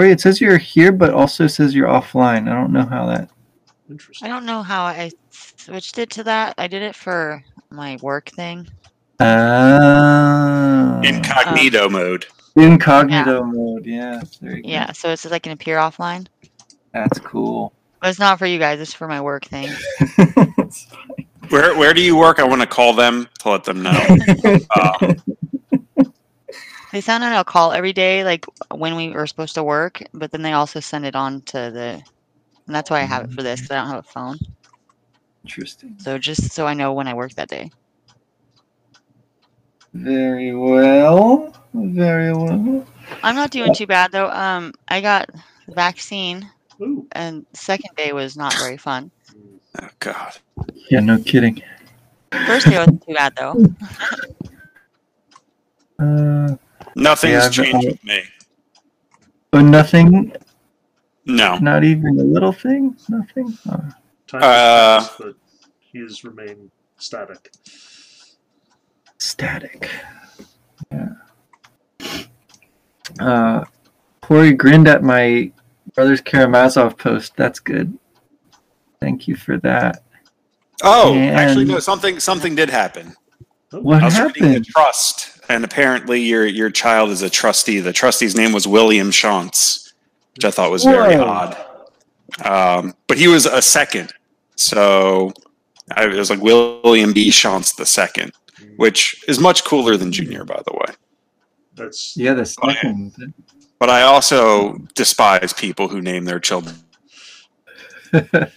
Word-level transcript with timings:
Corey, 0.00 0.12
it 0.12 0.20
says 0.22 0.40
you're 0.40 0.56
here, 0.56 0.92
but 0.92 1.12
also 1.12 1.46
says 1.46 1.74
you're 1.74 1.86
offline. 1.86 2.50
I 2.50 2.54
don't 2.54 2.72
know 2.72 2.86
how 2.86 3.04
that. 3.08 3.28
Interesting. 3.90 4.26
I 4.26 4.30
don't 4.30 4.46
know 4.46 4.62
how 4.62 4.84
I 4.84 5.10
switched 5.28 5.98
it 5.98 6.08
to 6.12 6.24
that. 6.24 6.54
I 6.56 6.68
did 6.68 6.80
it 6.80 6.96
for 6.96 7.44
my 7.68 7.98
work 8.00 8.30
thing. 8.30 8.66
Uh, 9.18 11.02
Incognito 11.04 11.90
mode. 11.90 12.24
incognito 12.56 13.44
mode. 13.44 13.84
Yeah, 13.84 14.22
there 14.40 14.56
you 14.56 14.62
go. 14.62 14.68
Yeah, 14.70 14.90
so 14.92 15.10
it 15.10 15.18
says 15.18 15.32
I 15.32 15.38
can 15.38 15.52
appear 15.52 15.76
offline. 15.76 16.28
that's 16.94 17.18
cool. 17.18 17.74
But 18.00 18.08
it's 18.08 18.18
not 18.18 18.38
for 18.38 18.46
you 18.46 18.58
guys. 18.58 18.80
It's 18.80 18.94
for 18.94 19.06
my 19.06 19.20
work 19.20 19.44
thing. 19.44 19.68
Where 21.50 21.76
where 21.76 21.92
do 21.92 22.00
you 22.00 22.16
work? 22.16 22.38
I 22.38 22.44
want 22.44 22.60
to 22.60 22.66
call 22.66 22.94
them 22.94 23.28
to 23.40 23.50
let 23.50 23.64
them 23.64 23.82
know. 23.82 23.90
Um, 24.80 25.16
They 26.92 27.00
send 27.00 27.22
out 27.22 27.40
a 27.40 27.44
call 27.44 27.72
every 27.72 27.92
day, 27.92 28.24
like 28.24 28.46
when 28.72 28.96
we 28.96 29.10
were 29.10 29.26
supposed 29.26 29.54
to 29.54 29.62
work, 29.62 30.02
but 30.12 30.32
then 30.32 30.42
they 30.42 30.52
also 30.52 30.80
send 30.80 31.06
it 31.06 31.14
on 31.14 31.42
to 31.42 31.70
the. 31.70 32.02
And 32.66 32.74
that's 32.76 32.90
why 32.90 33.00
I 33.00 33.04
have 33.04 33.24
it 33.24 33.32
for 33.32 33.42
this 33.42 33.60
because 33.60 33.70
I 33.72 33.80
don't 33.80 33.90
have 33.90 34.04
a 34.04 34.08
phone. 34.08 34.38
Interesting. 35.44 35.96
So 35.98 36.18
just 36.18 36.52
so 36.52 36.66
I 36.66 36.74
know 36.74 36.92
when 36.92 37.08
I 37.08 37.14
work 37.14 37.32
that 37.34 37.48
day. 37.48 37.70
Very 39.92 40.54
well. 40.54 41.52
Very 41.74 42.32
well. 42.32 42.86
I'm 43.22 43.34
not 43.34 43.50
doing 43.50 43.74
too 43.74 43.86
bad 43.86 44.12
though. 44.12 44.30
Um, 44.30 44.72
I 44.88 45.00
got 45.00 45.30
the 45.66 45.74
vaccine, 45.74 46.48
Ooh. 46.80 47.06
and 47.12 47.44
second 47.52 47.90
day 47.96 48.12
was 48.12 48.36
not 48.36 48.54
very 48.54 48.76
fun. 48.76 49.10
oh 49.80 49.88
God. 49.98 50.36
Yeah, 50.90 51.00
no 51.00 51.18
kidding. 51.18 51.62
First 52.46 52.66
day 52.66 52.78
wasn't 52.78 53.04
too 53.06 53.14
bad 53.14 53.34
though. 53.36 53.64
Uh, 56.00 56.56
Nothing's 56.96 57.32
Yeah, 57.32 57.44
I've- 57.44 57.54
changed 57.54 57.86
with 57.88 58.04
me. 58.04 58.22
but 59.50 59.62
nothing. 59.62 60.32
No. 61.26 61.56
Not 61.58 61.84
even 61.84 62.18
a 62.18 62.22
little 62.24 62.52
thing. 62.52 62.96
Nothing. 63.08 63.56
Oh. 63.68 63.76
Time 64.26 64.42
Uh, 64.42 64.98
has 65.00 65.08
passed, 65.08 65.18
but 65.18 65.34
he 65.80 65.98
has 66.00 66.24
remained 66.24 66.70
static. 66.98 67.52
Static. 69.18 69.90
Yeah. 70.90 71.08
Uh, 73.18 73.64
Corey 74.22 74.52
grinned 74.52 74.88
at 74.88 75.02
my 75.02 75.52
Brothers 75.94 76.20
Karamazov 76.20 76.96
post. 76.96 77.36
That's 77.36 77.58
good. 77.58 77.98
Thank 79.00 79.26
you 79.28 79.34
for 79.36 79.58
that. 79.58 80.02
Oh, 80.82 81.14
actually, 81.18 81.64
no. 81.66 81.78
Something 81.80 82.20
something 82.20 82.54
did 82.54 82.70
happen. 82.70 83.14
What 83.72 84.02
I 84.02 84.06
was 84.06 84.18
reading 84.20 84.42
the 84.42 84.48
happened? 84.48 84.66
trust, 84.66 85.39
and 85.50 85.64
apparently 85.64 86.20
your 86.20 86.46
your 86.46 86.70
child 86.70 87.10
is 87.10 87.22
a 87.22 87.28
trustee. 87.30 87.80
The 87.80 87.92
trustee's 87.92 88.36
name 88.36 88.52
was 88.52 88.66
William 88.68 89.10
Shantz, 89.10 89.92
which 90.34 90.44
I 90.44 90.50
thought 90.50 90.70
was 90.70 90.84
very 90.84 91.16
Whoa. 91.16 91.24
odd. 91.24 91.56
Um, 92.44 92.94
but 93.08 93.18
he 93.18 93.26
was 93.28 93.46
a 93.46 93.60
second, 93.60 94.12
so 94.56 95.32
I 95.96 96.04
it 96.06 96.14
was 96.14 96.30
like 96.30 96.40
William 96.40 97.12
B. 97.12 97.30
Shantz 97.30 97.74
the 97.76 97.84
second, 97.84 98.32
which 98.76 99.24
is 99.28 99.40
much 99.40 99.64
cooler 99.64 99.96
than 99.96 100.12
Junior, 100.12 100.44
by 100.44 100.62
the 100.64 100.72
way. 100.72 100.94
That's 101.74 102.16
Yeah, 102.16 102.34
the 102.34 102.44
second. 102.46 103.34
But 103.80 103.90
I 103.90 104.02
also 104.02 104.78
despise 104.94 105.52
people 105.52 105.88
who 105.88 106.00
name 106.00 106.24
their 106.24 106.40
children. 106.40 106.76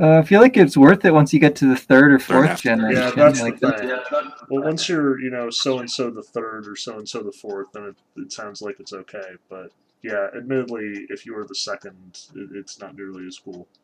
Uh, 0.00 0.18
I 0.18 0.22
feel 0.22 0.40
like 0.40 0.56
it's 0.56 0.76
worth 0.76 1.04
it 1.04 1.12
once 1.12 1.32
you 1.34 1.40
get 1.40 1.56
to 1.56 1.66
the 1.66 1.76
third 1.76 2.12
or 2.12 2.20
fourth 2.20 2.60
generation. 2.62 3.02
yeah, 3.02 3.10
that's 3.10 3.40
Like, 3.40 3.58
the 3.58 3.72
thing. 3.72 4.30
Well, 4.50 4.62
once 4.62 4.88
you're, 4.88 5.20
you 5.20 5.30
know, 5.30 5.50
so 5.50 5.78
and 5.80 5.90
so 5.90 6.10
the 6.10 6.22
third 6.22 6.68
or 6.68 6.76
so 6.76 6.98
and 6.98 7.08
so 7.08 7.22
the 7.22 7.32
fourth, 7.32 7.68
then 7.72 7.84
it, 7.84 7.96
it 8.22 8.32
sounds 8.32 8.62
like 8.62 8.80
it's 8.80 8.92
okay. 8.92 9.32
But 9.48 9.72
yeah, 10.02 10.28
admittedly, 10.36 11.06
if 11.10 11.26
you 11.26 11.34
were 11.34 11.46
the 11.46 11.54
second, 11.54 12.20
it, 12.34 12.50
it's 12.54 12.80
not 12.80 12.96
nearly 12.96 13.26
as 13.26 13.38
cool. 13.38 13.68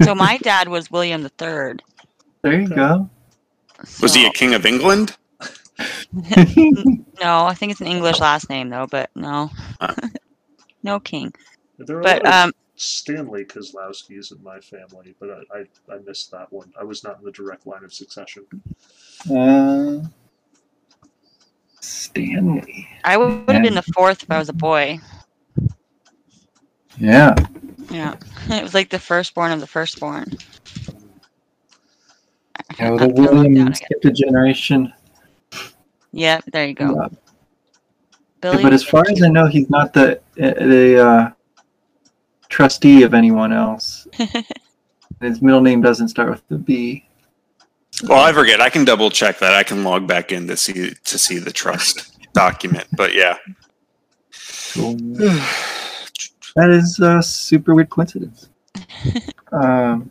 So 0.00 0.14
my 0.14 0.38
dad 0.38 0.68
was 0.68 0.90
William 0.90 1.22
the 1.22 1.28
Third. 1.30 1.82
There 2.42 2.60
you 2.60 2.68
go. 2.68 3.10
Was 4.00 4.14
he 4.14 4.26
a 4.26 4.30
king 4.30 4.54
of 4.54 4.66
England? 4.66 5.16
No, 7.20 7.46
I 7.46 7.54
think 7.54 7.72
it's 7.72 7.80
an 7.80 7.86
English 7.86 8.20
last 8.20 8.48
name 8.50 8.70
though, 8.70 8.86
but 8.86 9.10
no, 9.14 9.50
Huh. 9.80 9.94
no 10.82 11.00
king. 11.00 11.32
There 11.78 11.98
are 11.98 12.02
But 12.02 12.22
a 12.22 12.26
lot 12.26 12.26
of 12.26 12.46
um, 12.48 12.52
Stanley 12.76 13.44
Kozlowski's 13.44 14.32
in 14.32 14.42
my 14.42 14.60
family, 14.60 15.14
but 15.20 15.30
I, 15.30 15.58
I, 15.58 15.94
I 15.94 15.98
missed 15.98 16.30
that 16.32 16.52
one. 16.52 16.72
I 16.78 16.84
was 16.84 17.04
not 17.04 17.18
in 17.18 17.24
the 17.24 17.32
direct 17.32 17.66
line 17.66 17.84
of 17.84 17.92
succession. 17.92 18.46
Uh, 19.30 20.00
Stanley. 21.80 22.88
I 23.04 23.16
would 23.16 23.48
have 23.48 23.62
been 23.62 23.74
the 23.74 23.82
fourth 23.94 24.22
if 24.22 24.30
I 24.30 24.38
was 24.38 24.48
a 24.48 24.52
boy. 24.52 25.00
Yeah. 26.98 27.34
Yeah, 27.90 28.16
it 28.50 28.62
was 28.62 28.74
like 28.74 28.90
the 28.90 28.98
firstborn 28.98 29.52
of 29.52 29.60
the 29.60 29.66
firstborn. 29.66 30.32
Yeah, 32.78 32.90
the 32.96 33.08
William 33.08 33.74
skipped 33.74 34.04
a 34.04 34.10
generation. 34.10 34.92
Yeah, 36.12 36.40
there 36.52 36.66
you 36.66 36.74
go. 36.74 36.94
Yeah. 36.94 37.08
Billy. 38.40 38.62
But 38.62 38.72
as 38.72 38.84
far 38.84 39.04
as 39.10 39.22
I 39.22 39.28
know, 39.28 39.46
he's 39.46 39.68
not 39.68 39.92
the 39.92 40.20
the 40.36 41.04
uh, 41.04 41.30
trustee 42.48 43.02
of 43.02 43.14
anyone 43.14 43.52
else. 43.52 44.06
His 45.20 45.42
middle 45.42 45.60
name 45.60 45.82
doesn't 45.82 46.08
start 46.08 46.30
with 46.30 46.46
the 46.46 46.58
B. 46.58 47.07
Well, 48.04 48.20
I 48.20 48.32
forget. 48.32 48.60
I 48.60 48.70
can 48.70 48.84
double 48.84 49.10
check 49.10 49.38
that. 49.40 49.54
I 49.54 49.62
can 49.62 49.82
log 49.82 50.06
back 50.06 50.30
in 50.30 50.46
to 50.48 50.56
see 50.56 50.94
to 50.94 51.18
see 51.18 51.38
the 51.38 51.52
trust 51.52 52.18
document. 52.32 52.86
But 52.96 53.14
yeah. 53.14 53.36
Cool. 54.72 54.96
That 56.56 56.70
is 56.70 56.98
a 56.98 57.22
super 57.22 57.72
weird 57.72 57.90
coincidence. 57.90 58.48
um, 59.52 60.10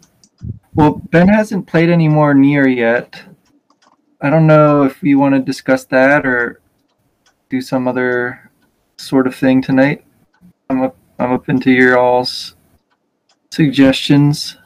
well, 0.76 1.02
Ben 1.10 1.28
hasn't 1.28 1.68
played 1.68 1.90
any 1.90 2.08
more 2.08 2.34
NieR 2.34 2.74
yet. 2.74 3.22
I 4.22 4.30
don't 4.30 4.48
know 4.48 4.84
if 4.84 5.04
you 5.04 5.20
want 5.20 5.36
to 5.36 5.42
discuss 5.42 5.84
that 5.86 6.26
or 6.26 6.62
do 7.50 7.60
some 7.60 7.86
other 7.86 8.50
sort 8.98 9.28
of 9.28 9.36
thing 9.36 9.62
tonight. 9.62 10.06
I'm 10.70 10.84
up. 10.84 10.96
I'm 11.20 11.34
up 11.34 11.50
into 11.50 11.72
your 11.72 11.98
all's 11.98 12.56
suggestions. 13.52 14.58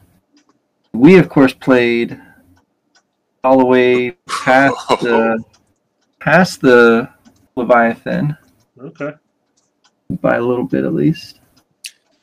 We, 0.92 1.16
of 1.18 1.28
course, 1.28 1.54
played 1.54 2.20
all 3.44 3.58
the 3.58 3.64
way 3.66 4.10
past 4.28 4.88
the 5.00 5.42
past 6.20 6.60
the 6.60 7.08
Leviathan 7.56 8.36
Okay. 8.80 9.12
by 10.20 10.36
a 10.36 10.40
little 10.40 10.64
bit, 10.64 10.84
at 10.84 10.94
least. 10.94 11.40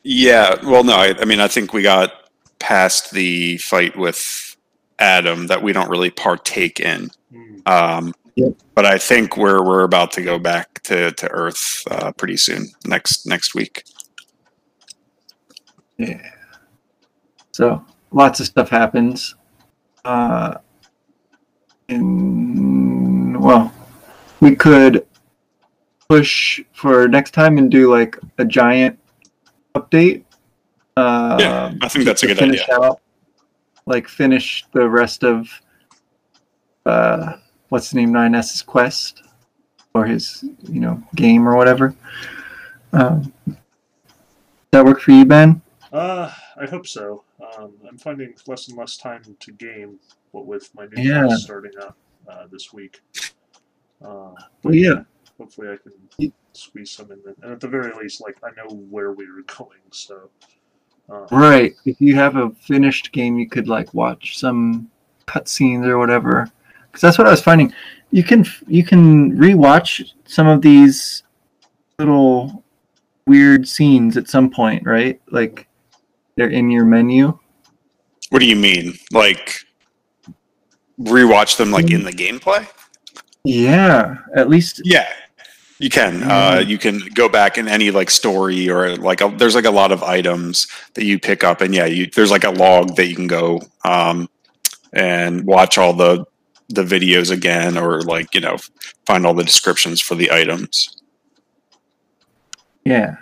Yeah. 0.02 0.56
Well, 0.64 0.84
no. 0.84 0.94
I, 0.94 1.14
I 1.18 1.24
mean, 1.24 1.40
I 1.40 1.48
think 1.48 1.72
we 1.72 1.82
got 1.82 2.12
past 2.58 3.10
the 3.12 3.56
fight 3.58 3.96
with 3.96 4.56
Adam 4.98 5.46
that 5.46 5.62
we 5.62 5.72
don't 5.72 5.88
really 5.90 6.10
partake 6.10 6.80
in. 6.80 7.10
Hmm. 7.32 7.56
Um, 7.66 8.14
Yep. 8.36 8.52
But 8.74 8.86
I 8.86 8.96
think 8.96 9.36
we're 9.36 9.62
we're 9.62 9.82
about 9.82 10.12
to 10.12 10.22
go 10.22 10.38
back 10.38 10.82
to, 10.84 11.10
to 11.12 11.28
Earth 11.28 11.82
uh, 11.90 12.12
pretty 12.12 12.36
soon 12.36 12.68
next 12.86 13.26
next 13.26 13.54
week. 13.54 13.84
Yeah. 15.98 16.30
So 17.52 17.84
lots 18.12 18.40
of 18.40 18.46
stuff 18.46 18.70
happens. 18.70 19.34
Uh, 20.04 20.54
and 21.90 23.40
well, 23.40 23.72
we 24.40 24.54
could 24.56 25.06
push 26.08 26.60
for 26.72 27.08
next 27.08 27.32
time 27.32 27.58
and 27.58 27.70
do 27.70 27.90
like 27.90 28.16
a 28.38 28.44
giant 28.44 28.98
update. 29.74 30.24
Uh, 30.96 31.36
Yeah, 31.38 31.74
I 31.82 31.88
think 31.88 32.04
that's 32.04 32.22
a 32.22 32.26
to 32.26 32.34
good 32.34 32.38
finish 32.38 32.62
idea. 32.62 32.80
Out, 32.80 33.00
like 33.86 34.08
finish 34.08 34.64
the 34.72 34.88
rest 34.88 35.24
of 35.24 35.48
uh, 36.86 37.34
what's 37.68 37.90
the 37.90 37.96
name 37.96 38.12
9s's 38.12 38.62
quest 38.62 39.22
or 39.94 40.04
his 40.06 40.44
you 40.62 40.80
know 40.80 41.02
game 41.14 41.48
or 41.48 41.56
whatever. 41.56 41.94
Um, 42.92 43.32
that 44.72 44.84
work 44.84 45.00
for 45.00 45.12
you, 45.12 45.24
Ben? 45.24 45.62
Uh, 45.92 46.30
I 46.60 46.66
hope 46.66 46.86
so. 46.86 47.24
Um, 47.40 47.72
I'm 47.88 47.98
finding 47.98 48.34
less 48.46 48.68
and 48.68 48.76
less 48.78 48.96
time 48.96 49.36
to 49.40 49.52
game, 49.52 49.98
what 50.32 50.46
with 50.46 50.72
my 50.74 50.86
new 50.86 51.02
Yeah. 51.02 51.26
class 51.26 51.42
starting 51.42 51.72
up 51.80 51.96
uh, 52.28 52.46
this 52.50 52.72
week. 52.72 53.00
Uh, 54.02 54.32
Well, 54.62 54.74
yeah. 54.74 55.02
hopefully, 55.38 55.68
I 55.68 55.76
can 55.76 56.32
squeeze 56.52 56.90
some 56.90 57.10
in, 57.12 57.20
there. 57.24 57.34
and 57.42 57.52
at 57.52 57.60
the 57.60 57.68
very 57.68 57.92
least, 58.00 58.20
like 58.20 58.36
I 58.42 58.50
know 58.56 58.74
where 58.74 59.12
we 59.12 59.26
were 59.30 59.42
going. 59.58 59.78
So, 59.90 60.30
uh, 61.10 61.26
Right. 61.30 61.74
If 61.84 62.00
you 62.00 62.14
have 62.16 62.36
a 62.36 62.50
finished 62.50 63.12
game, 63.12 63.38
you 63.38 63.48
could 63.48 63.68
like 63.68 63.92
watch 63.94 64.38
some 64.38 64.90
cutscenes 65.26 65.86
or 65.86 65.98
whatever. 65.98 66.50
Because 66.86 67.02
that's 67.02 67.18
what 67.18 67.26
I 67.28 67.30
was 67.30 67.42
finding. 67.42 67.72
You 68.10 68.24
can 68.24 68.44
you 68.66 68.82
can 68.84 69.36
rewatch 69.36 70.12
some 70.26 70.48
of 70.48 70.60
these 70.62 71.22
little 72.00 72.64
weird 73.26 73.68
scenes 73.68 74.16
at 74.16 74.28
some 74.28 74.50
point, 74.50 74.84
right? 74.84 75.20
Like 75.30 75.68
they're 76.36 76.50
in 76.50 76.68
your 76.70 76.84
menu. 76.84 77.38
What 78.30 78.40
do 78.40 78.46
you 78.46 78.56
mean? 78.56 78.94
Like 79.12 79.54
rewatch 81.00 81.56
them 81.56 81.70
like 81.70 81.90
in 81.90 82.04
the 82.04 82.12
gameplay? 82.12 82.66
Yeah. 83.44 84.16
At 84.34 84.48
least 84.48 84.82
Yeah. 84.84 85.08
You 85.78 85.88
can. 85.88 86.22
Uh, 86.24 86.62
you 86.64 86.76
can 86.76 87.00
go 87.14 87.26
back 87.26 87.56
in 87.56 87.66
any 87.66 87.90
like 87.90 88.10
story 88.10 88.68
or 88.68 88.96
like 88.96 89.22
a, 89.22 89.28
there's 89.38 89.54
like 89.54 89.64
a 89.64 89.70
lot 89.70 89.92
of 89.92 90.02
items 90.02 90.66
that 90.92 91.06
you 91.06 91.18
pick 91.18 91.42
up, 91.42 91.62
and 91.62 91.74
yeah, 91.74 91.86
you 91.86 92.06
there's 92.06 92.30
like 92.30 92.44
a 92.44 92.50
log 92.50 92.96
that 92.96 93.06
you 93.06 93.16
can 93.16 93.26
go 93.26 93.62
um, 93.82 94.28
and 94.92 95.46
watch 95.46 95.78
all 95.78 95.94
the 95.94 96.26
the 96.68 96.84
videos 96.84 97.30
again, 97.30 97.78
or 97.78 98.02
like 98.02 98.34
you 98.34 98.42
know 98.42 98.58
find 99.06 99.24
all 99.24 99.32
the 99.32 99.42
descriptions 99.42 100.02
for 100.02 100.14
the 100.16 100.30
items. 100.30 101.00
Yeah. 102.84 103.16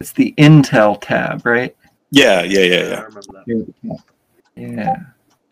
It's 0.00 0.12
the 0.12 0.34
Intel 0.36 1.00
tab, 1.00 1.46
right? 1.46 1.76
Yeah, 2.10 2.42
yeah, 2.42 2.60
yeah, 2.60 2.76
I 2.76 2.88
yeah. 2.88 3.00
remember 3.02 3.22
that. 3.22 3.98
Yeah. 4.56 4.96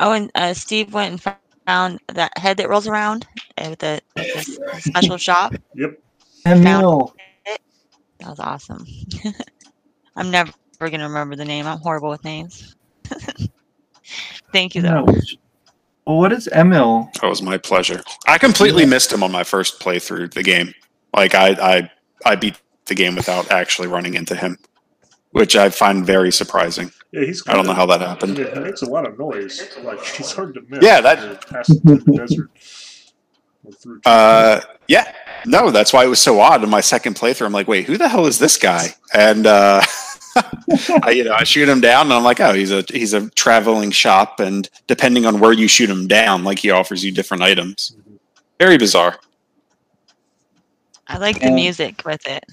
Oh, 0.01 0.13
and 0.13 0.31
uh, 0.35 0.55
Steve 0.55 0.93
went 0.93 1.13
and 1.13 1.23
found 1.71 2.01
that 2.09 2.37
head 2.37 2.57
that 2.57 2.69
rolls 2.69 2.89
around 2.89 3.27
uh, 3.59 3.67
with 3.71 3.79
the, 3.79 4.01
with 4.17 4.35
the 4.35 4.81
special 4.81 5.17
shop. 5.17 5.55
Yep. 5.77 6.01
Emil. 6.47 7.15
That 8.19 8.29
was 8.29 8.41
awesome. 8.41 8.85
I'm 10.17 10.31
never 10.33 10.53
gonna 10.81 11.05
remember 11.09 11.37
the 11.37 11.45
name. 11.45 11.67
I'm 11.69 11.79
horrible 11.79 12.11
with 12.11 12.25
names. 12.25 12.75
Thank 14.53 14.75
you, 14.75 14.83
though. 14.83 15.05
which- 15.05 15.39
Well, 16.07 16.17
what 16.19 16.33
is 16.33 16.49
Emil? 16.49 17.09
That 17.23 17.29
was 17.29 17.41
my 17.41 17.57
pleasure. 17.57 18.03
I 18.27 18.37
completely 18.39 18.85
missed 18.85 19.13
him 19.13 19.23
on 19.23 19.31
my 19.31 19.45
first 19.45 19.79
playthrough 19.81 20.25
of 20.25 20.31
the 20.33 20.43
game. 20.43 20.75
Like 21.15 21.35
I, 21.37 21.51
I, 21.51 21.91
I 22.27 22.35
beat 22.37 22.61
the 22.87 22.95
game 22.97 23.15
without 23.15 23.51
actually 23.53 23.87
running 23.89 24.15
into 24.15 24.35
him, 24.35 24.59
which 25.33 25.57
I 25.57 25.71
find 25.71 26.05
very 26.05 26.33
surprising. 26.33 26.91
Yeah, 27.13 27.25
he's. 27.25 27.43
I 27.47 27.55
don't 27.55 27.67
know 27.67 27.73
how 27.75 27.87
that 27.87 28.01
happened. 28.01 28.39
Yeah, 28.39 28.55
he 28.55 28.61
makes 28.61 28.83
a 28.83 28.87
lot 28.91 29.07
of 29.07 29.19
noise. 29.19 29.77
Like 29.83 30.03
he's 30.05 30.33
hard 30.33 30.55
to 30.55 30.61
miss. 30.69 30.81
Yeah, 30.83 31.01
that- 31.01 31.19
when 31.19 31.29
you're 31.29 31.37
passing 31.37 31.81
through 31.81 31.99
the 31.99 32.13
desert. 32.13 32.51
Through- 33.83 34.01
Uh, 34.05 34.61
yeah, 34.89 35.13
no, 35.47 35.71
that's 35.71 35.93
why 35.93 36.05
it 36.05 36.09
was 36.09 36.21
so 36.21 36.41
odd 36.41 36.65
in 36.65 36.71
my 36.71 36.81
second 36.81 37.15
playthrough. 37.15 37.47
I'm 37.47 37.53
like, 37.53 37.69
wait, 37.69 37.85
who 37.87 37.97
the 37.99 38.09
hell 38.09 38.27
is 38.27 38.39
this 38.39 38.57
guy? 38.57 38.89
And 39.15 39.47
uh, 39.47 39.83
I, 41.03 41.11
you 41.15 41.25
know, 41.25 41.35
I 41.35 41.45
shoot 41.45 41.69
him 41.69 41.81
down, 41.81 42.07
and 42.07 42.13
I'm 42.15 42.25
like, 42.25 42.41
oh, 42.41 42.53
he's 42.53 42.73
a 42.73 42.85
he's 42.89 43.13
a 43.13 43.29
traveling 43.31 43.91
shop, 43.91 44.41
and 44.41 44.69
depending 44.87 45.27
on 45.27 45.39
where 45.41 45.53
you 45.53 45.69
shoot 45.69 45.91
him 45.91 46.07
down, 46.09 46.43
like 46.45 46.59
he 46.59 46.71
offers 46.71 47.05
you 47.05 47.13
different 47.13 47.43
items. 47.43 47.97
Very 48.59 48.79
bizarre. 48.79 49.19
I 51.11 51.19
like 51.19 51.41
the 51.41 51.51
music 51.51 52.03
with 52.05 52.25
it. 52.29 52.45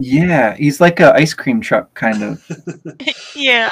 Yeah, 0.00 0.56
he's 0.56 0.80
like 0.80 0.98
a 0.98 1.14
ice 1.14 1.34
cream 1.34 1.60
truck 1.60 1.94
kind 1.94 2.22
of. 2.22 2.44
Yeah. 3.36 3.70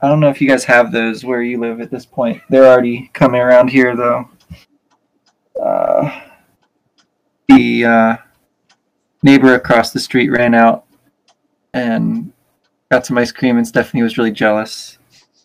I 0.00 0.08
don't 0.08 0.20
know 0.20 0.28
if 0.28 0.40
you 0.40 0.48
guys 0.48 0.64
have 0.64 0.92
those 0.92 1.24
where 1.24 1.42
you 1.42 1.58
live 1.58 1.80
at 1.80 1.90
this 1.90 2.06
point. 2.06 2.40
They're 2.48 2.66
already 2.66 3.10
coming 3.12 3.40
around 3.40 3.70
here 3.70 3.96
though. 3.96 4.28
Uh, 5.60 6.20
the 7.48 7.84
uh, 7.84 8.16
neighbor 9.24 9.54
across 9.54 9.92
the 9.92 10.00
street 10.00 10.30
ran 10.30 10.54
out 10.54 10.84
and 11.72 12.32
got 12.90 13.04
some 13.04 13.18
ice 13.18 13.32
cream, 13.32 13.56
and 13.56 13.66
Stephanie 13.66 14.02
was 14.02 14.16
really 14.16 14.30
jealous, 14.30 14.98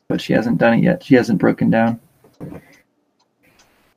but 0.08 0.22
she 0.22 0.34
hasn't 0.34 0.60
done 0.60 0.76
it 0.76 0.84
yet. 0.84 1.04
She 1.04 1.16
hasn't 1.16 1.40
broken 1.40 1.72
down. 1.72 2.00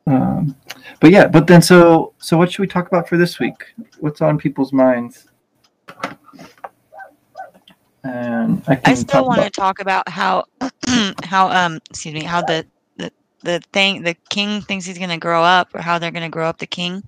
Um, 0.06 0.56
but 1.00 1.10
yeah, 1.10 1.26
but 1.28 1.46
then 1.46 1.62
so 1.62 2.12
so 2.18 2.36
what 2.36 2.50
should 2.50 2.60
we 2.62 2.66
talk 2.66 2.88
about 2.88 3.08
for 3.08 3.16
this 3.16 3.38
week? 3.38 3.74
What's 4.00 4.20
on 4.20 4.38
people's 4.38 4.72
minds? 4.72 5.28
And 8.04 8.62
I, 8.66 8.80
I 8.84 8.94
still 8.94 9.26
want 9.26 9.42
to 9.42 9.50
talk 9.50 9.80
about 9.80 10.08
how 10.08 10.44
how 11.24 11.48
um 11.50 11.78
excuse 11.90 12.14
me 12.14 12.24
how 12.24 12.42
the 12.42 12.66
the 12.96 13.12
the 13.42 13.60
thing 13.72 14.02
the 14.02 14.14
king 14.28 14.60
thinks 14.60 14.86
he's 14.86 14.98
gonna 14.98 15.18
grow 15.18 15.42
up 15.42 15.72
or 15.74 15.80
how 15.80 15.98
they're 15.98 16.10
gonna 16.10 16.28
grow 16.28 16.48
up 16.48 16.58
the 16.58 16.66
king. 16.66 17.02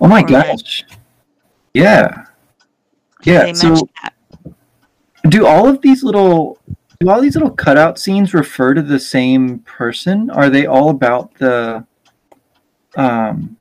Oh 0.00 0.08
my 0.08 0.22
gosh. 0.22 0.84
Yeah. 1.72 2.26
Yeah. 3.24 3.44
They 3.44 3.54
So 3.54 3.88
that. 4.02 4.14
do 5.28 5.46
all 5.46 5.66
of 5.66 5.80
these 5.80 6.02
little 6.02 6.58
do 7.00 7.10
all 7.10 7.20
these 7.20 7.34
little 7.34 7.50
cutout 7.50 7.98
scenes 7.98 8.34
refer 8.34 8.74
to 8.74 8.82
the 8.82 8.98
same 8.98 9.60
person? 9.60 10.30
Are 10.30 10.50
they 10.50 10.66
all 10.66 10.90
about 10.90 11.34
the 11.34 11.86
um 12.96 13.56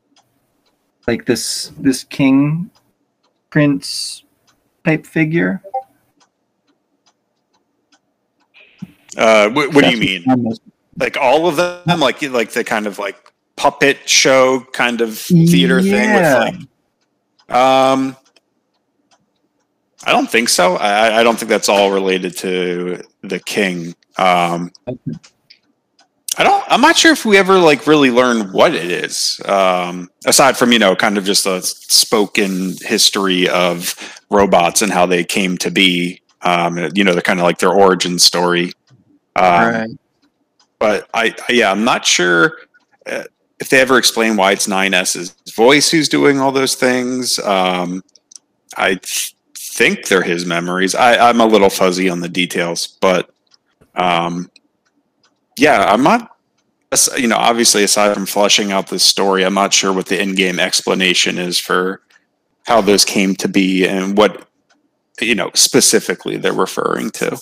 like 1.07 1.25
this 1.25 1.71
this 1.77 2.03
king 2.03 2.69
prince 3.49 4.23
type 4.83 5.05
figure? 5.05 5.61
Uh, 9.17 9.49
what, 9.49 9.73
what 9.73 9.83
do 9.83 9.91
you 9.91 9.97
mean? 9.97 10.23
Like 10.97 11.17
all 11.17 11.47
of 11.47 11.55
them? 11.55 11.99
Like 11.99 12.21
like 12.21 12.51
the 12.51 12.63
kind 12.63 12.87
of 12.87 12.99
like 12.99 13.33
puppet 13.55 14.09
show 14.09 14.61
kind 14.73 15.01
of 15.01 15.17
theater 15.17 15.79
Yeah. 15.79 15.91
thing 15.91 16.13
with 16.13 16.67
like 17.49 17.55
um 17.57 18.17
I 20.05 20.11
don't 20.11 20.29
think 20.29 20.49
so. 20.49 20.75
I, 20.75 21.19
I 21.19 21.23
don't 21.23 21.37
think 21.37 21.49
that's 21.49 21.67
all 21.67 21.91
related 21.91 22.37
to 22.37 23.01
the 23.21 23.39
king. 23.39 23.95
Um, 24.17 24.71
I 26.37 26.43
don't. 26.43 26.63
I'm 26.67 26.81
not 26.81 26.97
sure 26.97 27.11
if 27.11 27.25
we 27.25 27.37
ever 27.37 27.57
like 27.59 27.87
really 27.87 28.11
learn 28.11 28.51
what 28.51 28.73
it 28.73 28.91
is. 28.91 29.39
Um, 29.45 30.09
aside 30.25 30.57
from 30.57 30.71
you 30.71 30.79
know, 30.79 30.95
kind 30.95 31.17
of 31.17 31.23
just 31.23 31.45
a 31.45 31.61
spoken 31.61 32.75
history 32.81 33.47
of 33.47 33.95
robots 34.29 34.81
and 34.81 34.91
how 34.91 35.05
they 35.05 35.23
came 35.23 35.57
to 35.59 35.71
be. 35.71 36.21
Um, 36.41 36.89
you 36.93 37.03
know, 37.03 37.13
they're 37.13 37.21
kind 37.21 37.39
of 37.39 37.45
like 37.45 37.59
their 37.59 37.73
origin 37.73 38.19
story. 38.19 38.71
Um, 39.35 39.73
right. 39.73 39.89
but 40.79 41.09
I, 41.13 41.35
I 41.47 41.51
yeah, 41.53 41.71
I'm 41.71 41.83
not 41.83 42.05
sure 42.05 42.57
uh, 43.05 43.23
if 43.59 43.69
they 43.69 43.79
ever 43.79 43.97
explain 43.97 44.35
why 44.35 44.51
it's 44.51 44.67
9s's 44.67 45.35
voice 45.55 45.89
who's 45.89 46.09
doing 46.09 46.39
all 46.39 46.51
those 46.51 46.75
things. 46.75 47.39
Um, 47.39 48.03
I 48.77 48.95
th- 48.95 49.35
think 49.57 50.07
they're 50.07 50.21
his 50.21 50.45
memories. 50.45 50.95
I, 50.95 51.29
I'm 51.29 51.39
a 51.39 51.45
little 51.45 51.69
fuzzy 51.69 52.09
on 52.09 52.19
the 52.19 52.29
details, 52.29 52.97
but 52.99 53.29
um, 53.95 54.49
yeah, 55.57 55.85
I'm 55.85 56.03
not. 56.03 56.31
You 57.17 57.27
know, 57.27 57.35
obviously, 57.37 57.83
aside 57.83 58.13
from 58.13 58.25
fleshing 58.25 58.71
out 58.71 58.87
this 58.87 59.03
story, 59.03 59.43
I'm 59.43 59.53
not 59.53 59.73
sure 59.73 59.91
what 59.91 60.05
the 60.05 60.21
in-game 60.21 60.59
explanation 60.59 61.37
is 61.37 61.59
for 61.59 62.01
how 62.67 62.79
those 62.81 63.03
came 63.03 63.35
to 63.35 63.47
be 63.49 63.85
and 63.85 64.17
what 64.17 64.47
you 65.19 65.35
know 65.35 65.51
specifically 65.55 66.37
they're 66.37 66.53
referring 66.53 67.09
to. 67.11 67.37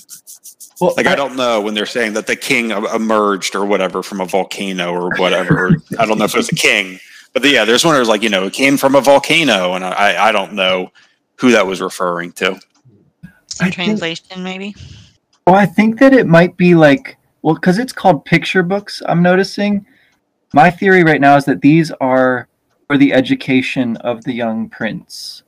Well, 0.81 0.93
Like 0.97 1.05
I 1.05 1.15
don't 1.15 1.35
know 1.35 1.61
when 1.61 1.75
they're 1.75 1.85
saying 1.85 2.13
that 2.13 2.25
the 2.25 2.35
king 2.35 2.71
emerged 2.71 3.53
or 3.55 3.63
whatever 3.65 4.01
from 4.01 4.21
a 4.21 4.25
volcano 4.25 4.91
or 4.91 5.11
whatever. 5.17 5.75
I 5.99 6.05
don't 6.05 6.17
know 6.17 6.25
if 6.25 6.33
it 6.33 6.37
was 6.37 6.49
a 6.49 6.55
king, 6.55 6.99
but 7.33 7.43
yeah, 7.45 7.63
there's 7.63 7.85
one 7.85 7.93
where 7.93 8.01
it's 8.01 8.09
like 8.09 8.23
you 8.23 8.29
know 8.29 8.45
it 8.47 8.53
came 8.53 8.75
from 8.77 8.95
a 8.95 9.01
volcano, 9.01 9.73
and 9.73 9.85
I 9.85 10.29
I 10.29 10.31
don't 10.31 10.53
know 10.53 10.89
who 11.39 11.51
that 11.51 11.67
was 11.67 11.79
referring 11.79 12.31
to. 12.33 12.59
Some 13.47 13.59
I 13.59 13.63
think- 13.65 13.75
translation 13.75 14.43
maybe. 14.43 14.75
Well, 15.45 15.55
I 15.57 15.65
think 15.67 15.99
that 15.99 16.13
it 16.13 16.25
might 16.25 16.55
be 16.57 16.73
like, 16.73 17.17
well, 17.43 17.55
because 17.55 17.77
it's 17.77 17.93
called 17.93 18.25
picture 18.25 18.63
books, 18.63 19.01
I'm 19.05 19.21
noticing. 19.21 19.85
My 20.53 20.71
theory 20.71 21.03
right 21.03 21.19
now 21.19 21.35
is 21.35 21.45
that 21.45 21.61
these 21.61 21.91
are 21.99 22.47
for 22.87 22.97
the 22.97 23.13
education 23.13 23.97
of 23.97 24.23
the 24.23 24.33
young 24.33 24.69
prince. 24.69 25.43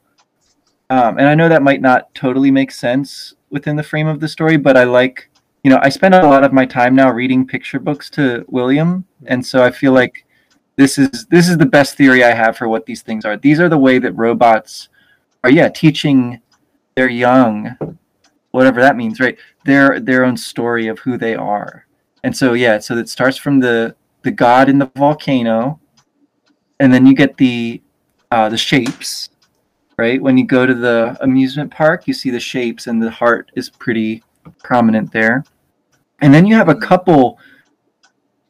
Um, 0.90 1.18
and 1.18 1.28
I 1.28 1.36
know 1.36 1.50
that 1.50 1.64
might 1.64 1.82
not 1.82 2.14
totally 2.14 2.52
make 2.52 2.72
sense 2.72 3.34
within 3.50 3.78
the 3.78 3.84
frame 3.84 4.08
of 4.08 4.20
the 4.20 4.28
story, 4.28 4.58
but 4.58 4.76
I 4.76 4.84
like, 4.84 5.30
you 5.64 5.72
know, 5.72 5.80
I 5.82 5.90
spend 5.90 6.14
a 6.14 6.28
lot 6.28 6.44
of 6.44 6.54
my 6.54 6.66
time 6.66 6.96
now 6.96 7.12
reading 7.12 7.48
picture 7.48 7.80
books 7.80 8.10
to 8.12 8.46
William, 8.50 9.06
and 9.26 9.44
so 9.44 9.64
I 9.64 9.72
feel 9.72 9.94
like 9.94 10.26
this 10.76 10.98
is 10.98 11.26
this 11.28 11.48
is 11.48 11.58
the 11.58 11.66
best 11.66 11.96
theory 11.96 12.24
I 12.24 12.34
have 12.34 12.58
for 12.58 12.68
what 12.68 12.86
these 12.86 13.02
things 13.02 13.24
are. 13.24 13.38
These 13.38 13.60
are 13.60 13.70
the 13.70 13.78
way 13.78 14.00
that 14.00 14.12
robots 14.12 14.90
are, 15.44 15.50
yeah, 15.50 15.70
teaching 15.70 16.42
their 16.96 17.10
young, 17.10 17.98
whatever 18.52 18.82
that 18.82 18.98
means, 18.98 19.20
right? 19.20 19.38
their 19.66 20.00
their 20.00 20.24
own 20.24 20.38
story 20.38 20.88
of 20.88 21.00
who 21.00 21.18
they 21.18 21.36
are. 21.36 21.85
And 22.26 22.36
so 22.36 22.54
yeah, 22.54 22.80
so 22.80 22.98
it 22.98 23.08
starts 23.08 23.38
from 23.38 23.60
the 23.60 23.96
the 24.24 24.32
god 24.32 24.68
in 24.68 24.80
the 24.80 24.92
volcano, 24.96 25.80
and 26.80 26.92
then 26.92 27.06
you 27.06 27.14
get 27.14 27.38
the 27.38 27.84
uh, 28.32 28.50
the 28.50 28.58
shapes, 28.58 29.30
right? 30.00 30.20
When 30.20 30.36
you 30.36 30.44
go 30.44 30.66
to 30.66 30.74
the 30.74 31.16
amusement 31.22 31.70
park, 31.70 32.08
you 32.08 32.16
see 32.16 32.32
the 32.32 32.40
shapes, 32.40 32.88
and 32.88 33.00
the 33.00 33.12
heart 33.12 33.52
is 33.54 33.70
pretty 33.70 34.24
prominent 34.64 35.12
there. 35.12 35.44
And 36.20 36.34
then 36.34 36.48
you 36.48 36.56
have 36.56 36.68
a 36.68 36.74
couple 36.74 37.38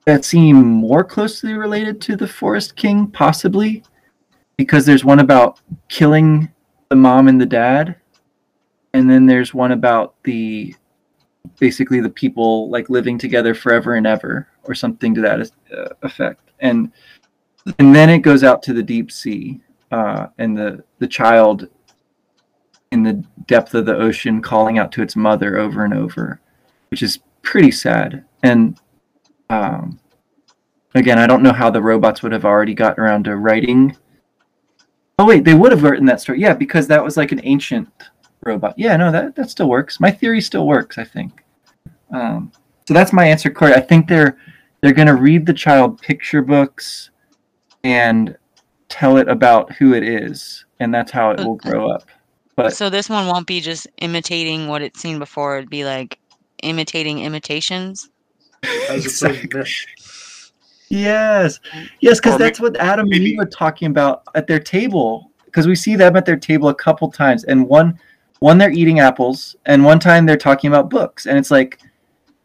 that 0.05 0.23
seem 0.23 0.55
more 0.55 1.03
closely 1.03 1.51
related 1.55 1.99
to 2.03 2.15
the 2.15 2.29
Forest 2.29 2.77
King, 2.77 3.07
possibly, 3.07 3.83
because 4.55 4.85
there's 4.85 5.03
one 5.03 5.19
about 5.19 5.59
killing 5.89 6.49
the 6.87 6.95
mom 6.95 7.27
and 7.27 7.41
the 7.41 7.45
dad, 7.45 7.97
and 8.93 9.09
then 9.09 9.25
there's 9.25 9.53
one 9.53 9.73
about 9.73 10.15
the 10.23 10.73
basically 11.59 11.99
the 11.99 12.09
people 12.09 12.69
like 12.69 12.89
living 12.89 13.17
together 13.17 13.53
forever 13.53 13.95
and 13.95 14.07
ever 14.07 14.47
or 14.63 14.75
something 14.75 15.13
to 15.15 15.21
that 15.21 15.51
uh, 15.75 15.89
effect. 16.01 16.51
And 16.59 16.91
and 17.79 17.95
then 17.95 18.09
it 18.09 18.19
goes 18.19 18.43
out 18.43 18.61
to 18.63 18.73
the 18.73 18.83
deep 18.83 19.11
sea 19.11 19.59
uh, 19.91 20.27
and 20.37 20.57
the 20.57 20.83
the 20.99 21.07
child 21.07 21.67
in 22.91 23.03
the 23.03 23.23
depth 23.47 23.73
of 23.73 23.85
the 23.85 23.95
ocean 23.95 24.41
calling 24.41 24.77
out 24.77 24.91
to 24.93 25.01
its 25.01 25.15
mother 25.15 25.57
over 25.57 25.83
and 25.83 25.93
over 25.93 26.39
which 26.89 27.03
is 27.03 27.19
pretty 27.41 27.71
sad. 27.71 28.23
And 28.43 28.79
um, 29.49 29.99
again 30.93 31.19
i 31.19 31.27
don't 31.27 31.43
know 31.43 31.51
how 31.51 31.69
the 31.69 31.81
robots 31.81 32.23
would 32.23 32.31
have 32.31 32.45
already 32.45 32.73
gotten 32.73 33.03
around 33.03 33.25
to 33.25 33.35
writing. 33.35 33.95
Oh 35.17 35.25
wait, 35.25 35.43
they 35.43 35.53
would 35.53 35.71
have 35.71 35.83
written 35.83 36.05
that 36.05 36.21
story. 36.21 36.39
Yeah, 36.41 36.53
because 36.53 36.87
that 36.87 37.03
was 37.03 37.15
like 37.17 37.31
an 37.31 37.41
ancient 37.43 37.89
robot. 38.45 38.75
Yeah, 38.77 38.95
no, 38.95 39.11
that 39.11 39.35
that 39.35 39.49
still 39.49 39.67
works. 39.69 39.99
My 39.99 40.11
theory 40.11 40.41
still 40.41 40.67
works. 40.67 40.97
I 40.97 41.03
think. 41.03 41.43
Um, 42.11 42.51
so 42.87 42.93
that's 42.93 43.11
my 43.11 43.25
answer, 43.25 43.49
Corey. 43.49 43.73
I 43.73 43.81
think 43.81 44.07
they're 44.07 44.37
they're 44.81 44.93
gonna 44.93 45.15
read 45.15 45.45
the 45.45 45.53
child 45.53 46.01
picture 46.01 46.41
books 46.41 47.09
and 47.83 48.37
tell 48.89 49.17
it 49.17 49.27
about 49.27 49.71
who 49.73 49.93
it 49.93 50.03
is, 50.03 50.65
and 50.79 50.93
that's 50.93 51.11
how 51.11 51.31
it 51.31 51.39
will 51.39 51.55
grow 51.55 51.89
up. 51.89 52.03
But 52.55 52.73
So 52.73 52.89
this 52.89 53.09
one 53.09 53.27
won't 53.27 53.47
be 53.47 53.59
just 53.59 53.87
imitating 53.97 54.67
what 54.67 54.81
it's 54.81 54.99
seen 55.01 55.19
before. 55.19 55.57
It'd 55.57 55.69
be 55.69 55.83
like 55.83 56.19
imitating 56.63 57.19
imitations. 57.19 58.09
As 58.89 59.05
its 59.05 59.21
own 59.21 59.31
Exactly. 59.31 59.63
Yes, 60.87 61.59
yes, 61.99 62.19
because 62.19 62.37
that's 62.37 62.59
what 62.59 62.77
Adam 62.77 63.01
and 63.01 63.09
maybe- 63.09 63.31
Eve 63.31 63.39
were 63.39 63.45
talking 63.45 63.87
about 63.89 64.23
at 64.35 64.47
their 64.47 64.59
table. 64.59 65.31
Because 65.45 65.67
we 65.67 65.75
see 65.75 65.95
them 65.95 66.15
at 66.15 66.25
their 66.25 66.35
table 66.37 66.67
a 66.69 66.75
couple 66.75 67.09
times, 67.09 67.43
and 67.45 67.67
one, 67.67 67.97
one 68.39 68.57
they're 68.57 68.71
eating 68.71 68.99
apples, 68.99 69.55
and 69.65 69.83
one 69.83 69.99
time 69.99 70.25
they're 70.25 70.37
talking 70.37 70.67
about 70.67 70.89
books, 70.89 71.25
and 71.25 71.37
it's 71.37 71.51
like, 71.51 71.79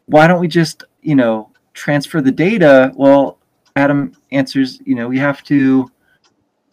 why 0.05 0.27
don't 0.27 0.39
we 0.39 0.47
just, 0.47 0.83
you 1.01 1.15
know, 1.15 1.49
transfer 1.73 2.21
the 2.21 2.31
data? 2.31 2.91
Well, 2.95 3.37
Adam 3.75 4.13
answers, 4.31 4.79
you 4.85 4.95
know, 4.95 5.07
we 5.07 5.17
have 5.19 5.43
to. 5.43 5.89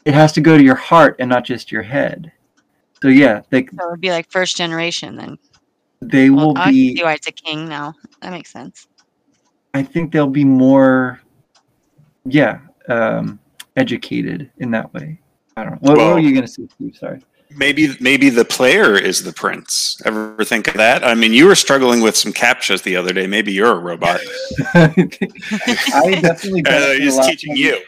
It 0.05 0.15
has 0.15 0.33
to 0.33 0.41
go 0.41 0.57
to 0.57 0.63
your 0.65 0.75
heart 0.75 1.17
and 1.19 1.29
not 1.29 1.45
just 1.45 1.71
your 1.71 1.83
head. 1.83 2.33
So 3.03 3.09
yeah, 3.09 3.43
they 3.51 3.67
So 3.79 3.89
it'd 3.89 4.01
be 4.01 4.11
like 4.11 4.31
first 4.31 4.57
generation 4.57 5.17
then. 5.17 5.39
they 6.01 6.31
Well, 6.31 6.49
will 6.55 6.59
I 6.59 6.71
be. 6.71 6.97
see 6.97 7.03
why 7.05 7.13
it's 7.15 7.27
a 7.27 7.33
king 7.33 7.69
now. 7.69 7.95
That 8.23 8.31
makes 8.33 8.51
sense. 8.51 8.89
I 9.75 9.83
think 9.83 10.11
they'll 10.13 10.27
be 10.27 10.45
more, 10.45 11.21
yeah, 12.25 12.61
um, 12.89 13.39
educated 13.77 14.51
in 14.59 14.71
that 14.71 14.93
way. 14.95 15.21
I 15.57 15.65
don't 15.65 15.73
know. 15.73 15.79
What, 15.83 15.99
what 15.99 16.15
were 16.15 16.21
you 16.21 16.35
gonna 16.35 16.49
say, 16.49 16.67
Steve? 16.73 16.97
Sorry. 16.97 17.21
Maybe 17.57 17.97
maybe 18.01 18.29
the 18.29 18.45
player 18.45 18.97
is 18.97 19.23
the 19.23 19.33
prince. 19.33 20.01
Ever 20.05 20.45
think 20.45 20.69
of 20.69 20.75
that? 20.75 21.03
I 21.03 21.15
mean, 21.15 21.33
you 21.33 21.47
were 21.47 21.55
struggling 21.55 22.03
with 22.03 22.15
some 22.17 22.33
captchas 22.33 22.83
the 22.83 22.95
other 22.97 23.13
day. 23.13 23.27
Maybe 23.27 23.53
you're 23.53 23.73
a 23.73 23.79
robot. 23.79 24.21
I 24.75 24.89
definitely 26.21 26.61
Uh, 26.67 26.71
benefit 26.71 27.01
he's 27.03 27.19
teaching 27.27 27.57
you. 27.57 27.81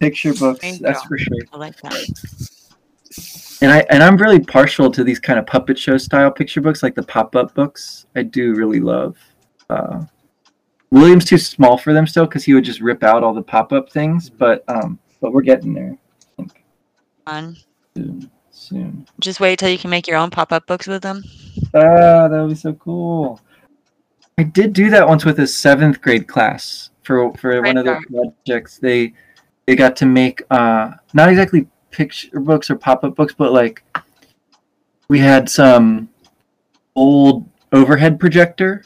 picture 0.00 0.32
books. 0.34 0.60
Thank 0.60 0.80
That's 0.82 1.02
you. 1.02 1.08
for 1.08 1.18
sure. 1.18 1.36
I 1.52 1.56
like 1.56 1.76
that. 1.82 3.58
And 3.62 3.72
I 3.72 3.78
and 3.90 4.02
I'm 4.02 4.16
really 4.16 4.38
partial 4.40 4.90
to 4.92 5.02
these 5.02 5.18
kind 5.18 5.38
of 5.38 5.46
puppet 5.46 5.78
show 5.78 5.96
style 5.98 6.30
picture 6.30 6.60
books, 6.60 6.82
like 6.82 6.94
the 6.94 7.02
pop 7.02 7.34
up 7.34 7.54
books. 7.54 8.06
I 8.14 8.22
do 8.22 8.54
really 8.54 8.80
love. 8.80 9.16
Uh, 9.68 10.04
William's 10.90 11.24
too 11.24 11.38
small 11.38 11.76
for 11.76 11.92
them 11.92 12.06
still 12.06 12.26
because 12.26 12.44
he 12.44 12.54
would 12.54 12.64
just 12.64 12.80
rip 12.80 13.02
out 13.02 13.24
all 13.24 13.34
the 13.34 13.42
pop 13.42 13.72
up 13.72 13.90
things. 13.90 14.30
But 14.30 14.62
um, 14.68 14.98
but 15.20 15.32
we're 15.32 15.42
getting 15.42 15.74
there. 15.74 15.96
I 16.38 16.42
think 16.42 16.64
Fun. 17.26 17.56
soon. 17.96 18.30
Soon. 18.66 19.06
Just 19.20 19.38
wait 19.38 19.60
till 19.60 19.68
you 19.68 19.78
can 19.78 19.90
make 19.90 20.08
your 20.08 20.16
own 20.16 20.28
pop-up 20.28 20.66
books 20.66 20.88
with 20.88 21.00
them. 21.00 21.22
Ah, 21.72 22.26
that 22.26 22.40
would 22.40 22.48
be 22.48 22.56
so 22.56 22.72
cool. 22.72 23.40
I 24.38 24.42
did 24.42 24.72
do 24.72 24.90
that 24.90 25.06
once 25.06 25.24
with 25.24 25.38
a 25.38 25.46
seventh 25.46 26.00
grade 26.00 26.26
class 26.26 26.90
for 27.04 27.32
for 27.34 27.62
one 27.62 27.76
of 27.76 27.84
their 27.84 28.00
projects. 28.10 28.78
They 28.78 29.12
they 29.66 29.76
got 29.76 29.94
to 29.96 30.06
make 30.06 30.42
uh 30.50 30.90
not 31.14 31.28
exactly 31.28 31.68
picture 31.92 32.40
books 32.40 32.68
or 32.68 32.74
pop 32.74 33.04
up 33.04 33.14
books, 33.14 33.34
but 33.38 33.52
like 33.52 33.84
we 35.06 35.20
had 35.20 35.48
some 35.48 36.08
old 36.96 37.48
overhead 37.72 38.18
projector 38.18 38.82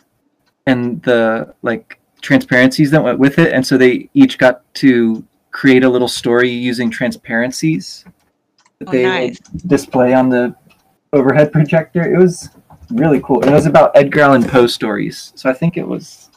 and 0.67 1.03
the 1.05 1.55
like 1.63 1.99
transparencies 2.21 2.91
that 2.91 3.03
went 3.03 3.19
with 3.19 3.39
it, 3.39 3.55
and 3.55 3.67
so 3.67 3.79
they 3.79 4.11
each 4.13 4.37
got 4.37 4.63
to 4.75 5.25
create 5.53 5.85
a 5.85 5.89
little 5.89 6.07
story 6.07 6.51
using 6.51 6.91
transparencies 6.91 8.05
that 8.81 8.89
Oh, 8.89 8.93
they 8.93 9.03
nice. 9.05 9.39
display 9.67 10.15
on 10.15 10.29
the 10.29 10.55
overhead 11.13 11.53
projector. 11.53 12.03
It 12.03 12.19
was 12.19 12.51
really 12.91 13.21
cool. 13.21 13.41
It 13.45 13.51
was 13.53 13.67
about 13.67 13.93
Edgar 13.95 14.21
Allan 14.21 14.43
Poe 14.45 14.67
stories, 14.67 15.33
so 15.37 15.49
I 15.51 15.53
think 15.53 15.77
it 15.77 15.87
was 15.87 16.31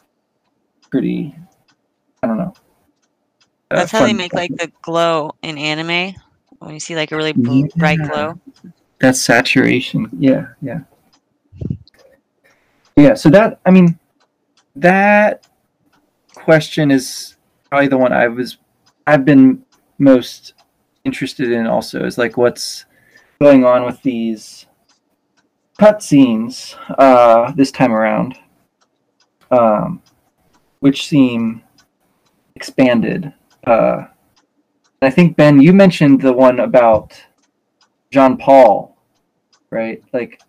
pretty. 0.90 1.36
I 2.22 2.28
don't 2.28 2.38
know. 2.38 2.54
uh, 3.72 3.76
That's 3.78 3.92
how 3.92 4.06
they 4.06 4.14
make 4.14 4.34
like 4.34 4.52
the 4.56 4.72
glow 4.82 5.32
in 5.42 5.58
anime. 5.58 6.14
When 6.60 6.74
you 6.74 6.80
see 6.80 6.96
like 6.96 7.12
a 7.12 7.18
really 7.18 7.34
blue, 7.34 7.68
bright 7.76 8.00
glow. 8.00 8.40
That's 9.00 9.20
saturation. 9.22 10.10
Yeah, 10.18 10.48
yeah. 10.62 10.82
Yeah, 12.96 13.16
so 13.16 13.30
that 13.32 13.60
I 13.66 13.72
mean 13.72 14.00
that 14.76 15.48
question 16.36 16.92
is 16.92 17.36
probably 17.70 17.88
the 17.88 17.98
one 17.98 18.14
I 18.14 18.28
was 18.28 18.58
I've 19.08 19.26
been 19.26 19.66
most 19.98 20.54
interested 21.06 21.52
in 21.52 21.68
also 21.68 22.06
is 22.06 22.18
like 22.18 22.38
what's 22.38 22.86
going 23.42 23.66
on 23.66 23.84
with 23.86 24.02
these 24.04 24.66
cutscenes 25.80 26.76
uh 26.98 27.52
this 27.54 27.72
time 27.72 27.92
around. 27.92 28.36
Um 29.52 30.02
which 30.80 31.08
seem 31.08 31.62
expanded. 32.56 33.34
Uh 33.66 34.06
I 35.02 35.10
think 35.10 35.36
Ben, 35.36 35.60
you 35.62 35.74
mentioned 35.74 36.22
the 36.22 36.32
one 36.32 36.62
about 36.62 37.22
John 38.10 38.38
Paul, 38.38 38.96
right? 39.70 40.02
Like, 40.14 40.42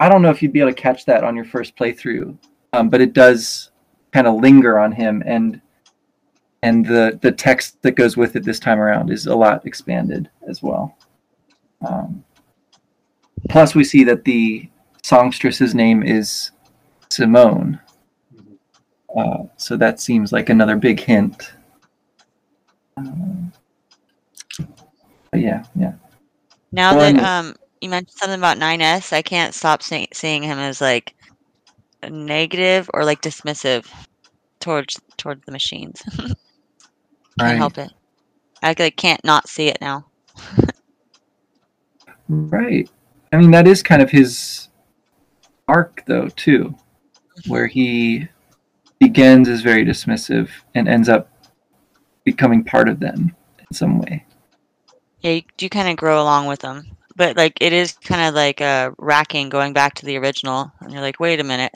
I 0.00 0.08
don't 0.08 0.20
know 0.22 0.30
if 0.30 0.42
you'd 0.42 0.52
be 0.52 0.60
able 0.60 0.72
to 0.72 0.74
catch 0.74 1.04
that 1.04 1.22
on 1.22 1.36
your 1.36 1.44
first 1.44 1.76
playthrough, 1.76 2.36
um, 2.72 2.88
but 2.88 3.00
it 3.00 3.12
does 3.12 3.70
kind 4.12 4.26
of 4.26 4.40
linger 4.40 4.80
on 4.80 4.90
him, 4.90 5.22
and 5.24 5.60
and 6.62 6.86
the 6.86 7.18
the 7.22 7.32
text 7.32 7.80
that 7.82 7.92
goes 7.92 8.16
with 8.16 8.36
it 8.36 8.44
this 8.44 8.60
time 8.60 8.78
around 8.78 9.10
is 9.10 9.26
a 9.26 9.34
lot 9.34 9.66
expanded 9.66 10.30
as 10.48 10.62
well. 10.62 10.96
Um, 11.86 12.24
plus, 13.48 13.74
we 13.74 13.84
see 13.84 14.04
that 14.04 14.24
the 14.24 14.68
songstress's 15.02 15.74
name 15.74 16.02
is 16.02 16.52
Simone, 17.10 17.80
Mhm. 18.34 18.58
uh, 19.16 19.44
so 19.56 19.76
that 19.76 20.00
seems 20.00 20.32
like 20.32 20.48
another 20.48 20.76
big 20.76 21.00
hint. 21.00 21.52
Um, 22.96 23.52
but 25.30 25.40
yeah, 25.40 25.64
yeah. 25.74 25.94
Now 26.70 26.96
Well, 26.96 27.12
that 27.12 27.22
um 27.24 27.54
you 27.80 27.88
mentioned 27.88 28.16
something 28.16 28.38
about 28.38 28.58
9S, 28.58 29.12
I 29.12 29.22
can't 29.22 29.54
stop 29.54 29.82
say- 29.82 30.06
seeing 30.12 30.42
him 30.44 30.58
as 30.58 30.80
like 30.80 31.14
negative 32.08 32.88
or 32.94 33.04
like 33.04 33.20
dismissive 33.22 33.86
towards 34.60 35.00
towards 35.16 35.44
the 35.46 35.52
machines. 35.52 36.00
can't 37.42 37.52
Right. 37.52 37.56
help 37.58 37.78
it. 37.78 37.92
I 38.62 38.74
like 38.78 38.96
can't 38.96 39.24
not 39.24 39.48
see 39.48 39.68
it 39.68 39.78
now. 39.80 40.06
Right. 42.28 42.88
I 43.32 43.36
mean, 43.36 43.50
that 43.50 43.66
is 43.66 43.82
kind 43.82 44.02
of 44.02 44.10
his 44.10 44.68
arc, 45.68 46.04
though, 46.06 46.28
too, 46.28 46.74
where 47.46 47.66
he 47.66 48.28
begins 49.00 49.48
as 49.48 49.62
very 49.62 49.84
dismissive 49.84 50.50
and 50.74 50.88
ends 50.88 51.08
up 51.08 51.28
becoming 52.24 52.62
part 52.64 52.88
of 52.88 53.00
them 53.00 53.34
in 53.58 53.66
some 53.74 53.98
way. 53.98 54.24
Yeah, 55.20 55.32
you, 55.32 55.42
you 55.60 55.68
kind 55.68 55.88
of 55.88 55.96
grow 55.96 56.22
along 56.22 56.46
with 56.46 56.60
them, 56.60 56.84
but 57.16 57.36
like 57.36 57.58
it 57.60 57.72
is 57.72 57.92
kind 57.92 58.22
of 58.28 58.34
like 58.34 58.60
uh, 58.60 58.90
racking 58.98 59.48
going 59.48 59.72
back 59.72 59.94
to 59.94 60.06
the 60.06 60.16
original, 60.18 60.70
and 60.80 60.92
you're 60.92 61.02
like, 61.02 61.20
wait 61.20 61.40
a 61.40 61.44
minute. 61.44 61.72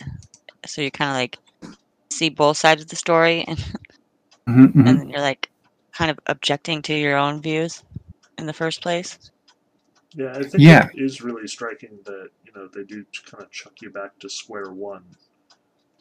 So 0.67 0.83
you 0.83 0.91
kind 0.91 1.11
of 1.11 1.17
like 1.17 1.39
see 2.11 2.29
both 2.29 2.59
sides 2.59 2.83
of 2.83 2.89
the 2.89 2.97
story, 2.97 3.45
and, 3.47 3.59
Mhm, 4.49 4.73
mhm. 4.75 4.89
and 4.89 5.01
then 5.01 5.09
you're 5.09 5.21
like 5.21 5.51
kind 5.97 6.11
of 6.11 6.19
objecting 6.27 6.83
to 6.83 6.95
your 6.95 7.17
own 7.17 7.43
views 7.43 7.83
in 8.39 8.47
the 8.47 8.53
first 8.53 8.83
place. 8.83 9.19
Yeah, 10.15 10.33
I 10.37 10.45
think 10.45 10.65
Yeah. 10.65 10.89
it 10.91 10.91
is 10.95 11.23
really 11.23 11.47
striking 11.49 11.99
that 12.05 12.31
you 12.45 12.53
know 12.55 12.69
they 12.69 12.85
do 12.85 13.05
kind 13.27 13.43
of 13.45 13.51
chuck 13.51 13.75
you 13.83 13.91
back 13.91 14.19
to 14.21 14.29
square 14.31 14.73
one 14.73 15.05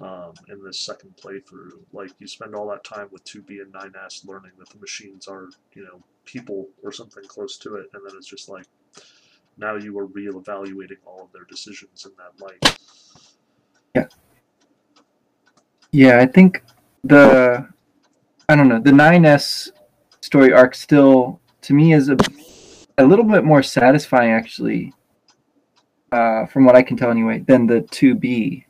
um, 0.02 0.34
in 0.50 0.64
this 0.64 0.80
second 0.80 1.16
playthrough. 1.18 1.72
Like 1.94 2.12
you 2.20 2.28
spend 2.28 2.56
all 2.56 2.70
that 2.70 2.84
time 2.84 3.10
with 3.12 3.24
2B 3.26 3.62
and 3.62 3.74
9S 3.74 4.26
learning 4.28 4.52
that 4.60 4.70
the 4.70 4.80
machines 4.80 5.28
are 5.28 5.50
you 5.74 5.84
know 5.86 6.04
people 6.26 6.70
or 6.84 6.92
something 6.92 7.24
close 7.28 7.58
to 7.60 7.76
it, 7.76 7.88
and 7.94 8.04
then 8.06 8.16
it's 8.18 8.28
just 8.30 8.50
like 8.50 8.68
now 9.58 9.76
you 9.76 9.98
are 10.00 10.08
reevaluating 10.08 11.00
all 11.06 11.24
of 11.24 11.32
their 11.34 11.46
decisions 11.50 12.06
in 12.06 12.12
that 12.18 12.40
light. 12.44 12.64
Yeah, 13.96 14.08
Yeah, 15.92 16.20
I 16.20 16.28
think 16.28 16.64
the 17.04 17.68
I 18.50 18.56
don't 18.56 18.70
know 18.70 18.80
the 18.80 18.92
9S 18.92 19.72
story 20.36 20.52
arc 20.52 20.76
still 20.76 21.40
to 21.62 21.74
me 21.74 21.94
is 21.94 22.10
a 22.10 22.18
a 22.98 23.06
little 23.06 23.24
bit 23.24 23.46
more 23.46 23.64
satisfying 23.64 24.32
actually, 24.32 24.92
uh, 26.12 26.46
from 26.48 26.66
what 26.66 26.76
I 26.76 26.82
can 26.82 26.98
tell 26.98 27.10
anyway, 27.10 27.40
than 27.48 27.66
the 27.66 27.84
2B 27.84 28.66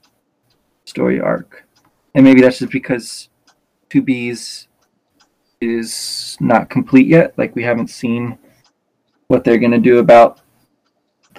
story 0.86 1.20
arc, 1.20 1.66
and 2.14 2.24
maybe 2.24 2.42
that's 2.42 2.60
just 2.60 2.72
because 2.72 3.30
2B's 3.90 4.68
is 5.60 6.38
not 6.40 6.70
complete 6.70 7.08
yet. 7.08 7.36
Like 7.36 7.56
we 7.56 7.64
haven't 7.64 7.90
seen 7.90 8.38
what 9.26 9.44
they're 9.44 9.58
gonna 9.58 9.80
do 9.80 9.98
about 9.98 10.42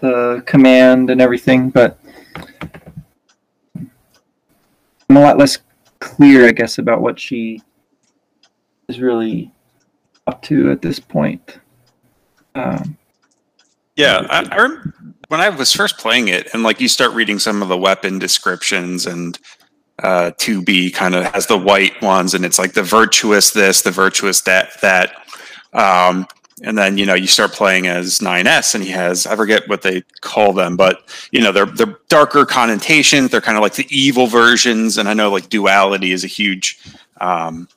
the 0.01 0.43
command 0.45 1.09
and 1.09 1.21
everything, 1.21 1.71
but 1.71 2.01
I'm 3.77 5.17
a 5.17 5.21
lot 5.21 5.39
less 5.39 5.59
clear, 6.01 6.49
I 6.49 6.51
guess, 6.51 6.79
about 6.79 7.01
what 7.01 7.21
she 7.21 7.63
is 8.89 8.99
really 8.99 9.53
up 10.27 10.43
to 10.43 10.71
at 10.71 10.83
this 10.83 10.99
point. 10.99 11.59
Um, 12.55 12.97
Yeah, 13.97 14.27
I, 14.29 14.47
I 14.51 14.57
rem- 14.57 15.15
when 15.29 15.41
I 15.41 15.49
was 15.49 15.73
first 15.73 15.99
playing 15.99 16.29
it, 16.29 16.53
and 16.53 16.63
like 16.63 16.81
you 16.81 16.89
start 16.89 17.13
reading 17.13 17.39
some 17.39 17.63
of 17.63 17.69
the 17.69 17.79
weapon 17.79 18.19
descriptions, 18.19 19.07
and 19.07 19.39
uh, 20.03 20.33
2B 20.39 20.93
kind 20.95 21.15
of 21.15 21.25
has 21.33 21.47
the 21.47 21.59
white 21.59 22.01
ones, 22.03 22.35
and 22.35 22.45
it's 22.45 22.59
like 22.59 22.75
the 22.75 22.83
virtuous 22.83 23.51
this, 23.53 23.83
the 23.83 23.91
virtuous 23.91 24.43
that, 24.43 24.81
that. 24.83 25.15
Um, 25.73 26.27
and 26.63 26.77
then 26.79 26.97
you 26.97 27.05
know 27.05 27.15
you 27.15 27.27
start 27.27 27.53
playing 27.53 27.87
as 27.87 28.19
9S, 28.19 28.75
and 28.75 28.83
he 28.83 28.91
has 28.91 29.27
I 29.27 29.37
forget 29.37 29.69
what 29.69 29.83
they 29.83 30.03
call 30.23 30.53
them, 30.53 30.77
but 30.77 31.01
you 31.31 31.41
know 31.41 31.53
they're 31.53 31.67
they're 31.67 31.99
darker 32.09 32.47
connotations. 32.47 33.31
They're 33.31 33.41
kind 33.43 33.59
of 33.59 33.63
like 33.63 33.75
the 33.75 33.87
evil 33.91 34.27
versions, 34.27 34.97
and 34.97 35.09
I 35.09 35.15
know 35.15 35.31
like 35.31 35.49
duality 35.51 36.13
is 36.13 36.25
a 36.25 36.29
huge, 36.29 36.79
um, 37.21 37.69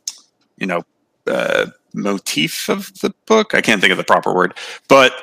you 0.57 0.67
know, 0.67 0.83
uh, 1.27 1.67
motif 1.93 2.69
of 2.69 2.93
the 3.01 3.13
book. 3.25 3.53
I 3.53 3.61
can't 3.61 3.81
think 3.81 3.91
of 3.91 3.97
the 3.97 4.03
proper 4.03 4.33
word, 4.33 4.53
but 4.87 5.13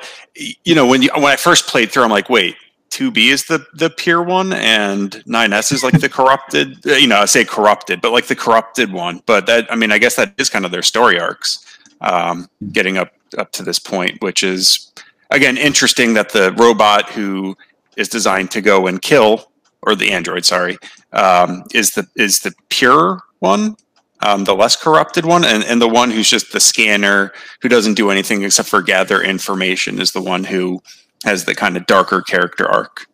you 0.63 0.75
know 0.75 0.85
when 0.85 1.01
you 1.01 1.09
when 1.15 1.25
I 1.25 1.35
first 1.35 1.67
played 1.67 1.91
through, 1.91 2.03
I'm 2.03 2.11
like, 2.11 2.29
wait, 2.29 2.55
2B 2.91 3.17
is 3.31 3.45
the 3.45 3.65
the 3.73 3.89
pure 3.89 4.21
one, 4.23 4.53
and 4.53 5.11
9S 5.27 5.71
is 5.71 5.83
like 5.83 5.99
the 5.99 6.09
corrupted. 6.09 6.85
uh, 6.87 6.93
You 6.93 7.07
know, 7.07 7.19
I 7.19 7.25
say 7.25 7.45
corrupted, 7.45 8.01
but 8.01 8.11
like 8.11 8.27
the 8.27 8.35
corrupted 8.35 8.91
one. 8.91 9.21
But 9.25 9.45
that 9.47 9.71
I 9.71 9.75
mean, 9.75 9.91
I 9.91 9.97
guess 9.97 10.15
that 10.15 10.33
is 10.37 10.49
kind 10.49 10.65
of 10.65 10.71
their 10.71 10.81
story 10.83 11.19
arcs, 11.19 11.59
um, 12.01 12.49
getting 12.71 12.97
up 12.97 13.11
up 13.37 13.51
to 13.53 13.63
this 13.63 13.79
point, 13.79 14.21
which 14.21 14.43
is 14.43 14.91
again 15.31 15.57
interesting 15.57 16.13
that 16.13 16.29
the 16.29 16.53
robot 16.53 17.09
who 17.09 17.55
is 17.97 18.07
designed 18.07 18.51
to 18.51 18.61
go 18.61 18.87
and 18.87 19.01
kill, 19.01 19.51
or 19.81 19.95
the 19.95 20.11
android, 20.11 20.45
sorry, 20.45 20.77
um, 21.13 21.63
is 21.73 21.91
the 21.91 22.07
is 22.15 22.39
the 22.39 22.53
pure 22.69 23.21
one 23.39 23.75
um, 24.21 24.43
the 24.43 24.55
less 24.55 24.75
corrupted 24.75 25.25
one, 25.25 25.45
and, 25.45 25.63
and 25.63 25.81
the 25.81 25.87
one 25.87 26.11
who's 26.11 26.29
just 26.29 26.51
the 26.51 26.59
scanner 26.59 27.31
who 27.61 27.69
doesn't 27.69 27.93
do 27.93 28.09
anything 28.09 28.43
except 28.43 28.69
for 28.69 28.81
gather 28.81 29.21
information 29.21 30.01
is 30.01 30.11
the 30.11 30.21
one 30.21 30.43
who 30.43 30.81
has 31.23 31.45
the 31.45 31.55
kind 31.55 31.77
of 31.77 31.85
darker 31.85 32.21
character 32.21 32.67
arc. 32.67 33.07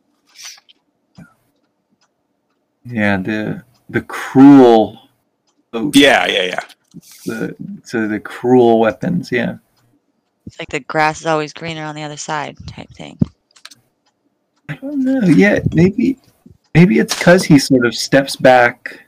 yeah, 2.86 3.18
the 3.18 3.64
the 3.90 4.02
cruel. 4.02 5.10
oath, 5.74 5.96
Yeah, 5.96 6.26
yeah, 6.28 6.44
yeah. 6.44 6.60
The 7.26 7.56
so 7.84 8.08
the 8.08 8.20
cruel 8.20 8.80
weapons. 8.80 9.32
Yeah. 9.32 9.58
It's 10.46 10.60
like 10.60 10.70
the 10.70 10.82
grass 10.82 11.22
is 11.22 11.26
always 11.26 11.54
greener 11.54 11.84
on 11.84 11.96
the 11.96 12.04
other 12.04 12.18
side 12.18 12.58
type 12.68 12.90
thing. 12.92 13.18
I 14.70 14.76
don't 14.76 15.04
know. 15.04 15.22
Yeah, 15.22 15.60
maybe 15.74 16.18
maybe 16.74 17.00
it's 17.00 17.18
because 17.18 17.44
he 17.44 17.60
sort 17.60 17.86
of 17.86 17.96
steps 17.96 18.36
back 18.36 19.06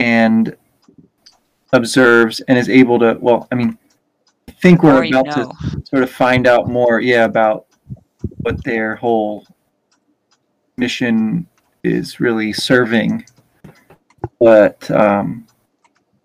and 0.00 0.56
observes 1.72 2.40
and 2.48 2.58
is 2.58 2.68
able 2.68 2.98
to. 3.00 3.16
Well, 3.20 3.48
I 3.50 3.54
mean, 3.54 3.78
I 4.48 4.52
think 4.52 4.82
we're 4.82 5.04
about 5.04 5.26
know. 5.26 5.32
to 5.70 5.82
sort 5.84 6.02
of 6.02 6.10
find 6.10 6.46
out 6.46 6.68
more. 6.68 7.00
Yeah, 7.00 7.24
about 7.24 7.66
what 8.38 8.62
their 8.64 8.96
whole 8.96 9.46
mission 10.76 11.46
is 11.82 12.20
really 12.20 12.52
serving. 12.52 13.24
But 14.38 14.90
um, 14.90 15.46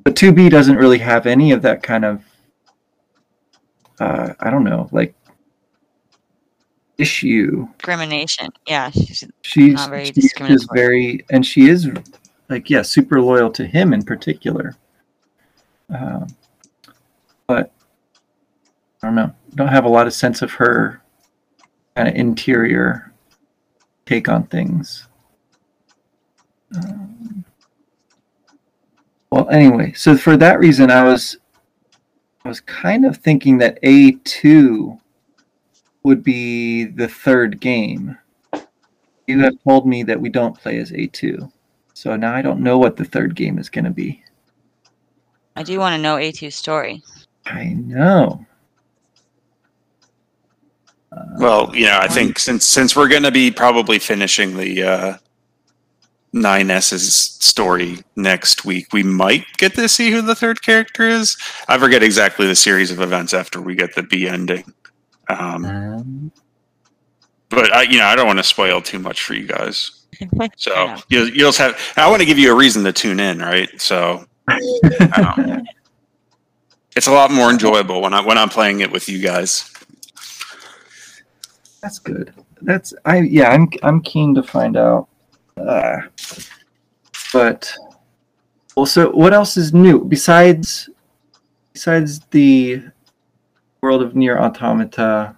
but 0.04 0.16
2B 0.16 0.50
doesn't 0.50 0.76
really 0.78 1.00
have 1.00 1.26
any 1.26 1.52
of 1.52 1.62
that 1.64 1.84
kind 1.84 2.06
of. 2.06 2.24
Uh, 4.00 4.34
I 4.40 4.52
don't 4.52 4.64
know, 4.64 4.88
like 4.92 5.16
issue 7.00 7.68
Discrimination. 7.78 8.50
Yeah. 8.68 8.90
she's- 8.92 9.24
she's, 9.42 9.74
Not 9.74 9.90
very 9.90 10.06
she 10.06 10.10
is 10.10 10.16
discriminatory. 10.16 10.68
very 10.76 11.26
and 11.32 11.46
she 11.46 11.70
is 11.70 11.90
like 12.50 12.70
yeah 12.70 12.82
super 12.82 13.22
loyal 13.22 13.52
to 13.52 13.66
him 13.66 13.94
in 13.94 14.04
particular 14.04 14.76
um, 15.90 16.28
but 17.48 17.72
i 19.02 19.08
don't 19.08 19.16
know 19.16 19.34
don't 19.56 19.68
have 19.68 19.86
a 19.86 19.90
lot 19.90 20.08
of 20.08 20.14
sense 20.14 20.42
of 20.42 20.52
her 20.52 21.02
kind 21.96 22.08
of 22.08 22.16
interior 22.16 23.12
take 24.06 24.30
on 24.30 24.44
things 24.48 25.08
um, 26.76 27.44
well 29.32 29.50
anyway 29.50 29.92
so 29.94 30.16
for 30.18 30.38
that 30.38 30.60
reason 30.60 30.92
i 30.92 31.04
was 31.04 31.38
i 32.44 32.50
was 32.50 32.62
kind 32.62 33.06
of 33.06 33.18
thinking 33.18 33.58
that 33.58 33.82
a2 33.82 35.00
would 36.04 36.24
be 36.24 36.86
the 36.86 37.08
third 37.08 37.60
game 37.60 38.18
you 39.28 39.42
have 39.42 39.62
told 39.64 39.86
me 39.86 40.04
that 40.04 40.20
we 40.20 40.30
don't 40.30 40.58
play 40.58 40.80
as 40.80 40.92
A2. 40.92 41.52
So 41.94 42.16
now 42.16 42.34
I 42.34 42.42
don't 42.42 42.62
know 42.62 42.78
what 42.78 42.96
the 42.96 43.06
third 43.06 43.36
game 43.36 43.60
is 43.60 43.70
going 43.70 43.86
to 43.86 43.92
be. 43.92 44.24
I 45.58 45.64
do 45.64 45.80
want 45.80 45.96
to 45.96 46.02
know 46.02 46.18
A2's 46.18 46.54
story. 46.56 47.02
I 47.48 47.66
know. 47.66 48.46
Uh, 51.12 51.24
Well, 51.40 51.76
you 51.76 51.86
know, 51.86 51.98
I 52.00 52.08
think 52.08 52.38
since 52.38 52.66
since 52.66 52.96
we're 52.96 53.08
going 53.08 53.24
to 53.24 53.32
be 53.32 53.50
probably 53.50 53.98
finishing 53.98 54.56
the 54.56 54.84
uh, 54.84 55.18
9S's 56.36 57.16
story 57.16 57.98
next 58.16 58.66
week, 58.66 58.94
we 58.94 59.02
might 59.02 59.46
get 59.58 59.74
to 59.76 59.90
see 59.90 60.12
who 60.12 60.22
the 60.22 60.36
third 60.36 60.62
character 60.62 61.08
is. 61.08 61.36
I 61.68 61.80
forget 61.80 62.04
exactly 62.04 62.46
the 62.46 62.56
series 62.56 62.92
of 62.92 63.02
events 63.02 63.34
after 63.34 63.60
we 63.60 63.74
get 63.74 63.96
the 63.96 64.04
B 64.04 64.28
ending. 64.28 64.72
Um, 65.30 65.66
um, 65.66 66.32
but 67.50 67.74
I, 67.74 67.82
you 67.84 67.98
know, 67.98 68.06
I 68.06 68.16
don't 68.16 68.28
want 68.28 68.38
to 68.40 68.44
spoil 68.44 68.80
too 68.82 69.00
much 69.00 69.24
for 69.24 69.34
you 69.34 69.48
guys. 69.48 69.92
So 70.58 70.96
you'll, 71.10 71.30
you'll 71.30 71.52
have. 71.54 71.80
I 71.96 72.10
want 72.10 72.22
to 72.22 72.26
give 72.26 72.40
you 72.40 72.52
a 72.52 72.56
reason 72.56 72.84
to 72.86 72.94
tune 72.94 73.20
in, 73.20 73.38
right? 73.40 73.70
So 73.80 74.26
it's 74.48 75.68
a 77.08 77.12
lot 77.12 77.32
more 77.32 77.50
enjoyable 77.50 78.02
when 78.02 78.14
I 78.14 78.22
when 78.22 78.38
I'm 78.38 78.50
playing 78.50 78.82
it 78.82 78.92
with 78.92 79.10
you 79.10 79.20
guys. 79.20 79.72
that's 81.82 82.00
good. 82.00 82.34
That's 82.62 82.94
I 83.06 83.20
yeah, 83.20 83.50
I'm 83.50 83.70
I'm 83.84 84.02
keen 84.02 84.34
to 84.36 84.44
find 84.44 84.78
out. 84.78 85.08
Uh, 85.58 85.98
but 87.34 87.74
also 88.76 89.12
what 89.12 89.34
else 89.34 89.58
is 89.58 89.74
new 89.74 90.04
besides 90.04 90.90
besides 91.74 92.20
the 92.32 92.84
world 93.82 94.02
of 94.02 94.14
NieR 94.14 94.40
Automata 94.40 95.36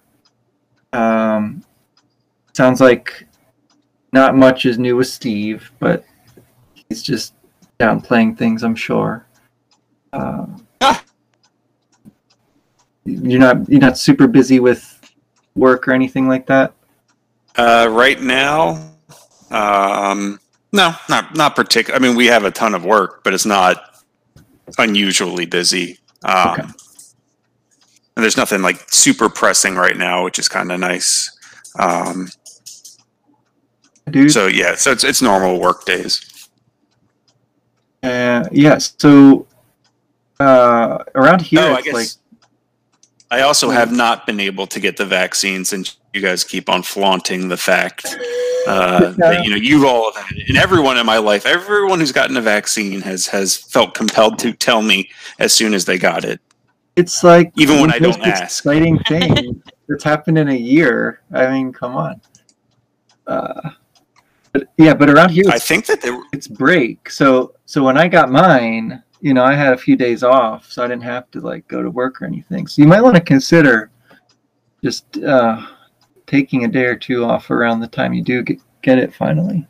um 0.93 1.63
sounds 2.54 2.82
like 2.82 3.26
not 4.12 4.36
much 4.36 4.65
is 4.65 4.80
new 4.80 4.95
with 4.95 5.08
Steve, 5.08 5.72
but 5.80 6.04
he's 6.74 7.04
just 7.04 7.34
downplaying 7.89 8.38
things, 8.38 8.63
I'm 8.63 8.76
sure. 8.76 9.26
Uh, 10.13 10.46
Ah. 10.82 11.04
you're 13.06 13.39
not 13.39 13.68
you're 13.70 13.82
not 13.82 13.98
super 13.98 14.28
busy 14.28 14.60
with 14.60 14.96
work 15.56 15.88
or 15.88 15.94
anything 15.94 16.28
like 16.28 16.46
that. 16.48 16.74
Uh, 17.56 17.88
right 17.89 18.22
now, 18.22 18.92
um, 19.52 20.39
no, 20.72 20.94
not 21.10 21.36
not 21.36 21.56
particular. 21.56 21.98
I 21.98 22.02
mean, 22.02 22.15
we 22.15 22.28
have 22.28 22.44
a 22.46 22.52
ton 22.52 22.76
of 22.76 22.86
work, 22.86 23.24
but 23.24 23.34
it's 23.34 23.46
not 23.46 23.78
unusually 24.78 25.46
busy. 25.46 25.98
Um, 26.24 26.50
Okay. 26.52 26.63
And 28.15 28.24
there's 28.26 28.36
nothing 28.38 28.62
like 28.62 28.86
super 28.92 29.30
pressing 29.30 29.76
right 29.76 29.96
now, 29.96 30.26
which 30.26 30.39
is 30.39 30.50
kind 30.50 30.74
of 30.74 30.80
nice. 30.82 31.32
Um, 31.78 32.28
Dude, 34.10 34.32
so 34.32 34.48
yeah, 34.48 34.76
so 34.76 34.92
it's 34.92 35.04
it's 35.06 35.22
normal 35.22 35.60
work 35.62 35.86
days. 35.86 36.26
Uh, 38.04 38.48
yes. 38.52 38.96
So 38.98 39.48
uh, 40.40 41.04
around 41.16 41.42
here, 41.42 41.62
oh, 41.62 41.74
I 41.74 41.82
guess 41.82 41.94
like 41.94 42.08
I 43.32 43.42
also 43.42 43.70
have 43.70 43.92
not 43.92 44.26
been 44.26 44.40
able 44.40 44.68
to 44.68 44.80
get 44.80 44.98
the 44.98 45.06
vaccine 45.06 45.64
since 45.66 45.98
you 46.14 46.22
guys 46.22 46.44
keep 46.44 46.70
on 46.70 46.82
flaunting 46.82 47.48
the 47.48 47.58
fact 47.58 48.06
uh, 48.68 49.12
that 49.18 49.44
you 49.44 49.52
know 49.52 49.56
you 49.56 49.88
all 49.88 50.12
have 50.14 50.24
had 50.24 50.38
it, 50.38 50.50
and 50.50 50.58
everyone 50.58 50.98
in 50.98 51.06
my 51.06 51.18
life, 51.18 51.46
everyone 51.46 52.00
who's 52.00 52.12
gotten 52.12 52.38
a 52.38 52.42
vaccine 52.42 53.02
has 53.02 53.28
has 53.28 53.56
felt 53.56 53.94
compelled 53.94 54.40
to 54.40 54.54
tell 54.54 54.82
me 54.82 55.10
as 55.40 55.54
soon 55.54 55.74
as 55.74 55.86
they 55.86 55.98
got 55.98 56.26
it. 56.26 56.40
it's 56.96 57.24
like 57.24 57.52
Even 57.56 57.82
when 57.82 57.92
I 57.92 58.00
don't 58.00 58.18
most 58.18 58.28
ask. 58.28 58.66
Exciting 58.66 58.98
thing 59.08 59.62
that's 59.88 60.04
happened 60.04 60.38
in 60.38 60.50
a 60.50 60.56
year. 60.56 61.22
I 61.32 61.50
mean, 61.52 61.72
come 61.72 61.96
on. 61.96 62.22
Uh, 63.28 63.70
but 64.60 64.69
yeah, 64.78 64.93
but 64.93 65.10
around 65.10 65.32
here, 65.32 65.45
I 65.50 65.60
think 65.60 65.86
that 65.86 66.02
they 66.02 66.12
were, 66.12 66.24
it's 66.34 66.48
break. 66.48 67.10
So 67.10 67.54
so 67.65 67.84
when 67.84 67.98
I 67.98 68.08
got 68.08 68.30
mine, 68.32 69.02
you 69.22 69.34
know, 69.34 69.43
I 69.43 69.54
had 69.54 69.74
a 69.74 69.78
few 69.78 69.95
days 69.95 70.24
off, 70.24 70.69
so 70.72 70.84
I 70.84 70.88
didn't 70.88 71.04
have 71.04 71.30
to 71.32 71.39
like 71.39 71.67
go 71.67 71.82
to 71.82 71.89
work 71.89 72.22
or 72.22 72.26
anything. 72.26 72.67
So 72.67 72.82
you 72.82 72.88
might 72.88 73.02
want 73.02 73.15
to 73.15 73.22
consider 73.22 73.91
just 74.84 75.17
uh, 75.17 75.65
taking 76.28 76.65
a 76.65 76.67
day 76.67 76.86
or 76.86 76.95
two 76.95 77.26
off 77.26 77.50
around 77.50 77.80
the 77.80 77.88
time 77.88 78.13
you 78.13 78.24
do 78.24 78.43
get 78.43 78.60
get 78.82 78.98
it 78.98 79.13
finally. 79.13 79.65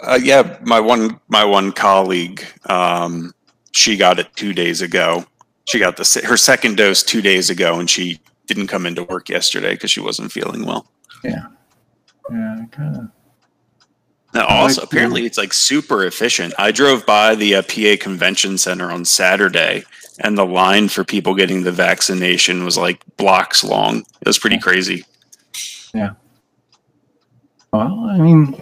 uh, 0.00 0.18
yeah, 0.20 0.58
my 0.62 0.80
one 0.80 1.20
my 1.28 1.44
one 1.44 1.72
colleague, 1.72 2.44
um, 2.68 3.32
she 3.72 3.96
got 3.96 4.18
it 4.18 4.28
two 4.34 4.52
days 4.52 4.82
ago. 4.82 5.24
She 5.68 5.78
got 5.78 5.96
the 5.96 6.22
her 6.26 6.36
second 6.36 6.76
dose 6.76 7.02
two 7.02 7.22
days 7.22 7.50
ago, 7.50 7.78
and 7.78 7.88
she 7.88 8.20
didn't 8.46 8.68
come 8.68 8.86
into 8.86 9.04
work 9.04 9.28
yesterday 9.28 9.72
because 9.72 9.90
she 9.90 10.00
wasn't 10.00 10.32
feeling 10.32 10.64
well. 10.64 10.86
Yeah, 11.24 11.46
yeah, 12.30 12.64
kind 12.70 12.96
of. 12.96 13.10
Now, 14.36 14.46
also, 14.46 14.82
like 14.82 14.90
apparently, 14.90 15.24
it's 15.26 15.38
like 15.38 15.52
super 15.52 16.04
efficient. 16.04 16.52
I 16.58 16.70
drove 16.70 17.06
by 17.06 17.34
the 17.34 17.56
uh, 17.56 17.62
PA 17.62 17.96
Convention 17.98 18.58
Center 18.58 18.90
on 18.90 19.04
Saturday, 19.04 19.84
and 20.20 20.36
the 20.36 20.44
line 20.44 20.88
for 20.88 21.04
people 21.04 21.34
getting 21.34 21.62
the 21.62 21.72
vaccination 21.72 22.64
was 22.64 22.76
like 22.76 23.02
blocks 23.16 23.64
long. 23.64 23.98
It 24.20 24.26
was 24.26 24.38
pretty 24.38 24.58
crazy. 24.58 25.04
Yeah. 25.94 26.10
Well, 27.72 28.06
I 28.10 28.18
mean, 28.18 28.60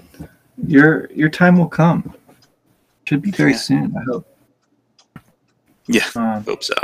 your 0.67 1.11
your 1.13 1.29
time 1.29 1.59
will 1.59 1.69
come. 1.69 2.15
Should 3.09 3.23
be 3.23 3.31
very 3.33 3.53
Yeah. 3.53 3.59
soon. 3.59 3.95
I 3.97 4.03
hope. 4.05 4.27
Yeah. 5.89 6.07
Um, 6.17 6.45
Hope 6.45 6.63
so. 6.65 6.75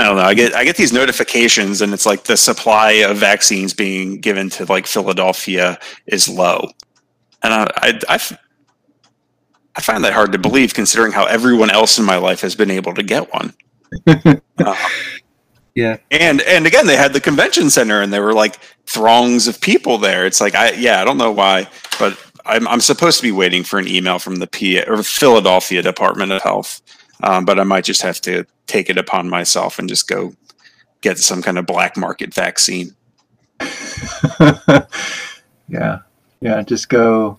I 0.00 0.04
don't 0.04 0.16
know. 0.16 0.22
I 0.22 0.34
get 0.34 0.54
I 0.54 0.64
get 0.64 0.76
these 0.76 0.92
notifications, 0.92 1.82
and 1.82 1.92
it's 1.92 2.06
like 2.06 2.24
the 2.24 2.36
supply 2.36 2.92
of 2.92 3.18
vaccines 3.18 3.74
being 3.74 4.18
given 4.20 4.48
to 4.50 4.64
like 4.64 4.86
Philadelphia 4.86 5.78
is 6.06 6.28
low, 6.28 6.70
and 7.42 7.52
I 7.52 8.00
I 9.76 9.80
find 9.80 10.02
that 10.04 10.12
hard 10.12 10.32
to 10.32 10.38
believe, 10.38 10.74
considering 10.74 11.12
how 11.12 11.26
everyone 11.26 11.70
else 11.70 11.98
in 11.98 12.04
my 12.04 12.16
life 12.16 12.40
has 12.40 12.54
been 12.54 12.70
able 12.70 12.94
to 12.94 13.02
get 13.02 13.32
one. 13.32 13.54
Uh, 14.58 14.76
yeah. 15.74 15.96
and 16.10 16.42
and 16.42 16.66
again, 16.66 16.86
they 16.86 16.96
had 16.96 17.14
the 17.14 17.20
convention 17.20 17.70
center, 17.70 18.02
and 18.02 18.12
there 18.12 18.22
were 18.22 18.34
like 18.34 18.56
throngs 18.84 19.48
of 19.48 19.58
people 19.58 19.96
there. 19.96 20.26
It's 20.26 20.38
like 20.38 20.54
I 20.54 20.72
yeah, 20.72 21.00
I 21.00 21.04
don't 21.04 21.16
know 21.16 21.32
why, 21.32 21.66
but 21.98 22.18
I'm 22.44 22.68
I'm 22.68 22.80
supposed 22.80 23.16
to 23.18 23.22
be 23.22 23.32
waiting 23.32 23.64
for 23.64 23.78
an 23.78 23.88
email 23.88 24.18
from 24.18 24.36
the 24.36 24.46
PA 24.46 24.90
or 24.90 25.02
Philadelphia 25.02 25.80
Department 25.80 26.30
of 26.30 26.42
Health, 26.42 26.82
um, 27.22 27.44
but 27.44 27.58
I 27.58 27.64
might 27.64 27.84
just 27.84 28.02
have 28.02 28.20
to 28.22 28.44
take 28.66 28.90
it 28.90 28.98
upon 28.98 29.28
myself 29.28 29.78
and 29.78 29.88
just 29.88 30.08
go 30.08 30.32
get 31.00 31.18
some 31.18 31.42
kind 31.42 31.58
of 31.58 31.66
black 31.66 31.96
market 31.96 32.32
vaccine. 32.34 32.94
yeah. 35.68 35.98
Yeah. 36.40 36.62
Just 36.62 36.88
go. 36.88 37.38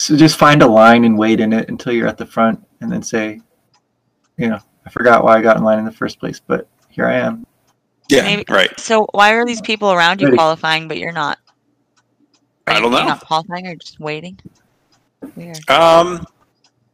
So 0.00 0.16
just 0.16 0.38
find 0.38 0.62
a 0.62 0.66
line 0.66 1.04
and 1.04 1.18
wait 1.18 1.40
in 1.40 1.52
it 1.52 1.68
until 1.68 1.92
you're 1.92 2.06
at 2.06 2.18
the 2.18 2.26
front, 2.26 2.64
and 2.80 2.90
then 2.92 3.02
say, 3.02 3.40
you 4.36 4.48
know, 4.48 4.60
I 4.86 4.90
forgot 4.90 5.24
why 5.24 5.36
I 5.36 5.42
got 5.42 5.56
in 5.56 5.64
line 5.64 5.78
in 5.80 5.84
the 5.84 5.90
first 5.92 6.20
place, 6.20 6.40
but 6.40 6.68
here 6.88 7.06
I 7.06 7.16
am. 7.16 7.44
Yeah, 8.08 8.22
Maybe- 8.22 8.44
right. 8.48 8.78
So 8.78 9.06
why 9.12 9.32
are 9.32 9.44
these 9.44 9.60
people 9.60 9.92
around 9.92 10.20
you 10.20 10.28
Ready. 10.28 10.36
qualifying, 10.36 10.86
but 10.88 10.98
you're 10.98 11.12
not? 11.12 11.38
I 12.66 12.74
don't 12.80 12.90
know. 12.90 12.98
you 12.98 13.04
know. 13.04 13.08
not 13.10 13.20
qualifying 13.26 13.66
or 13.66 13.74
just 13.74 13.98
waiting? 13.98 14.38
Weird. 15.34 15.68
Um, 15.68 16.24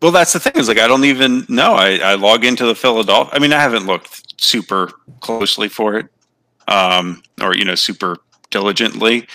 well, 0.04 0.12
that's 0.12 0.34
the 0.34 0.38
thing 0.38 0.52
is 0.56 0.68
like 0.68 0.78
I 0.78 0.86
don't 0.86 1.06
even 1.06 1.46
know. 1.48 1.72
I, 1.72 1.96
I 1.96 2.14
log 2.16 2.44
into 2.44 2.66
the 2.66 2.74
Philadelphia. 2.74 3.32
I 3.34 3.38
mean, 3.38 3.54
I 3.54 3.58
haven't 3.58 3.86
looked 3.86 4.38
super 4.38 4.92
closely 5.20 5.66
for 5.66 5.94
it, 5.94 6.08
um, 6.68 7.22
or 7.40 7.56
you 7.56 7.64
know, 7.64 7.74
super 7.74 8.18
diligently. 8.50 9.26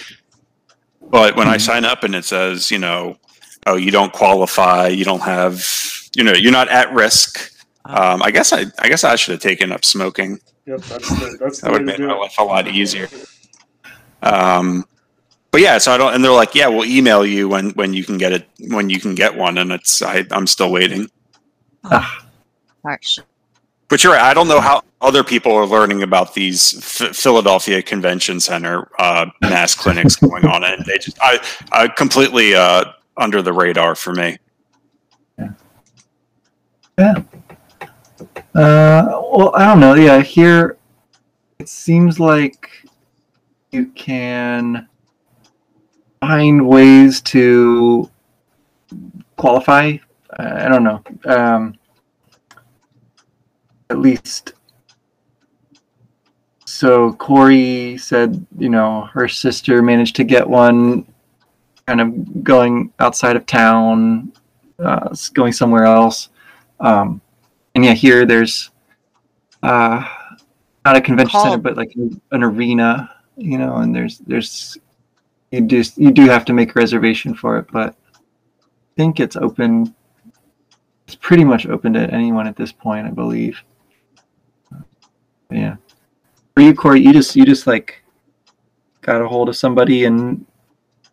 But 1.09 1.35
when 1.35 1.47
I 1.47 1.57
Mhm. 1.57 1.61
sign 1.61 1.85
up 1.85 2.03
and 2.03 2.13
it 2.13 2.23
says, 2.23 2.69
you 2.69 2.77
know, 2.77 3.17
oh, 3.65 3.77
you 3.77 3.89
don't 3.89 4.13
qualify, 4.13 4.89
you 4.89 5.03
don't 5.03 5.23
have, 5.23 5.65
you 6.15 6.23
know, 6.23 6.33
you're 6.33 6.51
not 6.51 6.69
at 6.69 6.93
risk. 6.93 7.51
Um, 7.85 8.21
I 8.21 8.29
guess 8.29 8.53
I, 8.53 8.65
I 8.77 8.89
guess 8.89 9.03
I 9.03 9.15
should 9.15 9.31
have 9.31 9.41
taken 9.41 9.71
up 9.71 9.83
smoking. 9.83 10.37
Yep, 10.67 10.81
that's 10.87 11.09
the, 11.09 11.37
that's 11.41 11.61
the 11.61 11.65
That 11.65 11.71
would 11.71 11.79
to 11.79 11.85
make 11.85 11.99
my 11.99 12.13
life 12.13 12.35
a 12.37 12.43
lot 12.43 12.67
easier. 12.67 13.09
Um, 14.21 14.85
but 15.51 15.61
yeah, 15.61 15.77
so 15.77 15.91
I 15.91 15.97
don't, 15.97 16.13
and 16.13 16.23
they're 16.23 16.31
like, 16.31 16.53
yeah, 16.55 16.67
we'll 16.67 16.85
email 16.85 17.25
you 17.25 17.49
when 17.49 17.71
when 17.71 17.93
you 17.93 18.03
can 18.03 18.17
get 18.17 18.33
it 18.33 18.47
when 18.67 18.89
you 18.89 18.99
can 18.99 19.15
get 19.15 19.35
one, 19.35 19.57
and 19.57 19.71
it's 19.71 20.01
I, 20.01 20.25
I'm 20.31 20.47
still 20.47 20.71
waiting. 20.71 21.09
Ah, 21.85 22.27
Harsh. 22.83 23.19
But 23.87 24.03
you're 24.03 24.13
right. 24.13 24.21
I 24.21 24.33
don't 24.35 24.47
know 24.47 24.61
how 24.61 24.83
other 25.01 25.23
people 25.23 25.53
are 25.53 25.65
learning 25.65 26.03
about 26.03 26.35
these 26.35 26.73
Ph 26.73 27.15
Philadelphia 27.15 27.81
Convention 27.81 28.39
Center 28.39 28.87
uh, 28.99 29.25
mass 29.41 29.73
clinics 29.73 30.15
going 30.15 30.45
on, 30.45 30.63
and 30.63 30.85
they 30.85 30.97
just 30.99 31.17
I, 31.21 31.39
I 31.71 31.87
completely 31.87 32.53
uh, 32.53 32.85
under 33.17 33.41
the 33.41 33.53
radar 33.53 33.95
for 33.95 34.13
me. 34.13 34.37
Yeah. 36.99 37.23
Uh, 38.53 39.21
well, 39.33 39.55
I 39.55 39.65
don't 39.65 39.79
know. 39.79 39.93
Yeah, 39.95 40.21
here 40.21 40.77
it 41.59 41.69
seems 41.69 42.19
like 42.19 42.69
you 43.71 43.87
can 43.87 44.88
find 46.29 46.67
ways 46.67 47.21
to 47.21 48.07
qualify. 49.35 49.97
I 50.37 50.69
don't 50.69 50.83
know. 50.83 51.01
Um, 51.25 51.73
at 53.89 53.97
least. 53.97 54.53
So 56.65 57.13
Corey 57.13 57.97
said, 57.97 58.45
you 58.59 58.69
know, 58.69 59.09
her 59.11 59.27
sister 59.27 59.81
managed 59.81 60.15
to 60.17 60.23
get 60.23 60.47
one, 60.47 61.11
kind 61.87 61.99
of 61.99 62.43
going 62.43 62.93
outside 62.99 63.35
of 63.35 63.47
town, 63.47 64.31
uh, 64.77 65.09
going 65.33 65.51
somewhere 65.51 65.85
else. 65.85 66.29
Um, 66.79 67.21
and 67.73 67.83
yeah, 67.83 67.93
here 67.93 68.27
there's 68.27 68.69
uh, 69.63 70.07
not 70.85 70.95
a 70.95 71.01
convention 71.01 71.39
center, 71.39 71.57
but 71.57 71.75
like 71.75 71.95
an 71.95 72.43
arena, 72.43 73.09
you 73.35 73.57
know. 73.57 73.77
And 73.77 73.95
there's 73.95 74.19
there's 74.19 74.77
you 75.51 75.61
do 75.61 75.83
you 75.95 76.11
do 76.11 76.25
have 76.27 76.45
to 76.45 76.53
make 76.53 76.71
a 76.71 76.79
reservation 76.79 77.33
for 77.33 77.57
it, 77.57 77.67
but 77.71 77.95
I 78.13 78.21
think 78.95 79.19
it's 79.19 79.35
open. 79.35 79.93
It's 81.05 81.15
pretty 81.15 81.43
much 81.43 81.67
open 81.67 81.93
to 81.93 82.01
anyone 82.13 82.47
at 82.47 82.55
this 82.55 82.71
point, 82.71 83.07
I 83.07 83.11
believe. 83.11 83.59
Yeah. 85.49 85.77
For 86.55 86.61
you, 86.61 86.75
Corey, 86.75 87.01
you 87.01 87.13
just 87.13 87.35
you 87.35 87.45
just 87.45 87.65
like 87.65 88.03
got 89.01 89.21
a 89.21 89.27
hold 89.27 89.49
of 89.49 89.55
somebody 89.55 90.05
and 90.05 90.45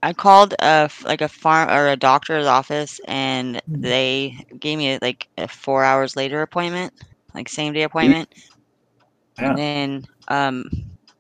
I 0.03 0.13
called 0.13 0.55
a 0.61 0.91
like 1.05 1.23
a 1.23 1.29
farm 1.29 1.71
or 1.71 1.89
a 1.89 1.97
doctor's 1.97 2.47
office, 2.47 3.01
and 3.09 3.57
Mhm. 3.69 3.83
they 3.83 4.37
gave 4.61 4.79
me 4.79 4.99
like 5.01 5.29
a 5.39 5.49
four 5.49 5.83
hours 5.83 6.15
later 6.15 6.43
appointment, 6.43 6.93
like 7.35 7.49
same 7.49 7.73
day 7.73 7.83
appointment. 7.83 8.33
Yeah. 9.39 9.49
And 9.49 9.59
then 9.59 10.07
um, 10.29 10.69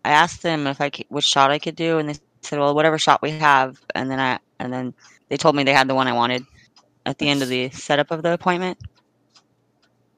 I 0.04 0.10
asked 0.10 0.42
them 0.42 0.66
if 0.66 0.80
I 0.80 0.90
could, 0.90 1.06
which 1.08 1.24
shot 1.24 1.50
I 1.50 1.58
could 1.58 1.76
do, 1.76 1.98
and 1.98 2.08
they 2.10 2.14
said, 2.46 2.58
"Well, 2.58 2.74
whatever 2.74 2.98
shot 2.98 3.22
we 3.22 3.32
have." 3.32 3.78
And 3.94 4.10
then 4.10 4.20
I 4.20 4.38
and 4.58 4.72
then 4.72 4.94
they 5.28 5.36
told 5.36 5.56
me 5.56 5.64
they 5.64 5.72
had 5.74 5.88
the 5.88 5.94
one 5.94 6.08
I 6.08 6.12
wanted 6.12 6.44
at 7.06 7.18
the 7.18 7.28
end 7.28 7.42
of 7.42 7.48
the 7.48 7.70
setup 7.70 8.10
of 8.10 8.22
the 8.22 8.32
appointment. 8.32 8.78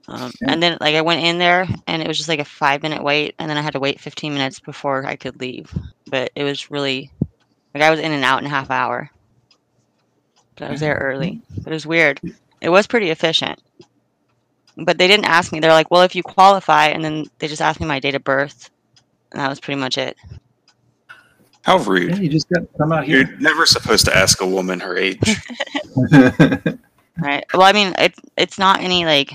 Um, 0.08 0.32
Yeah. 0.40 0.52
And 0.52 0.62
then 0.62 0.78
like 0.80 0.94
I 0.94 1.02
went 1.02 1.24
in 1.24 1.38
there, 1.38 1.66
and 1.86 2.02
it 2.02 2.08
was 2.08 2.16
just 2.16 2.28
like 2.28 2.40
a 2.40 2.44
five 2.44 2.82
minute 2.82 3.02
wait, 3.02 3.34
and 3.38 3.50
then 3.50 3.58
I 3.58 3.62
had 3.62 3.74
to 3.74 3.80
wait 3.80 4.00
15 4.00 4.32
minutes 4.34 4.60
before 4.60 5.04
I 5.06 5.16
could 5.16 5.40
leave. 5.40 5.72
But 6.06 6.30
it 6.34 6.44
was 6.44 6.70
really 6.70 7.10
like 7.74 7.82
I 7.82 7.90
was 7.90 8.00
in 8.00 8.12
and 8.12 8.24
out 8.24 8.40
in 8.40 8.46
a 8.46 8.50
half 8.50 8.70
hour. 8.70 9.10
But 10.56 10.66
I 10.68 10.70
was 10.70 10.80
there 10.80 10.96
early. 10.96 11.40
But 11.62 11.72
it 11.72 11.76
was 11.76 11.86
weird. 11.86 12.20
It 12.60 12.68
was 12.70 12.86
pretty 12.86 13.10
efficient. 13.10 13.60
But 14.76 14.98
they 14.98 15.08
didn't 15.08 15.26
ask 15.26 15.52
me. 15.52 15.60
They're 15.60 15.72
like, 15.72 15.90
well, 15.90 16.02
if 16.02 16.14
you 16.14 16.22
qualify, 16.22 16.86
and 16.86 17.04
then 17.04 17.24
they 17.38 17.48
just 17.48 17.60
asked 17.62 17.80
me 17.80 17.86
my 17.86 18.00
date 18.00 18.14
of 18.14 18.24
birth. 18.24 18.70
And 19.32 19.40
that 19.40 19.48
was 19.48 19.60
pretty 19.60 19.80
much 19.80 19.98
it. 19.98 20.16
How 21.68 21.78
yeah, 21.78 21.88
rude! 21.88 22.18
you 22.18 22.28
just 22.30 22.48
got 22.48 22.60
to 22.60 22.78
come 22.78 22.92
out 22.92 23.04
here. 23.04 23.18
You're 23.18 23.36
never 23.38 23.66
supposed 23.66 24.06
to 24.06 24.16
ask 24.16 24.40
a 24.40 24.46
woman 24.46 24.80
her 24.80 24.96
age. 24.96 25.20
Right. 27.20 27.44
Well, 27.52 27.62
I 27.64 27.72
mean, 27.72 27.94
it, 27.98 28.14
it's 28.36 28.58
not 28.58 28.80
any 28.80 29.04
like 29.04 29.32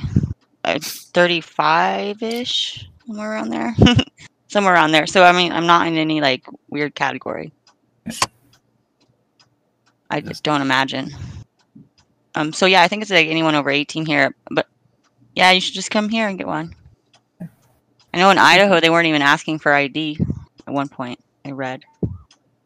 35 0.66 2.24
ish, 2.24 2.88
somewhere 3.06 3.32
around 3.32 3.50
there. 3.50 3.76
somewhere 4.48 4.74
around 4.74 4.94
there. 4.94 5.06
So, 5.06 5.24
I 5.24 5.34
mean, 5.34 5.52
I'm 5.52 5.68
not 5.68 5.86
in 5.88 5.98
any 5.98 6.22
like 6.22 6.46
weird 6.70 6.96
category. 6.96 7.52
I 10.10 10.22
just 10.22 10.44
don't 10.44 10.62
imagine. 10.62 11.10
Um. 12.36 12.54
So 12.54 12.66
yeah, 12.68 12.84
I 12.84 12.88
think 12.88 13.02
it's 13.02 13.12
like 13.12 13.28
anyone 13.28 13.56
over 13.56 13.70
18 13.70 14.06
here. 14.06 14.34
But 14.50 14.68
yeah, 15.36 15.52
you 15.52 15.60
should 15.60 15.74
just 15.74 15.92
come 15.92 16.08
here 16.08 16.28
and 16.30 16.38
get 16.38 16.48
one. 16.48 16.74
I 17.42 18.18
know 18.18 18.30
in 18.30 18.38
Idaho 18.38 18.80
they 18.80 18.90
weren't 18.90 19.08
even 19.08 19.22
asking 19.22 19.60
for 19.60 19.74
ID 19.74 20.20
at 20.68 20.74
one 20.74 20.88
point. 20.88 21.20
I 21.46 21.52
read. 21.52 21.84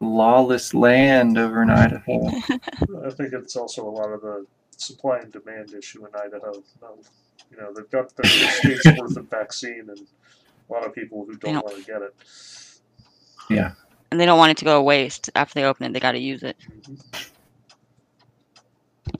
Lawless 0.00 0.74
land 0.74 1.38
over 1.38 1.62
in 1.62 1.70
Idaho. 1.70 2.28
I 2.28 3.10
think 3.10 3.32
it's 3.32 3.56
also 3.56 3.88
a 3.88 3.90
lot 3.90 4.10
of 4.12 4.20
the 4.20 4.46
supply 4.76 5.18
and 5.18 5.32
demand 5.32 5.74
issue 5.74 6.06
in 6.06 6.14
Idaho. 6.14 6.52
Um, 6.82 6.98
you 7.50 7.56
know, 7.56 7.72
they've 7.74 7.90
got 7.90 8.14
their 8.16 8.30
state's 8.50 8.86
worth 8.98 9.16
of 9.16 9.28
vaccine, 9.28 9.86
and 9.88 10.00
a 10.68 10.72
lot 10.72 10.84
of 10.86 10.94
people 10.94 11.24
who 11.24 11.36
don't 11.36 11.54
don't- 11.54 11.64
want 11.64 11.78
to 11.78 11.84
get 11.84 12.02
it. 12.02 12.14
Yeah. 13.50 13.72
And 14.10 14.18
they 14.20 14.24
don't 14.26 14.38
want 14.38 14.50
it 14.52 14.56
to 14.58 14.64
go 14.64 14.76
to 14.78 14.82
waste 14.82 15.30
after 15.34 15.54
they 15.54 15.64
open 15.64 15.86
it. 15.86 15.92
They 15.92 16.00
got 16.00 16.12
to 16.12 16.18
use 16.18 16.42
it. 16.42 16.56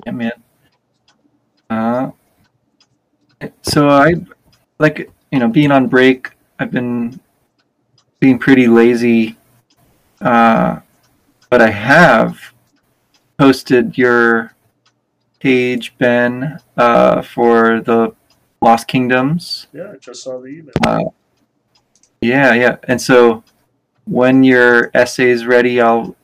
Yeah, 0.06 0.12
man. 0.12 0.32
Uh, 1.70 2.10
so 3.62 3.88
I 3.88 4.14
like 4.78 5.10
you 5.30 5.38
know 5.38 5.48
being 5.48 5.70
on 5.72 5.88
break. 5.88 6.30
I've 6.58 6.70
been 6.70 7.20
being 8.20 8.38
pretty 8.38 8.66
lazy, 8.66 9.36
uh, 10.20 10.80
but 11.50 11.62
I 11.62 11.70
have 11.70 12.38
posted 13.38 13.96
your 13.96 14.54
page, 15.40 15.96
Ben, 15.98 16.58
uh, 16.76 17.22
for 17.22 17.80
the 17.80 18.14
Lost 18.60 18.88
Kingdoms. 18.88 19.68
Yeah, 19.72 19.92
I 19.92 19.96
just 19.96 20.22
saw 20.24 20.40
the 20.40 20.48
email. 20.48 20.72
Uh, 20.86 21.04
yeah, 22.20 22.54
yeah. 22.54 22.76
And 22.84 23.00
so 23.00 23.44
when 24.04 24.42
your 24.42 24.90
essay 24.94 25.30
is 25.30 25.46
ready, 25.46 25.80
I'll 25.80 26.16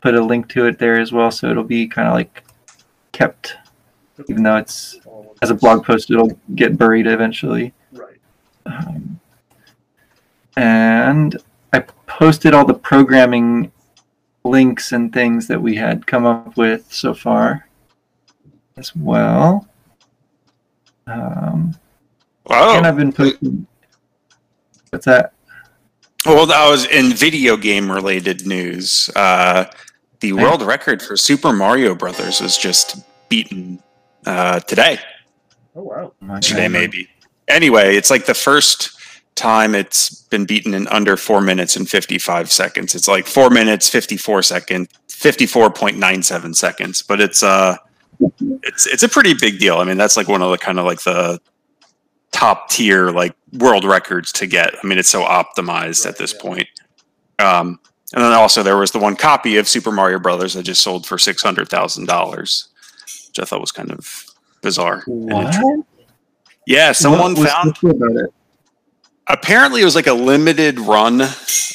put 0.00 0.14
a 0.14 0.22
link 0.22 0.48
to 0.50 0.66
it 0.66 0.78
there 0.78 0.98
as 0.98 1.12
well, 1.12 1.30
so 1.30 1.50
it'll 1.50 1.64
be 1.64 1.86
kind 1.86 2.08
of 2.08 2.14
like 2.14 2.44
kept 3.12 3.56
even 4.28 4.42
though 4.42 4.56
it's 4.56 4.98
All 5.06 5.20
in 5.20 5.26
one 5.26 5.36
as 5.42 5.50
a 5.50 5.54
blog 5.54 5.84
post, 5.84 6.10
it'll 6.10 6.38
get 6.54 6.76
buried 6.76 7.06
eventually. 7.06 7.72
Right. 7.92 8.20
Um, 8.66 9.20
and 10.56 11.36
posted 12.20 12.52
all 12.52 12.66
the 12.66 12.74
programming 12.74 13.72
links 14.44 14.92
and 14.92 15.10
things 15.10 15.46
that 15.48 15.60
we 15.60 15.74
had 15.74 16.06
come 16.06 16.26
up 16.26 16.54
with 16.54 16.92
so 16.92 17.14
far 17.14 17.66
as 18.76 18.94
well. 18.94 19.66
Um, 21.06 21.74
and 22.50 22.86
I've 22.86 22.94
Oh, 22.94 22.98
been 22.98 23.12
posting. 23.12 23.66
What's 24.90 25.06
that? 25.06 25.32
well, 26.26 26.44
that 26.44 26.68
was 26.68 26.84
in 26.84 27.14
video 27.14 27.56
game 27.56 27.90
related 27.90 28.46
news. 28.46 29.08
Uh, 29.16 29.64
the 30.20 30.34
Okay. 30.34 30.42
world 30.42 30.60
record 30.60 31.00
for 31.00 31.16
Super 31.16 31.54
Mario 31.54 31.94
Brothers 31.94 32.42
was 32.42 32.58
just 32.58 32.98
beaten 33.30 33.82
uh, 34.26 34.60
today. 34.60 34.98
Oh 35.74 35.84
wow. 35.84 36.12
Oh 36.12 36.14
my 36.20 36.34
yesterday 36.34 36.68
maybe. 36.68 37.08
Anyway, 37.48 37.96
it's 37.96 38.10
like 38.10 38.26
the 38.26 38.34
first 38.34 38.99
time 39.34 39.74
it's 39.74 40.22
been 40.24 40.44
beaten 40.44 40.74
in 40.74 40.86
under 40.88 41.16
four 41.16 41.40
minutes 41.40 41.76
and 41.76 41.88
55 41.88 42.50
seconds. 42.50 42.94
It's 42.94 43.08
like 43.08 43.26
four 43.26 43.50
minutes, 43.50 43.88
54 43.88 44.42
seconds 44.42 44.88
54.97 45.20 46.56
seconds, 46.56 47.02
but 47.02 47.20
it's, 47.20 47.42
uh, 47.42 47.76
it's, 48.62 48.86
it's 48.86 49.02
a 49.02 49.08
pretty 49.08 49.34
big 49.34 49.58
deal. 49.58 49.76
I 49.76 49.84
mean, 49.84 49.98
that's 49.98 50.16
like 50.16 50.28
one 50.28 50.40
of 50.40 50.50
the 50.50 50.56
kind 50.56 50.78
of 50.78 50.86
like 50.86 51.02
the 51.02 51.38
top 52.32 52.70
tier, 52.70 53.10
like 53.10 53.34
world 53.52 53.84
records 53.84 54.32
to 54.32 54.46
get. 54.46 54.74
I 54.82 54.86
mean, 54.86 54.98
it's 54.98 55.10
so 55.10 55.22
optimized 55.22 56.04
Right, 56.04 56.06
at 56.06 56.16
this 56.16 56.32
yeah. 56.32 56.40
point. 56.40 56.68
Um, 57.38 57.80
and 58.14 58.24
then 58.24 58.32
also 58.32 58.62
there 58.62 58.78
was 58.78 58.92
the 58.92 58.98
one 58.98 59.14
copy 59.14 59.58
of 59.58 59.68
Super 59.68 59.92
Mario 59.92 60.18
Brothers 60.18 60.54
that 60.54 60.62
just 60.62 60.82
sold 60.82 61.06
for 61.06 61.16
$600,000, 61.16 62.38
which 63.28 63.38
I 63.38 63.44
thought 63.44 63.60
was 63.60 63.72
kind 63.72 63.92
of 63.92 64.24
bizarre. 64.62 65.02
What? 65.06 65.54
Yeah, 66.66 66.92
someone 66.92 67.34
What 67.34 67.48
found 67.50 67.76
about 67.82 68.16
it? 68.16 68.34
Apparently 69.32 69.80
it 69.80 69.84
was 69.84 69.94
like 69.94 70.06
a 70.06 70.12
limited 70.12 70.78
run 70.80 71.22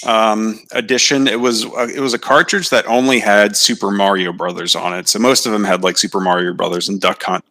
um, 0.06 0.60
edition. 0.72 1.28
It 1.28 1.40
was 1.40 1.66
uh, 1.66 1.88
it 1.94 2.00
was 2.00 2.14
a 2.14 2.20
cartridge 2.20 2.70
that 2.70 2.86
only 2.86 3.20
had 3.20 3.56
Super 3.56 3.92
Mario 3.92 4.32
Brothers 4.32 4.76
on 4.76 4.94
it. 4.94 5.08
So 5.08 5.20
most 5.20 5.46
of 5.46 5.52
them 5.52 5.64
had 5.64 5.84
like 5.84 5.98
Super 5.98 6.20
Mario 6.20 6.54
Brothers 6.54 6.90
and 6.90 7.02
Duck 7.02 7.24
Hunt, 7.24 7.44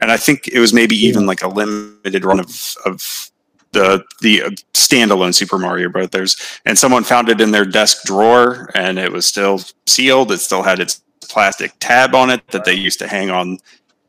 and 0.00 0.10
I 0.10 0.16
think 0.16 0.48
it 0.48 0.58
was 0.58 0.72
maybe 0.72 0.96
even 0.96 1.26
like 1.26 1.42
a 1.42 1.48
limited 1.48 2.24
run 2.24 2.40
of 2.40 2.74
of 2.84 3.30
the 3.72 4.04
the 4.20 4.42
uh, 4.42 4.50
standalone 4.74 5.34
Super 5.34 5.58
Mario 5.58 5.88
Brothers. 5.88 6.36
And 6.64 6.78
someone 6.78 7.04
found 7.04 7.28
it 7.28 7.40
in 7.40 7.50
their 7.50 7.66
desk 7.66 8.04
drawer, 8.04 8.70
and 8.74 8.98
it 8.98 9.12
was 9.12 9.26
still 9.26 9.60
sealed. 9.86 10.32
It 10.32 10.38
still 10.38 10.62
had 10.62 10.80
its 10.80 11.02
plastic 11.28 11.72
tab 11.78 12.14
on 12.14 12.30
it 12.30 12.46
that 12.48 12.64
they 12.64 12.74
used 12.74 12.98
to 12.98 13.06
hang 13.06 13.30
on 13.30 13.58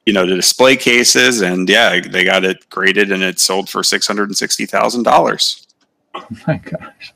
you 0.06 0.14
know 0.14 0.26
the 0.26 0.36
display 0.36 0.76
cases 0.76 1.42
and 1.42 1.70
yeah 1.70 2.00
they 2.00 2.24
got 2.24 2.44
it 2.44 2.68
graded 2.70 3.12
and 3.12 3.24
it 3.24 3.40
sold 3.40 3.70
for 3.70 3.82
$660000 3.82 5.68
Oh 6.14 6.28
my 6.48 6.58
gosh. 6.58 7.14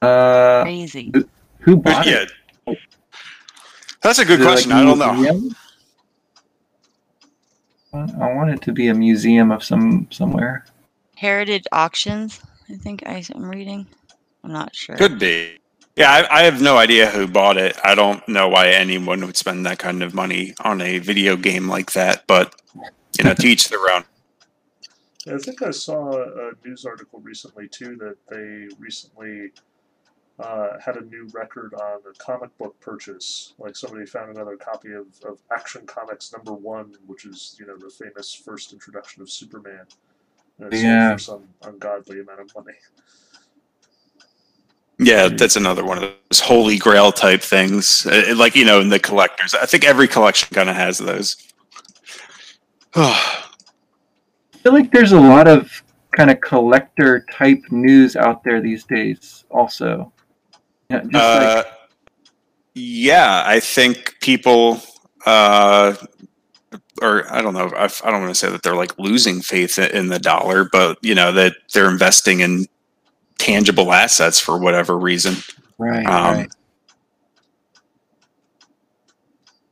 Uh, 0.00 0.62
Crazy. 0.62 1.12
who 1.60 1.76
But 1.84 1.84
bought 1.92 2.06
yeah, 2.06 2.24
it? 2.66 2.78
that's 4.02 4.18
a 4.18 4.24
good 4.24 4.40
Is 4.40 4.46
question. 4.46 4.72
like 4.72 4.80
I 4.80 4.84
don't 4.84 4.98
know. 4.98 5.50
I 7.92 8.32
want 8.34 8.50
it 8.50 8.62
to 8.62 8.72
be 8.72 8.88
a 8.88 8.94
museum 8.94 9.50
of 9.50 9.62
some 9.62 10.06
somewhere. 10.10 10.64
Heritage 11.16 11.64
auctions. 11.72 12.40
I 12.70 12.76
think 12.76 13.02
I 13.06 13.22
am 13.34 13.44
reading. 13.50 13.86
I'm 14.42 14.52
not 14.52 14.74
sure. 14.74 14.96
Could 14.96 15.18
be. 15.18 15.59
Yeah, 16.00 16.10
I, 16.30 16.40
I 16.40 16.42
have 16.44 16.62
no 16.62 16.78
idea 16.78 17.10
who 17.10 17.26
bought 17.28 17.58
it. 17.58 17.76
I 17.84 17.94
don't 17.94 18.26
know 18.26 18.48
why 18.48 18.68
anyone 18.70 19.20
would 19.26 19.36
spend 19.36 19.66
that 19.66 19.78
kind 19.78 20.02
of 20.02 20.14
money 20.14 20.54
on 20.60 20.80
a 20.80 20.98
video 20.98 21.36
game 21.36 21.68
like 21.68 21.92
that. 21.92 22.26
But 22.26 22.54
you 23.18 23.24
know, 23.24 23.34
to 23.34 23.46
each 23.46 23.68
their 23.68 23.90
own. 23.92 24.04
I 25.28 25.36
think 25.38 25.60
I 25.62 25.70
saw 25.70 26.12
a 26.22 26.52
news 26.64 26.86
article 26.86 27.20
recently 27.20 27.68
too 27.68 27.96
that 27.96 28.16
they 28.30 28.74
recently 28.78 29.52
uh, 30.38 30.78
had 30.82 30.96
a 30.96 31.04
new 31.04 31.28
record 31.34 31.74
on 31.74 32.00
a 32.10 32.14
comic 32.18 32.56
book 32.56 32.80
purchase. 32.80 33.52
Like 33.58 33.76
somebody 33.76 34.06
found 34.06 34.30
another 34.30 34.56
copy 34.56 34.92
of, 34.92 35.06
of 35.28 35.38
Action 35.52 35.86
Comics 35.86 36.32
number 36.32 36.54
one, 36.54 36.94
which 37.06 37.26
is 37.26 37.56
you 37.60 37.66
know 37.66 37.76
the 37.76 37.90
famous 37.90 38.32
first 38.34 38.72
introduction 38.72 39.20
of 39.20 39.30
Superman. 39.30 39.86
And 40.58 40.72
it 40.72 40.76
sold 40.76 40.82
Yeah. 40.84 41.12
for 41.12 41.18
some 41.18 41.44
ungodly 41.62 42.20
amount 42.20 42.40
of 42.40 42.54
money. 42.54 42.78
Yeah, 45.02 45.28
that's 45.28 45.56
another 45.56 45.82
one 45.82 45.96
of 45.96 46.12
those 46.28 46.40
holy 46.40 46.76
grail 46.76 47.10
type 47.10 47.40
things. 47.40 48.06
Uh, 48.06 48.34
like 48.36 48.54
you 48.54 48.66
know, 48.66 48.80
in 48.80 48.90
the 48.90 48.98
collectors. 48.98 49.54
I 49.54 49.64
think 49.64 49.84
every 49.84 50.06
collection 50.06 50.48
kind 50.52 50.68
of 50.68 50.76
has 50.76 50.98
those. 50.98 51.36
I 52.94 53.46
feel 54.62 54.74
like 54.74 54.92
there's 54.92 55.12
a 55.12 55.20
lot 55.20 55.48
of 55.48 55.82
kind 56.14 56.30
of 56.30 56.40
collector 56.42 57.24
type 57.32 57.62
news 57.70 58.14
out 58.14 58.44
there 58.44 58.60
these 58.60 58.84
days. 58.84 59.44
Also, 59.50 60.12
yeah, 60.90 61.00
just 61.00 61.14
Uh, 61.14 61.62
like 61.64 61.66
yeah, 62.74 63.42
I 63.46 63.58
think 63.58 64.16
people, 64.20 64.82
uh, 65.24 65.94
or 67.00 67.32
I 67.32 67.40
don't 67.40 67.54
know, 67.54 67.70
I, 67.74 67.84
I 67.84 68.10
don't 68.10 68.20
want 68.20 68.34
to 68.34 68.38
say 68.38 68.50
that 68.50 68.62
they're 68.62 68.76
like 68.76 68.98
losing 68.98 69.40
faith 69.40 69.78
in 69.78 70.08
the 70.08 70.18
dollar, 70.18 70.68
but 70.70 70.98
you 71.00 71.14
know 71.14 71.32
that 71.32 71.54
they're 71.72 71.90
investing 71.90 72.40
in 72.40 72.66
tangible 73.40 73.92
assets 73.92 74.38
for 74.38 74.58
whatever 74.58 74.96
reason. 74.96 75.36
right, 75.78 76.06
um, 76.06 76.36
right. 76.36 76.50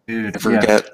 Dude, 0.07 0.25
I 0.25 0.27
yeah. 0.29 0.61
forget. 0.61 0.91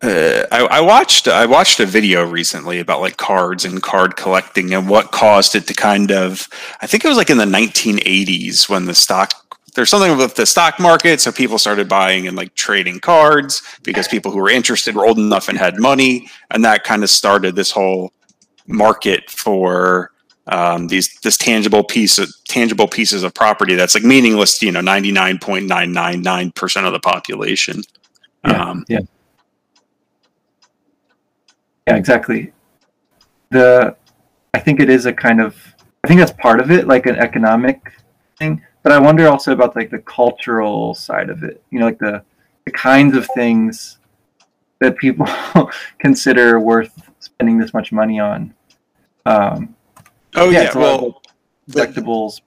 Uh, 0.00 0.46
I, 0.50 0.78
I 0.78 0.80
watched 0.80 1.28
I 1.28 1.46
watched 1.46 1.78
a 1.78 1.86
video 1.86 2.24
recently 2.28 2.80
about 2.80 3.00
like 3.00 3.16
cards 3.16 3.64
and 3.64 3.80
card 3.80 4.16
collecting 4.16 4.74
and 4.74 4.88
what 4.88 5.12
caused 5.12 5.54
it 5.54 5.66
to 5.68 5.74
kind 5.74 6.10
of 6.10 6.48
I 6.80 6.86
think 6.88 7.04
it 7.04 7.08
was 7.08 7.16
like 7.16 7.30
in 7.30 7.38
the 7.38 7.44
1980s 7.44 8.68
when 8.68 8.86
the 8.86 8.94
stock 8.94 9.32
there's 9.74 9.90
something 9.90 10.16
with 10.16 10.34
the 10.34 10.44
stock 10.44 10.80
market 10.80 11.20
so 11.20 11.30
people 11.30 11.56
started 11.56 11.88
buying 11.88 12.26
and 12.26 12.36
like 12.36 12.52
trading 12.56 12.98
cards 12.98 13.62
because 13.84 14.08
people 14.08 14.32
who 14.32 14.38
were 14.38 14.50
interested 14.50 14.96
were 14.96 15.06
old 15.06 15.18
enough 15.18 15.48
and 15.48 15.56
had 15.56 15.78
money 15.78 16.28
and 16.50 16.64
that 16.64 16.82
kind 16.82 17.04
of 17.04 17.10
started 17.10 17.54
this 17.54 17.70
whole 17.70 18.12
market 18.66 19.30
for 19.30 20.11
um, 20.48 20.88
these 20.88 21.14
this 21.20 21.36
tangible 21.36 21.84
piece 21.84 22.18
of 22.18 22.28
tangible 22.48 22.88
pieces 22.88 23.22
of 23.22 23.32
property 23.34 23.74
that's 23.74 23.94
like 23.94 24.04
meaningless 24.04 24.58
to 24.58 24.66
you 24.66 24.72
know 24.72 24.80
99.999 24.80 26.54
percent 26.54 26.86
of 26.86 26.92
the 26.92 27.00
population 27.00 27.82
Yeah, 28.44 28.70
um, 28.70 28.84
yeah. 28.88 29.00
Yeah, 31.86 31.96
exactly. 31.96 32.52
The 33.50 33.96
I 34.54 34.58
think 34.58 34.80
it 34.80 34.88
is 34.88 35.06
a 35.06 35.12
kind 35.12 35.40
of 35.40 35.56
I 36.04 36.08
think 36.08 36.18
that's 36.18 36.32
part 36.32 36.60
of 36.60 36.70
it, 36.70 36.86
like 36.86 37.06
an 37.06 37.16
economic 37.16 37.80
thing. 38.38 38.62
But 38.82 38.92
I 38.92 38.98
wonder 38.98 39.28
also 39.28 39.52
about 39.52 39.76
like 39.76 39.90
the 39.90 40.00
cultural 40.00 40.94
side 40.94 41.30
of 41.30 41.42
it. 41.44 41.62
You 41.70 41.78
know, 41.78 41.86
like 41.86 41.98
the 41.98 42.22
the 42.64 42.72
kinds 42.72 43.16
of 43.16 43.26
things 43.34 43.98
that 44.80 44.96
people 44.96 45.28
consider 45.98 46.58
worth 46.60 46.92
spending 47.20 47.58
this 47.58 47.72
much 47.72 47.92
money 47.92 48.18
on. 48.20 48.54
Um, 49.26 49.74
oh 50.36 50.50
yeah, 50.50 50.62
it's 50.62 50.74
a 50.74 50.78
lot 50.78 50.94
of, 50.94 51.00
well 51.02 51.22
collectibles. 51.70 52.40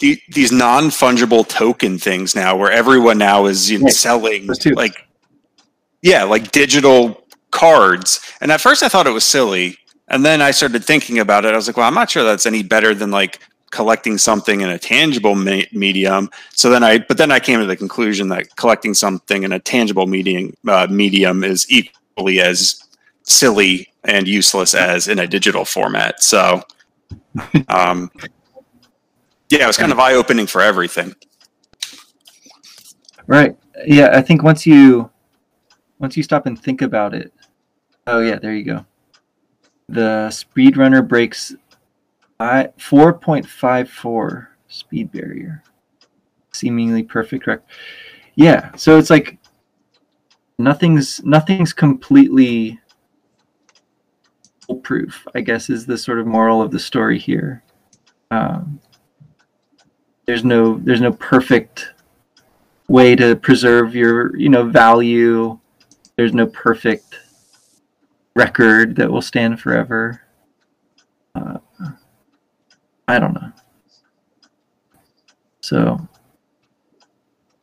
the, 0.00 0.18
these 0.32 0.50
non-fungible 0.52 1.46
token 1.48 1.98
things 1.98 2.34
now 2.34 2.56
where 2.56 2.70
everyone 2.72 3.18
now 3.18 3.46
is 3.46 3.70
you 3.70 3.78
know, 3.78 3.84
Right. 3.84 3.92
selling 3.92 4.48
like 4.74 4.94
yeah 6.02 6.22
like 6.24 6.50
digital 6.52 7.22
cards. 7.50 8.20
And 8.40 8.50
at 8.52 8.60
first 8.60 8.82
i 8.82 8.88
thought 8.88 9.06
it 9.06 9.10
was 9.12 9.24
silly 9.24 9.76
and 10.08 10.24
then 10.24 10.40
i 10.40 10.50
started 10.52 10.84
thinking 10.84 11.18
about 11.18 11.44
it. 11.44 11.52
I 11.52 11.56
was 11.56 11.66
like 11.66 11.76
well 11.76 11.86
i'm 11.86 11.94
not 11.94 12.10
sure 12.10 12.24
that's 12.24 12.46
any 12.46 12.62
better 12.62 12.94
than 12.94 13.10
like 13.10 13.40
collecting 13.70 14.18
something 14.18 14.62
in 14.62 14.68
a 14.70 14.78
tangible 14.78 15.34
me- 15.36 15.68
medium. 15.72 16.28
So 16.54 16.70
then 16.70 16.82
i 16.82 16.98
but 16.98 17.16
then 17.18 17.30
i 17.30 17.38
came 17.40 17.60
to 17.60 17.66
the 17.66 17.76
conclusion 17.76 18.28
that 18.28 18.54
collecting 18.56 18.94
something 18.94 19.42
in 19.42 19.52
a 19.52 19.58
tangible 19.58 20.06
medium 20.06 20.54
uh, 20.68 20.86
medium 20.90 21.44
is 21.44 21.66
equally 21.70 22.40
as 22.40 22.82
silly 23.24 23.86
and 24.04 24.26
useless 24.26 24.72
as 24.74 25.08
in 25.08 25.18
a 25.18 25.26
digital 25.26 25.64
format. 25.64 26.22
So 26.22 26.62
um 27.68 28.10
yeah 29.48 29.64
it 29.64 29.66
was 29.66 29.76
kind 29.76 29.92
of 29.92 29.98
eye-opening 29.98 30.46
for 30.46 30.60
everything 30.60 31.14
Right. 33.30 33.56
Yeah, 33.86 34.10
I 34.12 34.22
think 34.22 34.42
once 34.42 34.66
you 34.66 35.08
once 36.00 36.16
you 36.16 36.24
stop 36.24 36.46
and 36.46 36.60
think 36.60 36.82
about 36.82 37.14
it. 37.14 37.32
Oh 38.08 38.18
yeah, 38.18 38.40
there 38.40 38.54
you 38.54 38.64
go. 38.64 38.84
The 39.88 40.26
speedrunner 40.30 41.06
breaks 41.06 41.54
I 42.40 42.70
4.54 42.76 44.48
speed 44.66 45.12
barrier. 45.12 45.62
Seemingly 46.52 47.04
perfect 47.04 47.46
rec. 47.46 47.60
Yeah, 48.34 48.74
so 48.74 48.98
it's 48.98 49.10
like 49.10 49.38
nothing's 50.58 51.22
nothing's 51.22 51.72
completely 51.72 52.80
foolproof, 54.70 55.26
I 55.34 55.40
guess 55.40 55.68
is 55.68 55.86
the 55.86 55.98
sort 55.98 56.20
of 56.20 56.26
moral 56.26 56.62
of 56.62 56.70
the 56.70 56.78
story 56.78 57.18
here. 57.18 57.62
Um, 58.30 58.80
there's 60.26 60.44
no 60.44 60.78
there's 60.78 61.00
no 61.00 61.12
perfect 61.12 61.92
way 62.86 63.16
to 63.16 63.34
preserve 63.34 63.94
your 63.94 64.36
you 64.36 64.48
know 64.48 64.64
value. 64.64 65.58
There's 66.16 66.32
no 66.32 66.46
perfect 66.46 67.18
record 68.36 68.94
that 68.96 69.10
will 69.10 69.22
stand 69.22 69.60
forever. 69.60 70.22
Uh, 71.34 71.58
I 73.08 73.18
don't 73.18 73.34
know. 73.34 73.52
So 75.62 76.08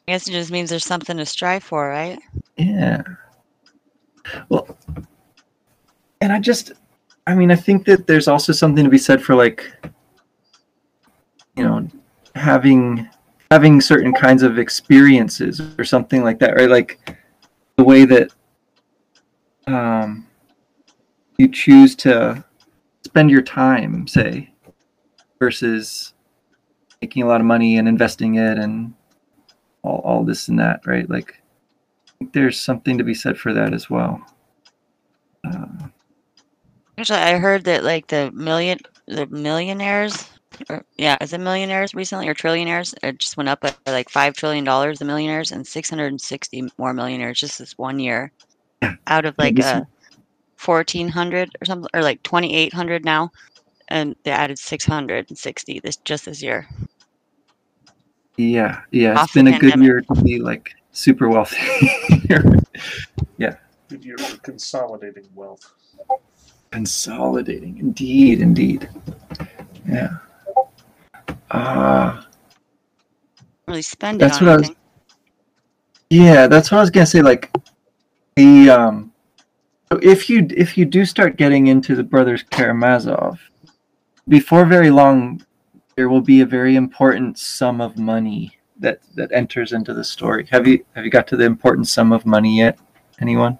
I 0.08 0.12
guess 0.12 0.28
it 0.28 0.32
just 0.32 0.52
means 0.52 0.70
there's 0.70 0.86
something 0.86 1.18
to 1.18 1.26
strive 1.26 1.64
for, 1.64 1.88
right? 1.88 2.20
yeah. 2.58 3.04
Well, 4.50 4.78
and 6.20 6.34
I 6.34 6.40
just, 6.40 6.74
I 7.28 7.36
mean, 7.36 7.52
I 7.52 7.56
think 7.56 7.86
that 7.86 8.08
there's 8.08 8.30
also 8.30 8.54
something 8.54 8.86
to 8.86 8.90
be 8.90 8.98
said 8.98 9.22
for 9.22 9.36
like, 9.36 9.70
you 11.58 11.64
know, 11.64 11.86
having 12.36 13.08
having 13.52 13.82
certain 13.82 14.14
kinds 14.14 14.44
of 14.44 14.58
experiences 14.58 15.62
or 15.78 15.84
something 15.84 16.24
like 16.24 16.40
that, 16.40 16.56
right? 16.56 16.70
Like 16.70 17.18
the 17.76 17.84
way 17.84 18.06
that 18.06 18.32
um, 19.68 20.26
you 21.38 21.50
choose 21.50 21.96
to 21.98 22.44
spend 23.06 23.30
your 23.30 23.42
time, 23.42 24.08
say, 24.08 24.54
versus 25.38 26.14
making 27.02 27.24
a 27.24 27.28
lot 27.28 27.42
of 27.42 27.46
money 27.46 27.78
and 27.78 27.88
investing 27.88 28.36
it 28.36 28.58
and 28.58 28.94
all, 29.84 30.00
all 30.00 30.24
this 30.24 30.48
and 30.48 30.60
that, 30.60 30.86
right? 30.86 31.10
Like, 31.10 31.42
there's 32.34 32.60
something 32.60 32.98
to 32.98 33.04
be 33.04 33.14
said 33.14 33.38
for 33.38 33.54
that 33.54 33.74
as 33.74 33.90
well. 33.90 34.22
Uh, 35.46 35.88
Actually, 36.98 37.20
I 37.20 37.38
heard 37.38 37.64
that 37.66 37.84
like 37.84 38.08
the 38.08 38.32
million, 38.32 38.80
the 39.08 39.28
millionaires, 39.28 40.30
or 40.70 40.84
yeah, 40.98 41.16
is 41.22 41.32
it 41.32 41.40
millionaires 41.40 41.94
recently 41.94 42.28
or 42.28 42.34
trillionaires? 42.34 42.96
It 43.04 43.20
just 43.20 43.38
went 43.38 43.50
up 43.50 43.62
by 43.62 43.74
like 43.86 44.10
five 44.10 44.34
trillion 44.34 44.64
dollars. 44.64 44.98
The 44.98 45.06
millionaires 45.06 45.52
and 45.52 45.66
six 45.66 45.90
hundred 45.90 46.08
and 46.08 46.20
sixty 46.20 46.68
more 46.80 46.94
millionaires 46.94 47.40
just 47.40 47.60
this 47.60 47.78
one 47.78 48.00
year, 48.00 48.32
Yeah. 48.82 48.96
out 49.08 49.26
of 49.26 49.36
like 49.38 49.56
this 49.56 49.66
uh 49.66 49.84
fourteen 50.56 51.08
hundred 51.08 51.56
or 51.62 51.66
something, 51.66 51.90
or 51.94 52.02
like 52.02 52.24
twenty 52.24 52.56
eight 52.56 52.74
hundred 52.74 53.06
now, 53.06 53.32
and 53.90 54.16
they 54.24 54.32
added 54.32 54.58
six 54.58 54.84
hundred 54.84 55.30
and 55.30 55.38
sixty 55.38 55.80
this 55.80 55.98
just 55.98 56.26
this 56.26 56.42
year. 56.42 56.68
yeah, 58.38 58.82
yeah, 58.92 59.12
it's 59.12 59.22
Off 59.22 59.34
been 59.36 59.48
a 59.48 59.60
good 59.60 59.80
year 59.80 60.02
to 60.02 60.22
be 60.24 60.40
like 60.40 60.74
super 60.92 61.30
wealthy. 61.30 61.58
Yeah, 63.40 63.56
good 63.88 64.04
year 64.04 64.18
for 64.18 64.38
consolidating 64.38 65.28
wealth. 65.36 65.72
Consolidating, 66.78 67.80
indeed, 67.80 68.40
indeed. 68.40 68.88
Yeah. 69.90 70.10
Ah. 71.50 72.28
Really 73.68 73.82
spend 73.82 74.22
That's 74.22 74.40
what 74.40 74.50
I 74.52 74.58
was- 74.58 74.72
Yeah, 76.12 76.46
that's 76.46 76.72
what 76.72 76.78
I 76.78 76.82
was 76.82 76.92
gonna 76.92 77.08
say. 77.08 77.24
Like 77.24 77.52
the 78.36 78.70
um, 78.70 79.12
so 79.92 79.98
if 80.04 80.30
you 80.30 80.46
if 80.56 80.78
you 80.78 80.86
do 80.86 81.04
start 81.04 81.36
getting 81.36 81.66
into 81.66 81.96
the 81.96 82.04
brothers 82.04 82.44
Karamazov, 82.44 83.40
before 84.28 84.64
very 84.64 84.92
long, 84.92 85.42
there 85.96 86.10
will 86.10 86.22
be 86.22 86.42
a 86.42 86.46
very 86.46 86.76
important 86.76 87.40
sum 87.40 87.82
of 87.82 87.98
money 87.98 88.56
that 88.78 89.00
that 89.16 89.32
enters 89.32 89.74
into 89.74 89.96
the 89.96 90.04
story. 90.04 90.48
Have 90.52 90.68
you 90.68 90.86
have 90.94 91.04
you 91.04 91.10
got 91.10 91.26
to 91.30 91.38
the 91.38 91.46
important 91.46 91.88
sum 91.88 92.12
of 92.12 92.28
money 92.28 92.56
yet? 92.56 92.78
Anyone? 93.20 93.58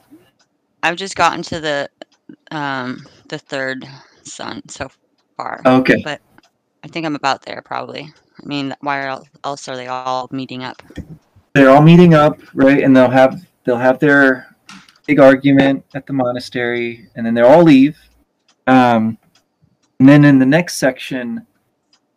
I've 0.84 0.98
just 0.98 1.16
gotten 1.16 1.42
to 1.42 1.60
the 1.60 1.90
um 2.52 3.06
the 3.30 3.38
third 3.38 3.88
son 4.24 4.62
so 4.70 4.90
far. 5.36 5.62
Okay. 5.66 6.02
but 6.04 6.22
I 6.84 6.88
think 6.88 7.06
I'm 7.06 7.16
about 7.16 7.44
there 7.44 7.62
probably. 7.64 8.12
I 8.42 8.46
mean, 8.46 8.76
why 8.82 9.20
else 9.44 9.68
are 9.68 9.76
they 9.76 9.88
all 9.88 10.30
meeting 10.32 10.64
up? 10.64 10.82
they're 11.58 11.70
all 11.70 11.82
meeting 11.82 12.14
up, 12.14 12.40
right? 12.54 12.84
And 12.84 12.96
they'll 12.96 13.10
have 13.10 13.46
they'll 13.64 13.78
have 13.78 14.00
their 14.00 14.56
big 15.06 15.20
argument 15.20 15.84
at 15.96 16.06
the 16.06 16.14
monastery, 16.14 17.10
and 17.16 17.26
then 17.26 17.34
they'll 17.34 17.48
all 17.48 17.64
leave. 17.64 17.98
Um, 18.68 19.18
and 20.00 20.08
then 20.08 20.24
in 20.26 20.40
the 20.40 20.46
next 20.46 20.78
section, 20.78 21.46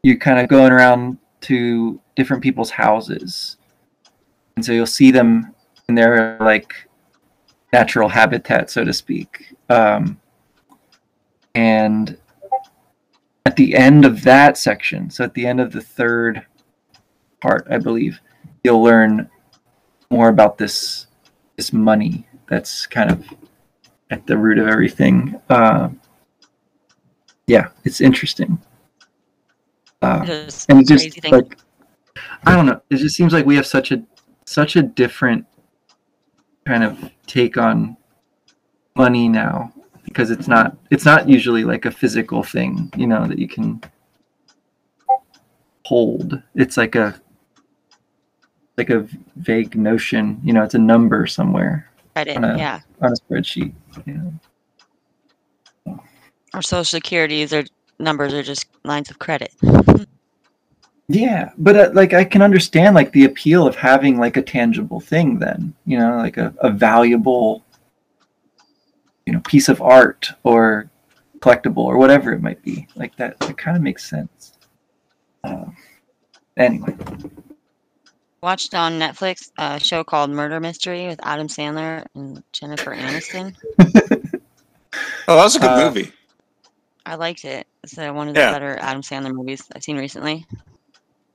you're 0.03 0.19
kind 0.19 0.39
of 0.39 0.49
going 0.49 0.73
around 0.73 1.19
to 1.43 2.01
different 2.17 2.43
people's 2.43 2.71
houses, 2.71 3.57
and 4.57 4.65
so 4.65 4.73
you'll 4.73 4.87
see 4.87 5.11
them 5.11 5.55
in 5.89 5.95
their 5.95 6.37
like 6.41 6.75
natural 7.73 8.09
habitat, 8.09 8.71
so 8.71 8.85
to 8.85 8.93
speak. 8.93 9.55
Um, 9.69 10.20
and 11.55 12.17
at 13.47 13.57
the 13.57 13.75
end 13.75 14.05
of 14.05 14.23
that 14.23 14.57
section, 14.57 15.11
so 15.11 15.25
at 15.25 15.35
the 15.35 15.47
end 15.47 15.61
of 15.61 15.73
the 15.73 15.81
third 15.81 16.47
part, 17.41 17.67
I 17.71 17.79
believe 17.79 18.21
you'll 18.63 18.83
learn 18.83 19.29
more 20.11 20.29
about 20.29 20.59
this 20.59 21.07
this 21.57 21.73
money 21.73 22.27
that's 22.49 22.87
kind 22.87 23.11
of 23.11 23.25
at 24.11 24.27
the 24.27 24.37
root 24.37 24.59
of 24.59 24.69
everything. 24.69 25.41
Uh, 25.49 25.91
yeah, 27.47 27.69
it's 27.85 28.01
interesting. 28.01 28.59
Uh, 30.03 30.25
and 30.69 30.81
it 30.81 30.87
just 30.87 31.21
thing. 31.21 31.33
like 31.33 31.59
I 32.45 32.55
don't 32.55 32.67
know. 32.67 32.81
It 32.91 32.97
just 32.97 33.17
seems 33.17 33.33
like 33.33 33.47
we 33.47 33.57
have 33.57 33.67
such 33.67 33.93
a 33.93 34.03
such 34.47 34.77
a 34.77 34.83
different 34.83 35.47
kind 36.67 36.85
of 36.85 37.11
take 37.27 37.57
on 37.57 37.97
money 38.97 39.29
now 39.29 39.73
because 40.05 40.31
it's 40.31 40.49
not 40.49 40.77
it's 40.91 41.05
not 41.05 41.29
usually 41.29 41.65
like 41.65 41.85
a 41.85 41.91
physical 41.91 42.43
thing, 42.43 42.93
you 42.97 43.07
know, 43.07 43.27
that 43.27 43.39
you 43.39 43.49
can 43.49 43.81
hold. 45.85 46.41
It's 46.55 46.77
like 46.77 46.95
a 46.95 47.21
like 48.77 48.91
a 48.91 49.07
vague 49.37 49.77
notion, 49.77 50.41
you 50.43 50.53
know, 50.53 50.63
it's 50.63 50.75
a 50.75 50.79
number 50.79 51.27
somewhere 51.27 51.91
credit, 52.15 52.37
on 52.37 52.45
a- 52.45 52.57
yeah. 52.57 52.81
on 53.03 53.13
a 53.13 53.17
spreadsheet. 53.17 53.73
Know. 54.07 56.01
Or 56.55 56.63
social 56.63 56.85
securities 56.85 57.53
or 57.53 57.65
numbers 57.99 58.33
are 58.33 58.43
just 58.43 58.67
lines 58.85 59.11
of 59.11 59.19
credit. 59.19 59.53
Yeah, 61.09 61.51
but 61.59 61.77
uh, 61.77 61.91
like 61.93 62.13
I 62.13 62.25
can 62.25 62.41
understand 62.41 62.95
like 62.95 63.11
the 63.13 63.25
appeal 63.25 63.67
of 63.67 63.75
having 63.75 64.19
like 64.19 64.37
a 64.37 64.43
tangible 64.43 65.01
thing 65.01 65.41
then, 65.41 65.75
you 65.85 65.99
know, 65.99 66.17
like 66.19 66.37
a, 66.37 66.55
a 66.59 66.71
valuable 66.71 67.65
you 69.31 69.37
know, 69.37 69.43
piece 69.47 69.69
of 69.69 69.81
art 69.81 70.29
or 70.43 70.91
collectible 71.39 71.85
or 71.85 71.99
whatever 71.99 72.33
it 72.33 72.43
might 72.43 72.61
be. 72.65 72.89
Like 72.97 73.15
that 73.17 73.37
it 73.43 73.57
kind 73.57 73.77
of 73.77 73.83
makes 73.83 74.05
sense. 74.11 74.55
Uh, 75.45 75.67
anyway, 76.57 76.97
Watched 78.43 78.75
on 78.75 78.99
Netflix 78.99 79.53
a 79.57 79.79
show 79.79 80.03
called 80.03 80.31
Murder 80.31 80.59
Mystery 80.59 81.07
with 81.07 81.21
Adam 81.23 81.47
Sandler 81.47 82.05
and 82.17 82.43
Jennifer 82.53 82.95
Aniston. 82.95 83.55
Oh, 85.29 85.37
that 85.37 85.45
was 85.45 85.55
a 85.55 85.61
good 85.61 85.71
Uh, 85.71 85.85
movie. 85.87 86.13
I 87.07 87.15
liked 87.15 87.45
it. 87.45 87.65
It's 87.85 87.97
uh, 87.97 88.11
one 88.11 88.27
of 88.27 88.35
the 88.35 88.41
Yeah. 88.41 88.51
better 88.51 88.77
Adam 88.81 89.01
Sandler 89.03 89.33
movies 89.33 89.63
I've 89.77 89.85
seen 89.85 89.97
recently. 89.97 90.45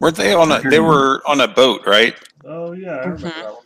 Weren't 0.02 0.18
they 0.18 0.34
on 0.34 0.52
a? 0.52 0.60
They 0.60 0.82
were 0.82 1.22
on 1.26 1.40
a 1.40 1.48
boat, 1.48 1.84
right? 1.88 2.14
Oh 2.44 2.74
yeah, 2.74 2.90
I 2.96 2.98
remember 3.06 3.28
Mhm. 3.30 3.34
that 3.42 3.54
one. 3.54 3.65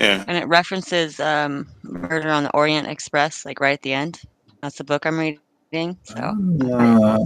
Yeah. 0.00 0.24
And 0.26 0.38
it 0.38 0.48
references 0.48 1.20
um, 1.20 1.68
Murder 1.82 2.30
on 2.30 2.44
the 2.44 2.50
Orient 2.52 2.88
Express, 2.88 3.44
like 3.44 3.60
right 3.60 3.74
at 3.74 3.82
the 3.82 3.92
end. 3.92 4.22
That's 4.62 4.78
the 4.78 4.84
book 4.84 5.04
I'm 5.04 5.18
reading. 5.18 5.98
So 6.04 6.34
uh, 6.72 7.18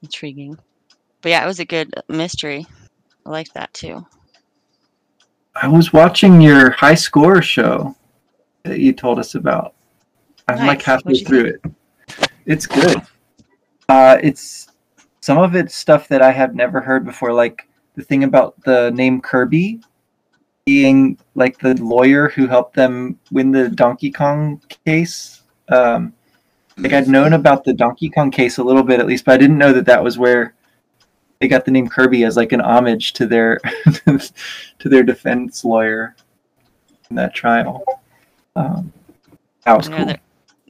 intriguing. 0.00 0.56
But 1.22 1.30
yeah, 1.30 1.42
it 1.42 1.46
was 1.46 1.58
a 1.58 1.64
good 1.64 1.92
mystery. 2.08 2.64
I 3.24 3.30
liked 3.30 3.52
that 3.54 3.74
too. 3.74 4.06
I 5.60 5.66
was 5.66 5.92
watching 5.92 6.40
your 6.40 6.70
high 6.70 6.94
score 6.94 7.42
show 7.42 7.96
that 8.62 8.78
you 8.78 8.92
told 8.92 9.18
us 9.18 9.34
about. 9.34 9.74
I'm 10.46 10.66
like 10.66 10.82
halfway 10.82 11.14
through 11.14 11.46
it. 11.46 11.64
It's 12.44 12.66
good. 12.66 13.02
Uh, 13.88 14.18
it's 14.22 14.68
some 15.20 15.38
of 15.38 15.56
it's 15.56 15.74
stuff 15.74 16.06
that 16.08 16.22
I 16.22 16.30
have 16.30 16.54
never 16.54 16.80
heard 16.80 17.04
before, 17.04 17.32
like 17.32 17.68
the 17.96 18.04
thing 18.04 18.22
about 18.22 18.62
the 18.62 18.92
name 18.92 19.20
Kirby 19.20 19.80
being 20.66 21.16
like 21.36 21.58
the 21.58 21.74
lawyer 21.82 22.28
who 22.28 22.46
helped 22.48 22.74
them 22.74 23.18
win 23.30 23.52
the 23.52 23.68
Donkey 23.68 24.10
Kong 24.10 24.60
case. 24.84 25.44
Um, 25.68 26.12
like 26.76 26.92
I'd 26.92 27.08
known 27.08 27.32
about 27.32 27.64
the 27.64 27.72
Donkey 27.72 28.10
Kong 28.10 28.30
case 28.30 28.58
a 28.58 28.64
little 28.64 28.82
bit 28.82 29.00
at 29.00 29.06
least, 29.06 29.24
but 29.24 29.34
I 29.34 29.38
didn't 29.38 29.58
know 29.58 29.72
that 29.72 29.86
that 29.86 30.02
was 30.02 30.18
where 30.18 30.54
they 31.40 31.48
got 31.48 31.64
the 31.64 31.70
name 31.70 31.88
Kirby 31.88 32.24
as 32.24 32.36
like 32.36 32.52
an 32.52 32.60
homage 32.60 33.12
to 33.14 33.26
their 33.26 33.58
to 34.06 34.88
their 34.88 35.04
defense 35.04 35.64
lawyer 35.64 36.16
in 37.08 37.16
that 37.16 37.32
trial. 37.32 37.84
Um, 38.56 38.92
that 39.64 39.76
was 39.76 39.88
cool. 39.88 40.04
there, 40.04 40.18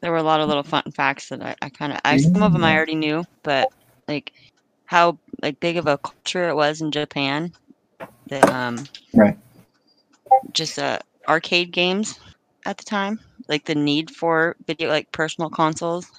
there 0.03 0.11
were 0.11 0.18
a 0.18 0.22
lot 0.22 0.40
of 0.40 0.49
little 0.49 0.62
fun 0.62 0.84
facts 0.92 1.30
that 1.30 1.42
I, 1.42 1.57
I 1.62 1.68
kind 1.70 1.92
of, 1.92 2.01
I 2.05 2.18
some 2.18 2.42
of 2.42 2.53
them 2.53 2.64
I 2.64 2.76
already 2.76 2.94
knew, 2.94 3.24
but 3.42 3.72
like 4.07 4.32
how 4.84 5.18
like 5.42 5.59
big 5.59 5.78
of 5.78 5.86
a 5.86 5.97
culture 5.99 6.49
it 6.49 6.55
was 6.55 6.82
in 6.82 6.90
Japan. 6.90 7.53
That 8.26 8.49
um, 8.51 8.84
Right. 9.14 9.38
Just 10.53 10.78
uh, 10.78 10.99
arcade 11.28 11.72
games 11.72 12.18
at 12.64 12.78
the 12.78 12.84
time, 12.84 13.20
like 13.49 13.64
the 13.64 13.74
need 13.74 14.11
for 14.11 14.57
video, 14.66 14.89
like 14.89 15.11
personal 15.12 15.51
consoles. 15.51 16.11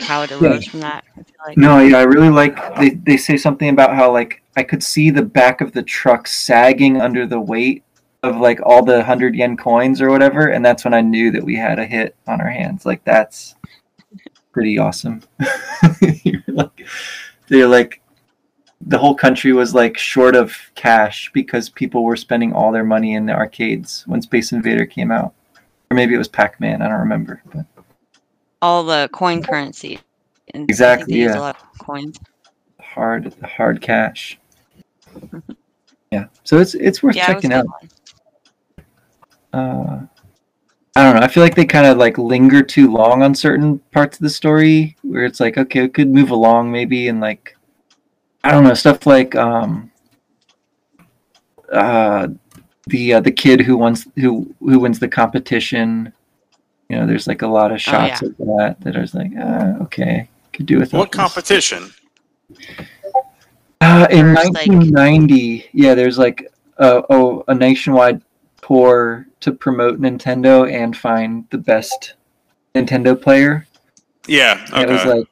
how 0.00 0.22
it 0.22 0.32
arose 0.32 0.66
from 0.66 0.80
that. 0.80 1.04
I 1.12 1.22
feel 1.22 1.34
like 1.46 1.58
No, 1.58 1.78
yeah, 1.80 1.98
I 1.98 2.02
really 2.02 2.30
like 2.30 2.76
they, 2.76 2.90
they 2.90 3.16
say 3.16 3.36
something 3.36 3.68
about 3.68 3.94
how 3.94 4.12
like 4.12 4.42
I 4.56 4.62
could 4.62 4.82
see 4.82 5.10
the 5.10 5.22
back 5.22 5.60
of 5.60 5.72
the 5.72 5.82
truck 5.82 6.26
sagging 6.26 7.00
under 7.00 7.26
the 7.26 7.40
weight 7.40 7.84
of 8.22 8.36
like 8.36 8.60
all 8.64 8.84
the 8.84 9.02
hundred 9.02 9.34
yen 9.34 9.56
coins 9.56 10.00
or 10.00 10.10
whatever, 10.10 10.48
and 10.48 10.64
that's 10.64 10.84
when 10.84 10.94
I 10.94 11.00
knew 11.00 11.30
that 11.32 11.42
we 11.44 11.56
had 11.56 11.78
a 11.78 11.86
hit 11.86 12.14
on 12.26 12.40
our 12.40 12.50
hands. 12.50 12.84
Like 12.84 13.04
that's 13.04 13.54
pretty 14.52 14.78
awesome. 14.78 15.22
You're 16.22 16.42
like 16.48 16.86
they're 17.48 17.66
like 17.66 18.02
the 18.80 18.98
whole 18.98 19.14
country 19.14 19.52
was 19.52 19.74
like 19.74 19.98
short 19.98 20.34
of 20.34 20.56
cash 20.74 21.30
because 21.34 21.68
people 21.68 22.02
were 22.04 22.16
spending 22.16 22.52
all 22.52 22.72
their 22.72 22.84
money 22.84 23.14
in 23.14 23.26
the 23.26 23.32
arcades 23.34 24.04
when 24.06 24.22
Space 24.22 24.52
Invader 24.52 24.86
came 24.86 25.10
out. 25.10 25.34
Or 25.90 25.94
maybe 25.94 26.14
it 26.14 26.18
was 26.18 26.28
Pac-Man, 26.28 26.82
I 26.82 26.88
don't 26.88 27.00
remember. 27.00 27.42
But 27.52 27.66
all 28.62 28.84
the 28.84 29.08
coin 29.12 29.42
currency. 29.42 29.98
And 30.54 30.68
Exactly, 30.68 31.20
yeah. 31.22 31.38
A 31.38 31.40
lot 31.40 31.56
of 31.56 31.78
coins. 31.78 32.18
hard 32.80 33.34
hard 33.44 33.80
cash. 33.80 34.38
Yeah. 36.10 36.26
So 36.44 36.58
it's 36.58 36.74
it's 36.74 37.02
worth 37.02 37.16
Yeah, 37.16 37.24
it 37.24 37.34
checking 37.34 37.50
good 37.50 37.56
out. 37.56 37.66
uh, 39.52 40.00
I 40.96 41.04
don't 41.04 41.14
know. 41.16 41.22
I 41.22 41.28
feel 41.28 41.42
like 41.42 41.54
they 41.54 41.64
kind 41.64 41.86
of 41.86 41.98
like 41.98 42.18
linger 42.18 42.62
too 42.62 42.90
long 42.90 43.22
on 43.22 43.34
certain 43.34 43.78
parts 43.92 44.16
of 44.16 44.22
the 44.22 44.30
story 44.30 44.96
where 45.02 45.24
it's 45.24 45.38
like, 45.38 45.56
okay, 45.56 45.84
it 45.84 45.94
could 45.94 46.08
move 46.08 46.30
along 46.30 46.72
maybe, 46.72 47.08
and 47.08 47.20
like, 47.20 47.56
I 48.42 48.50
don't 48.52 48.64
know, 48.64 48.74
stuff 48.74 49.06
like 49.06 49.34
um, 49.36 49.90
uh, 51.72 52.28
the 52.86 53.14
uh, 53.14 53.20
the 53.20 53.30
kid 53.30 53.60
who 53.60 53.76
wants 53.76 54.06
who 54.16 54.54
who 54.60 54.78
wins 54.80 54.98
the 54.98 55.08
competition. 55.08 56.12
You 56.88 56.96
know, 56.96 57.06
there's 57.06 57.26
like 57.26 57.42
a 57.42 57.46
lot 57.46 57.70
of 57.70 57.80
shots 57.80 58.22
of 58.22 58.36
that 58.38 58.76
that 58.80 58.96
I 58.96 59.00
was 59.00 59.14
like, 59.14 59.30
ah, 59.38 59.76
okay, 59.82 60.28
could 60.52 60.66
do 60.66 60.78
with 60.78 60.92
What 60.92 61.12
competition? 61.12 61.92
Uh, 63.80 64.06
in 64.10 64.34
First, 64.34 64.52
like- 64.54 64.68
1990, 64.68 65.70
yeah, 65.72 65.94
there's 65.94 66.18
like 66.18 66.52
a, 66.78 67.02
oh, 67.10 67.44
a 67.48 67.54
nationwide 67.54 68.22
tour 68.60 69.26
to 69.40 69.52
promote 69.52 70.00
Nintendo 70.00 70.70
and 70.70 70.96
find 70.96 71.46
the 71.50 71.58
best 71.58 72.14
Nintendo 72.74 73.20
player. 73.20 73.66
Yeah. 74.26 74.64
And 74.74 74.90
It 74.90 74.92
was 74.92 75.04
like, 75.04 75.26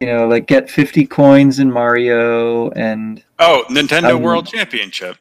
you 0.00 0.06
know, 0.06 0.26
like 0.28 0.46
get 0.46 0.70
50 0.70 1.06
coins 1.06 1.58
in 1.58 1.70
Mario, 1.70 2.70
and 2.70 3.22
oh, 3.38 3.64
Nintendo 3.70 4.16
Um, 4.16 4.22
World 4.22 4.46
Championship. 4.46 5.16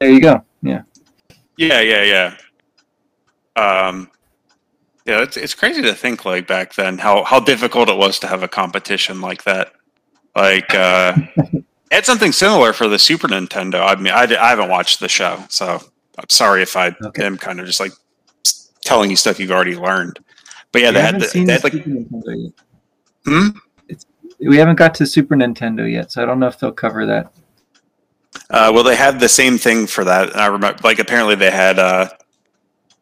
there 0.00 0.10
you 0.10 0.20
go. 0.20 0.44
Yeah, 0.62 0.82
Yeah, 1.56 1.80
yeah, 1.80 2.34
yeah. 3.56 3.88
Um, 3.88 4.10
yeah, 5.06 5.22
it's 5.22 5.36
it's 5.36 5.54
crazy 5.54 5.80
to 5.82 5.94
think 5.94 6.24
like 6.24 6.46
back 6.46 6.74
then 6.74 6.98
how 6.98 7.24
how 7.24 7.40
difficult 7.40 7.88
it 7.88 7.96
was 7.96 8.18
to 8.20 8.26
have 8.26 8.42
a 8.42 8.48
competition 8.48 9.20
like 9.20 9.44
that. 9.44 9.72
Like, 10.36 10.74
uh, 10.74 11.16
had 11.90 12.04
something 12.04 12.32
similar 12.32 12.74
for 12.74 12.88
the 12.88 12.98
Super 12.98 13.26
Nintendo. 13.28 13.86
I 13.86 13.94
mean, 13.96 14.12
I, 14.12 14.24
I 14.24 14.50
haven't 14.50 14.68
watched 14.68 15.00
the 15.00 15.08
show, 15.08 15.42
so 15.48 15.80
I'm 16.18 16.28
sorry 16.28 16.60
if 16.62 16.76
I 16.76 16.94
Okay. 17.02 17.24
am 17.24 17.38
kind 17.38 17.58
of 17.60 17.66
just 17.66 17.80
like 17.80 17.92
telling 18.84 19.08
you 19.08 19.16
stuff 19.16 19.40
you've 19.40 19.50
already 19.50 19.76
learned. 19.76 20.18
But 20.72 20.82
yeah, 20.82 20.90
they 20.90 21.00
had, 21.00 21.14
the, 21.20 21.26
they 21.32 21.44
the 21.46 21.52
had 21.52 21.64
like 21.64 21.72
Super 21.72 21.88
Nintendo 21.90 22.44
yet. 22.44 22.52
hmm? 23.24 23.48
We 24.40 24.56
haven't 24.56 24.76
got 24.76 24.94
to 24.96 25.06
Super 25.06 25.34
Nintendo 25.34 25.90
yet, 25.90 26.12
so 26.12 26.22
I 26.22 26.26
don't 26.26 26.38
know 26.38 26.48
if 26.48 26.58
they'll 26.58 26.72
cover 26.72 27.06
that. 27.06 27.32
Uh, 28.50 28.70
well, 28.74 28.84
they 28.84 28.96
had 28.96 29.18
the 29.18 29.28
same 29.28 29.56
thing 29.58 29.86
for 29.86 30.04
that. 30.04 30.30
And 30.30 30.40
I 30.40 30.46
remember, 30.46 30.78
like, 30.84 30.98
apparently 30.98 31.34
they 31.36 31.50
had 31.50 31.78
uh, 31.78 32.08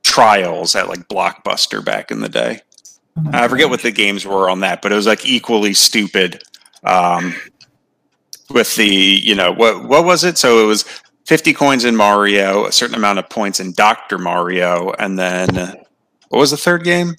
trials 0.02 0.76
at 0.76 0.88
like 0.88 1.08
Blockbuster 1.08 1.84
back 1.84 2.10
in 2.10 2.20
the 2.20 2.28
day. 2.28 2.60
Oh 3.16 3.30
I 3.32 3.48
forget 3.48 3.64
gosh. 3.64 3.70
what 3.70 3.82
the 3.82 3.90
games 3.90 4.24
were 4.24 4.48
on 4.48 4.60
that, 4.60 4.82
but 4.82 4.92
it 4.92 4.96
was 4.96 5.06
like 5.06 5.26
equally 5.26 5.74
stupid. 5.74 6.42
Um, 6.84 7.34
with 8.50 8.76
the, 8.76 8.86
you 8.86 9.34
know, 9.34 9.52
what 9.52 9.84
what 9.88 10.04
was 10.04 10.22
it? 10.22 10.38
So 10.38 10.62
it 10.62 10.66
was 10.66 10.84
fifty 11.24 11.52
coins 11.52 11.84
in 11.84 11.96
Mario, 11.96 12.66
a 12.66 12.72
certain 12.72 12.94
amount 12.94 13.18
of 13.18 13.28
points 13.28 13.58
in 13.58 13.72
Doctor 13.72 14.18
Mario, 14.18 14.92
and 14.98 15.18
then 15.18 15.48
what 16.28 16.38
was 16.38 16.50
the 16.50 16.56
third 16.56 16.84
game? 16.84 17.14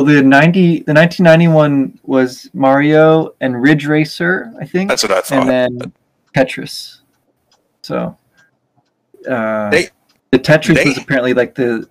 Well, 0.00 0.06
the 0.06 0.22
90, 0.22 0.84
the 0.84 0.94
1991 0.94 2.00
was 2.04 2.48
Mario 2.54 3.34
and 3.42 3.60
Ridge 3.60 3.84
Racer, 3.84 4.50
I 4.58 4.64
think. 4.64 4.88
That's 4.88 5.02
what 5.02 5.12
I 5.12 5.20
thought. 5.20 5.46
and 5.46 5.78
then 5.78 5.92
Tetris. 6.34 7.00
So, 7.82 8.16
uh, 9.30 9.68
They- 9.68 9.90
the 10.30 10.38
Tetris 10.38 10.76
they- 10.76 10.84
was 10.86 10.96
apparently 10.96 11.34
like 11.34 11.54
the 11.54 11.86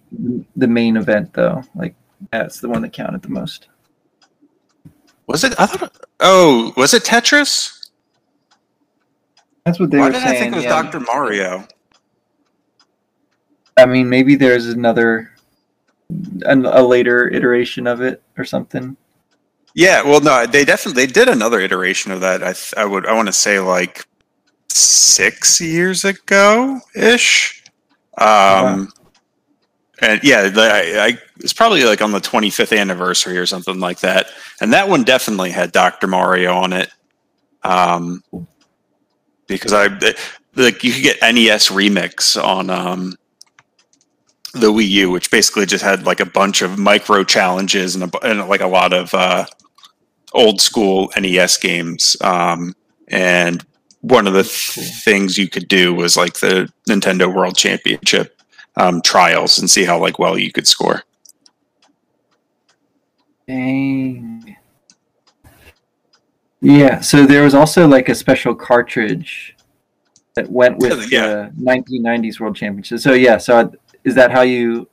the 0.55 0.67
main 0.67 0.97
event, 0.97 1.33
though. 1.33 1.61
Like 1.75 1.93
that's 2.31 2.59
the 2.61 2.67
one 2.69 2.81
that 2.81 2.93
counted 2.93 3.21
the 3.21 3.29
most. 3.29 3.67
was 5.27 5.43
it? 5.43 5.53
I 5.59 5.67
thought. 5.67 5.95
Oh, 6.19 6.73
was 6.75 6.95
it 6.95 7.03
Tetris? 7.03 7.89
That's 9.65 9.79
what 9.79 9.91
they 9.91 9.99
Why 9.99 10.07
were 10.07 10.13
did 10.13 10.23
saying. 10.23 10.35
I 10.35 10.39
think 10.39 10.53
it 10.53 10.55
was 10.55 10.63
yeah. 10.63 10.81
Doctor 10.81 10.99
Mario? 10.99 11.67
I 13.77 13.85
mean, 13.85 14.09
maybe 14.09 14.33
there's 14.33 14.65
another, 14.65 15.31
an, 16.09 16.65
a 16.65 16.81
later 16.81 17.27
iteration 17.29 17.87
of 17.87 18.01
it 18.01 18.21
or 18.37 18.45
something. 18.45 18.97
Yeah, 19.75 20.03
well, 20.03 20.19
no, 20.19 20.45
they 20.45 20.65
definitely 20.65 21.05
they 21.05 21.11
did 21.11 21.29
another 21.29 21.59
iteration 21.59 22.11
of 22.11 22.21
that. 22.21 22.43
I 22.43 22.53
th- 22.53 22.73
I 22.75 22.85
would 22.85 23.05
I 23.05 23.13
want 23.13 23.27
to 23.27 23.33
say 23.33 23.59
like 23.59 24.05
six 24.69 25.61
years 25.61 26.05
ago 26.05 26.79
ish. 26.95 27.63
Um, 28.17 28.89
and 30.01 30.19
yeah, 30.23 30.49
I, 30.55 31.07
I 31.07 31.17
it's 31.37 31.53
probably 31.53 31.83
like 31.83 32.01
on 32.01 32.11
the 32.11 32.19
25th 32.19 32.77
anniversary 32.77 33.37
or 33.37 33.45
something 33.45 33.79
like 33.79 33.99
that. 33.99 34.27
And 34.61 34.73
that 34.73 34.89
one 34.89 35.03
definitely 35.03 35.51
had 35.51 35.71
Dr. 35.71 36.07
Mario 36.07 36.53
on 36.55 36.73
it. 36.73 36.89
Um, 37.63 38.23
because 39.47 39.73
I 39.73 39.87
like 40.55 40.83
you 40.83 40.91
could 40.93 41.03
get 41.03 41.21
NES 41.21 41.69
remix 41.69 42.41
on 42.41 42.69
um 42.69 43.15
the 44.59 44.71
Wii 44.71 44.87
U, 44.89 45.09
which 45.11 45.31
basically 45.31 45.65
just 45.65 45.83
had 45.83 46.05
like 46.05 46.19
a 46.19 46.25
bunch 46.25 46.61
of 46.61 46.77
micro 46.77 47.23
challenges 47.23 47.95
and, 47.95 48.03
a, 48.03 48.25
and 48.25 48.47
like 48.47 48.61
a 48.61 48.67
lot 48.67 48.93
of 48.93 49.13
uh, 49.13 49.45
old 50.33 50.61
school 50.61 51.11
NES 51.19 51.57
games. 51.57 52.15
Um, 52.21 52.75
and 53.07 53.65
one 54.01 54.27
of 54.27 54.33
the 54.33 54.43
th- 54.43 54.93
things 55.03 55.37
you 55.37 55.49
could 55.49 55.67
do 55.67 55.93
was 55.93 56.15
like 56.15 56.33
the 56.35 56.71
Nintendo 56.87 57.33
World 57.33 57.57
Championship 57.57 58.39
um, 58.77 59.01
trials 59.01 59.57
and 59.59 59.69
see 59.69 59.83
how 59.83 59.99
like 59.99 60.19
well 60.19 60.37
you 60.37 60.51
could 60.51 60.67
score. 60.67 61.03
Dang. 63.47 64.55
Yeah, 66.61 66.99
so 66.99 67.25
there 67.25 67.43
was 67.43 67.55
also 67.55 67.87
like 67.87 68.09
a 68.09 68.15
special 68.15 68.53
cartridge 68.53 69.55
that 70.35 70.49
went 70.51 70.77
with 70.77 71.11
Yeah. 71.11 71.27
the 71.27 71.51
1990s 71.61 72.39
World 72.39 72.55
Championship. 72.55 72.99
So 72.99 73.13
yeah, 73.13 73.37
so 73.37 73.71
is 74.09 74.15
that 74.15 74.31
how 74.31 74.41
you 74.41 74.89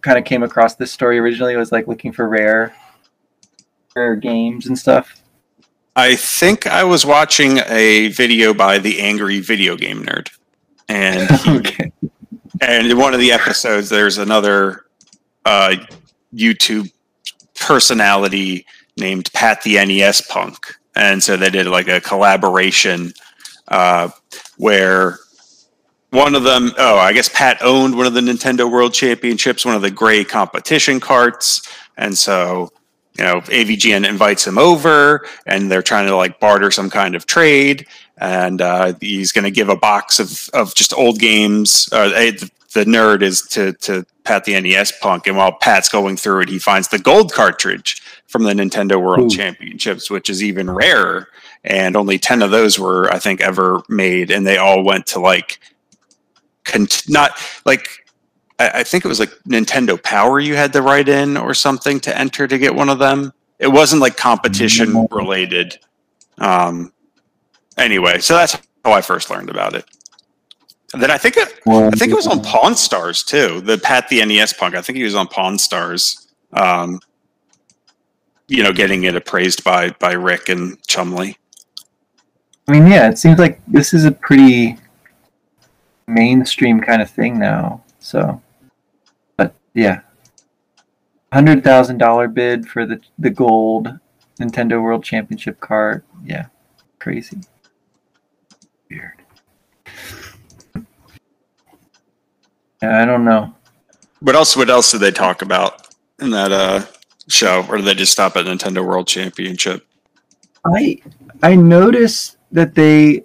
kind 0.00 0.18
of 0.18 0.24
came 0.24 0.42
across 0.42 0.74
this 0.76 0.90
story 0.90 1.18
originally? 1.18 1.54
Was 1.56 1.70
like 1.70 1.86
looking 1.86 2.10
for 2.10 2.26
rare, 2.26 2.74
rare 3.94 4.16
games 4.16 4.66
and 4.66 4.78
stuff. 4.78 5.22
I 5.94 6.16
think 6.16 6.66
I 6.66 6.84
was 6.84 7.04
watching 7.04 7.58
a 7.66 8.08
video 8.08 8.54
by 8.54 8.78
the 8.78 9.00
Angry 9.00 9.40
Video 9.40 9.76
Game 9.76 10.04
Nerd, 10.04 10.30
and 10.88 11.30
he, 11.40 11.58
okay. 11.58 11.92
and 12.62 12.86
in 12.86 12.96
one 12.96 13.12
of 13.12 13.20
the 13.20 13.30
episodes, 13.30 13.90
there's 13.90 14.16
another 14.16 14.86
uh, 15.44 15.76
YouTube 16.34 16.90
personality 17.60 18.64
named 18.96 19.30
Pat 19.34 19.62
the 19.62 19.74
NES 19.74 20.22
Punk, 20.22 20.56
and 20.96 21.22
so 21.22 21.36
they 21.36 21.50
did 21.50 21.66
like 21.66 21.88
a 21.88 22.00
collaboration 22.00 23.12
uh, 23.68 24.08
where 24.56 25.18
one 26.10 26.34
of 26.34 26.42
them, 26.42 26.72
oh, 26.78 26.96
I 26.96 27.12
guess 27.12 27.28
Pat 27.28 27.58
owned 27.62 27.96
one 27.96 28.06
of 28.06 28.14
the 28.14 28.20
Nintendo 28.20 28.70
World 28.70 28.94
Championships, 28.94 29.64
one 29.64 29.74
of 29.74 29.82
the 29.82 29.90
gray 29.90 30.24
competition 30.24 31.00
carts, 31.00 31.68
and 31.96 32.16
so 32.16 32.70
you 33.18 33.24
know 33.24 33.40
AVGN 33.42 34.08
invites 34.08 34.46
him 34.46 34.58
over, 34.58 35.26
and 35.46 35.70
they're 35.70 35.82
trying 35.82 36.06
to 36.06 36.16
like 36.16 36.40
barter 36.40 36.70
some 36.70 36.88
kind 36.88 37.14
of 37.14 37.26
trade, 37.26 37.86
and 38.16 38.62
uh, 38.62 38.94
he's 39.00 39.32
going 39.32 39.44
to 39.44 39.50
give 39.50 39.68
a 39.68 39.76
box 39.76 40.18
of 40.18 40.48
of 40.54 40.74
just 40.74 40.94
old 40.94 41.18
games. 41.18 41.88
Uh, 41.92 42.08
the, 42.08 42.50
the 42.72 42.84
nerd 42.84 43.22
is 43.22 43.42
to 43.42 43.74
to 43.74 44.06
Pat 44.24 44.44
the 44.44 44.58
NES 44.58 44.92
Punk, 45.00 45.26
and 45.26 45.36
while 45.36 45.52
Pat's 45.52 45.90
going 45.90 46.16
through 46.16 46.40
it, 46.40 46.48
he 46.48 46.58
finds 46.58 46.88
the 46.88 46.98
gold 46.98 47.34
cartridge 47.34 48.02
from 48.28 48.44
the 48.44 48.52
Nintendo 48.54 49.00
World 49.00 49.32
Ooh. 49.32 49.36
Championships, 49.36 50.10
which 50.10 50.30
is 50.30 50.42
even 50.42 50.70
rarer, 50.70 51.28
and 51.64 51.96
only 51.96 52.18
ten 52.18 52.40
of 52.40 52.50
those 52.50 52.78
were 52.78 53.12
I 53.12 53.18
think 53.18 53.42
ever 53.42 53.82
made, 53.90 54.30
and 54.30 54.46
they 54.46 54.56
all 54.56 54.82
went 54.82 55.06
to 55.08 55.20
like 55.20 55.60
cont- 56.68 57.08
not 57.08 57.32
like 57.66 57.88
I, 58.58 58.70
I 58.80 58.82
think 58.84 59.04
it 59.04 59.08
was 59.08 59.20
like 59.20 59.30
Nintendo 59.48 60.00
Power 60.02 60.40
you 60.40 60.54
had 60.54 60.72
to 60.74 60.82
write 60.82 61.08
in 61.08 61.36
or 61.36 61.54
something 61.54 62.00
to 62.00 62.16
enter 62.16 62.46
to 62.46 62.58
get 62.58 62.74
one 62.74 62.88
of 62.88 62.98
them. 62.98 63.32
It 63.58 63.68
wasn't 63.68 64.02
like 64.02 64.16
competition 64.16 65.08
related. 65.10 65.78
Um, 66.38 66.92
anyway, 67.76 68.20
so 68.20 68.34
that's 68.34 68.56
how 68.84 68.92
I 68.92 69.00
first 69.00 69.30
learned 69.30 69.50
about 69.50 69.74
it. 69.74 69.84
And 70.92 71.02
then 71.02 71.10
I 71.10 71.18
think 71.18 71.36
it, 71.36 71.60
I 71.66 71.90
think 71.90 72.12
it 72.12 72.16
was 72.16 72.26
on 72.26 72.40
Pawn 72.40 72.74
Stars 72.74 73.22
too. 73.22 73.60
The 73.60 73.78
Pat 73.78 74.08
the 74.08 74.24
NES 74.24 74.54
Punk. 74.54 74.74
I 74.74 74.80
think 74.80 74.96
he 74.96 75.04
was 75.04 75.14
on 75.14 75.26
Pawn 75.26 75.58
Stars. 75.58 76.28
Um, 76.52 77.00
you 78.46 78.62
know, 78.62 78.72
getting 78.72 79.04
it 79.04 79.14
appraised 79.14 79.64
by 79.64 79.90
by 79.90 80.12
Rick 80.12 80.48
and 80.48 80.80
Chumlee. 80.82 81.36
I 82.68 82.72
mean, 82.72 82.86
yeah, 82.86 83.10
it 83.10 83.18
seems 83.18 83.38
like 83.38 83.60
this 83.66 83.92
is 83.92 84.04
a 84.04 84.12
pretty 84.12 84.78
mainstream 86.08 86.80
kind 86.80 87.02
of 87.02 87.10
thing 87.10 87.38
now. 87.38 87.82
So, 87.98 88.40
but 89.36 89.54
yeah, 89.74 90.00
hundred 91.32 91.62
thousand 91.62 91.98
dollar 91.98 92.28
bid 92.28 92.66
for 92.66 92.86
the 92.86 93.00
the 93.18 93.30
gold 93.30 93.98
Nintendo 94.40 94.82
World 94.82 95.04
Championship 95.04 95.60
cart. 95.60 96.04
Yeah, 96.24 96.46
crazy. 96.98 97.38
Weird. 98.90 99.12
Yeah, 102.82 103.02
I 103.02 103.04
don't 103.04 103.24
know. 103.24 103.54
What 104.20 104.36
else? 104.36 104.56
What 104.56 104.70
else 104.70 104.90
did 104.90 105.00
they 105.00 105.10
talk 105.10 105.42
about 105.42 105.88
in 106.20 106.30
that 106.30 106.52
uh, 106.52 106.84
show, 107.28 107.64
or 107.68 107.76
did 107.76 107.86
they 107.86 107.94
just 107.94 108.12
stop 108.12 108.36
at 108.36 108.46
Nintendo 108.46 108.86
World 108.86 109.06
Championship? 109.06 109.86
I 110.64 111.00
I 111.42 111.54
noticed 111.54 112.36
that 112.52 112.74
they 112.74 113.24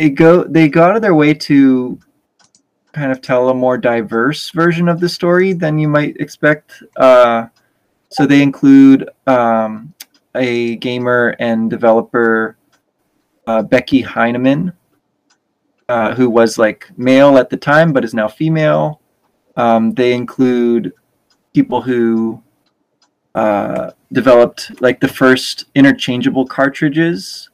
they 0.00 0.08
go 0.08 0.44
they 0.44 0.66
go 0.66 0.82
out 0.82 0.96
of 0.96 1.02
their 1.02 1.14
way 1.14 1.34
to 1.34 1.98
kind 2.92 3.12
of 3.12 3.20
tell 3.20 3.50
a 3.50 3.54
more 3.54 3.76
diverse 3.76 4.48
version 4.48 4.88
of 4.88 4.98
the 4.98 5.08
story 5.08 5.52
than 5.52 5.78
you 5.78 5.88
might 5.88 6.16
expect. 6.16 6.82
Uh, 6.96 7.48
so 8.08 8.24
they 8.24 8.42
include 8.42 9.10
um, 9.26 9.92
a 10.34 10.76
gamer 10.76 11.36
and 11.38 11.68
developer, 11.68 12.56
uh, 13.46 13.60
Becky 13.60 14.00
Heineman, 14.00 14.72
uh, 15.90 16.14
who 16.14 16.30
was 16.30 16.56
like 16.56 16.90
male 16.96 17.36
at 17.36 17.50
the 17.50 17.58
time 17.58 17.92
but 17.92 18.02
is 18.02 18.14
now 18.14 18.26
female. 18.26 19.02
Um, 19.56 19.92
they 19.92 20.14
include 20.14 20.94
people 21.52 21.82
who 21.82 22.42
uh, 23.34 23.90
developed 24.12 24.80
like 24.80 24.98
the 24.98 25.08
first 25.08 25.66
interchangeable 25.74 26.46
cartridges 26.46 27.49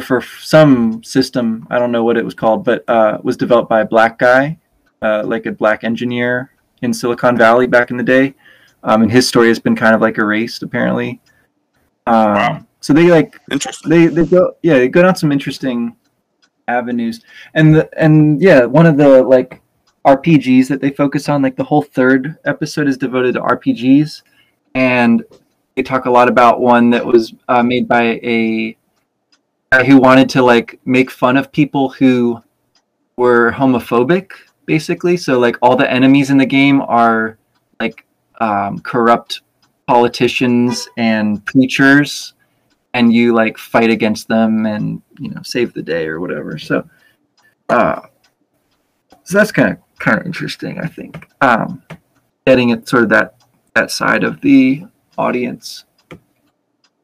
for 0.00 0.20
some 0.20 1.02
system. 1.02 1.66
I 1.70 1.78
don't 1.78 1.92
know 1.92 2.04
what 2.04 2.16
it 2.16 2.24
was 2.24 2.34
called, 2.34 2.64
but 2.64 2.84
uh, 2.88 3.18
was 3.22 3.36
developed 3.36 3.68
by 3.68 3.80
a 3.80 3.86
black 3.86 4.18
guy, 4.18 4.58
uh, 5.02 5.22
like 5.24 5.46
a 5.46 5.52
black 5.52 5.84
engineer 5.84 6.52
in 6.82 6.92
Silicon 6.92 7.36
Valley 7.36 7.66
back 7.66 7.90
in 7.90 7.96
the 7.96 8.02
day. 8.02 8.34
Um, 8.82 9.02
and 9.02 9.10
his 9.10 9.26
story 9.26 9.48
has 9.48 9.58
been 9.58 9.76
kind 9.76 9.94
of 9.94 10.00
like 10.00 10.18
erased 10.18 10.62
apparently. 10.62 11.20
Um, 12.06 12.34
Wow. 12.34 12.66
So 12.80 12.92
they 12.92 13.10
like 13.10 13.38
Interesting. 13.50 13.90
they 13.90 14.06
they 14.06 14.24
go 14.24 14.54
yeah 14.62 14.74
they 14.74 14.88
go 14.88 15.02
down 15.02 15.16
some 15.16 15.32
interesting 15.32 15.96
avenues 16.68 17.22
and 17.54 17.74
the, 17.74 18.00
and 18.00 18.40
yeah 18.40 18.64
one 18.64 18.86
of 18.86 18.96
the 18.96 19.22
like 19.22 19.60
RPGs 20.06 20.68
that 20.68 20.80
they 20.80 20.90
focus 20.90 21.28
on 21.28 21.42
like 21.42 21.56
the 21.56 21.64
whole 21.64 21.82
third 21.82 22.36
episode 22.44 22.86
is 22.86 22.96
devoted 22.96 23.34
to 23.34 23.40
RPGs 23.40 24.22
and 24.76 25.24
they 25.74 25.82
talk 25.82 26.06
a 26.06 26.10
lot 26.10 26.28
about 26.28 26.60
one 26.60 26.88
that 26.90 27.04
was 27.04 27.34
uh, 27.48 27.62
made 27.62 27.88
by 27.88 28.20
a 28.22 28.77
who 29.86 29.98
wanted 29.98 30.28
to 30.30 30.42
like 30.42 30.80
make 30.84 31.10
fun 31.10 31.36
of 31.36 31.52
people 31.52 31.90
who 31.90 32.42
were 33.16 33.52
homophobic 33.52 34.30
basically. 34.66 35.16
So 35.16 35.38
like 35.38 35.56
all 35.62 35.76
the 35.76 35.90
enemies 35.90 36.30
in 36.30 36.36
the 36.36 36.46
game 36.46 36.82
are 36.82 37.38
like 37.80 38.04
um, 38.40 38.78
corrupt 38.80 39.42
politicians 39.86 40.88
and 40.98 41.44
preachers 41.46 42.34
and 42.92 43.12
you 43.12 43.34
like 43.34 43.56
fight 43.56 43.90
against 43.90 44.28
them 44.28 44.66
and 44.66 45.00
you 45.18 45.30
know 45.30 45.40
save 45.42 45.72
the 45.72 45.82
day 45.82 46.06
or 46.06 46.20
whatever. 46.20 46.58
So 46.58 46.88
uh 47.70 48.02
so 49.24 49.38
that's 49.38 49.52
kind 49.52 49.72
of 49.72 49.78
kind 49.98 50.20
of 50.20 50.26
interesting 50.26 50.78
i 50.78 50.86
think. 50.86 51.28
Um 51.40 51.82
getting 52.46 52.72
at 52.72 52.88
sort 52.88 53.04
of 53.04 53.08
that 53.08 53.36
that 53.74 53.90
side 53.90 54.24
of 54.24 54.40
the 54.42 54.84
audience. 55.16 55.84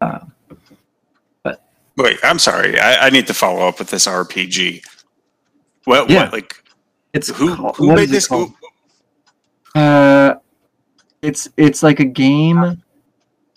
Um 0.01 0.34
Wait, 1.97 2.19
I'm 2.23 2.39
sorry. 2.39 2.79
I, 2.79 3.07
I 3.07 3.11
need 3.11 3.27
to 3.29 3.35
follow 3.35 3.67
up 3.69 3.79
with 3.79 3.89
this 3.89 4.07
RPG. 4.07 4.83
What? 5.85 6.11
Yeah. 6.11 6.25
What? 6.25 6.33
Like 6.33 6.63
it's 7.13 7.29
who? 7.29 7.55
called- 7.57 7.77
Who 7.77 7.95
made 7.95 8.09
this? 8.09 8.27
Who, 8.27 8.55
Uh, 9.75 10.35
it's 11.23 11.49
it's 11.57 11.83
like 11.83 12.01
a 12.01 12.05
game 12.05 12.83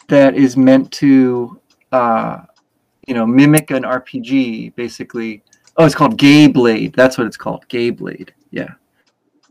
that 0.07 0.35
is 0.35 0.55
meant 0.55 0.91
to, 0.93 1.59
uh, 1.91 2.39
you 3.07 3.13
know, 3.13 3.25
mimic 3.25 3.71
an 3.71 3.83
RPG. 3.83 4.75
Basically, 4.75 5.43
oh, 5.77 5.85
it's 5.85 5.95
called 5.95 6.17
Gay 6.17 6.47
Blade. 6.47 6.93
That's 6.93 7.17
what 7.17 7.27
it's 7.27 7.37
called, 7.37 7.67
Gay 7.67 7.89
Blade. 7.89 8.33
Yeah. 8.51 8.69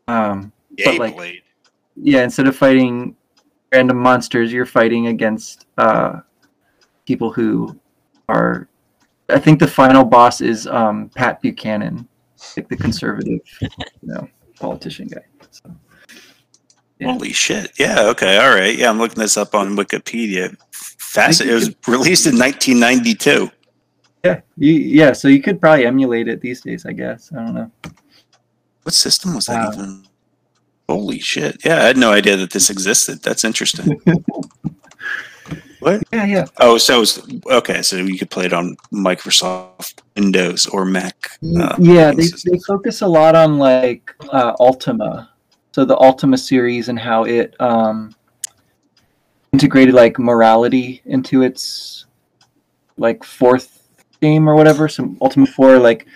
Um, 0.09 0.53
but, 0.85 0.99
like- 0.99 1.17
Blade. 1.17 1.43
yeah. 1.97 2.23
Instead 2.23 2.47
of 2.47 2.57
fighting 2.57 3.17
random 3.73 3.99
monsters, 3.99 4.53
you're 4.53 4.65
fighting 4.67 5.09
against 5.09 5.67
uh, 5.77 6.21
people 7.05 7.33
who 7.33 7.77
are. 8.29 8.69
I 9.29 9.39
think 9.39 9.59
the 9.59 9.67
final 9.67 10.05
boss 10.05 10.41
is 10.41 10.67
um, 10.67 11.11
Pat 11.15 11.41
Buchanan, 11.43 12.07
like 12.57 12.69
the 12.69 12.77
conservative, 12.77 13.41
you 13.61 13.69
know, 14.03 14.29
politician 14.61 15.09
guy. 15.09 15.25
So. 15.51 15.75
Yeah. 16.99 17.13
Holy 17.13 17.33
shit! 17.33 17.73
Yeah. 17.79 18.07
Okay. 18.09 18.39
All 18.39 18.55
right. 18.55 18.77
Yeah, 18.77 18.89
I'm 18.89 18.99
looking 18.99 19.21
this 19.21 19.37
up 19.37 19.55
on 19.55 19.77
Wikipedia. 19.77 20.57
Fascinating. 20.73 21.53
It 21.53 21.55
was 21.55 21.75
released 21.89 22.27
in 22.27 22.39
1992. 22.39 23.51
Yeah, 24.25 24.41
you, 24.57 24.73
yeah. 24.73 25.13
So 25.13 25.29
you 25.29 25.43
could 25.43 25.61
probably 25.61 25.85
emulate 25.87 26.27
it 26.29 26.41
these 26.41 26.63
days, 26.63 26.87
I 26.87 26.93
guess. 26.93 27.31
I 27.33 27.45
don't 27.45 27.55
know. 27.55 27.71
What 28.83 28.95
system 28.95 29.35
was 29.35 29.47
that 29.47 29.57
Wow. 29.57 29.73
even? 29.75 30.05
Holy 30.89 31.19
shit! 31.19 31.65
Yeah, 31.65 31.83
I 31.83 31.87
had 31.87 31.97
no 31.97 32.13
idea 32.13 32.37
that 32.37 32.53
this 32.53 32.71
existed. 32.71 33.23
That's 33.23 33.45
interesting. 33.45 34.01
what? 35.81 36.03
Yeah, 36.13 36.25
yeah. 36.25 36.47
Oh, 36.59 36.79
so 36.79 37.03
it's 37.03 37.21
okay. 37.47 37.83
So 37.83 37.97
you 37.97 38.19
could 38.19 38.31
play 38.31 38.47
it 38.47 38.53
on 38.53 38.77
Microsoft 38.93 40.03
Windows 40.17 40.67
or 40.67 40.85
Mac. 40.85 41.31
uh, 41.59 41.77
yeah, 41.79 42.13
they, 42.13 42.27
they 42.45 42.59
focus 42.67 43.03
a 43.03 43.07
lot 43.07 43.35
on 43.35 43.59
like 43.59 44.15
uh, 44.31 44.55
Ultima, 44.61 45.31
so 45.73 45.85
the 45.85 45.99
Ultima 45.99 46.39
series 46.39 46.89
and 46.89 46.99
how 46.99 47.25
it 47.25 47.55
um, 47.61 48.15
integrated 49.53 49.95
like 49.95 50.19
morality 50.19 51.03
into 51.05 51.43
its 51.43 52.07
like 52.97 53.25
fourth 53.25 53.89
game 54.21 54.49
or 54.49 54.55
whatever. 54.55 54.89
So 54.89 55.15
Ultima 55.21 55.47
Four 55.47 55.79
like 55.79 56.07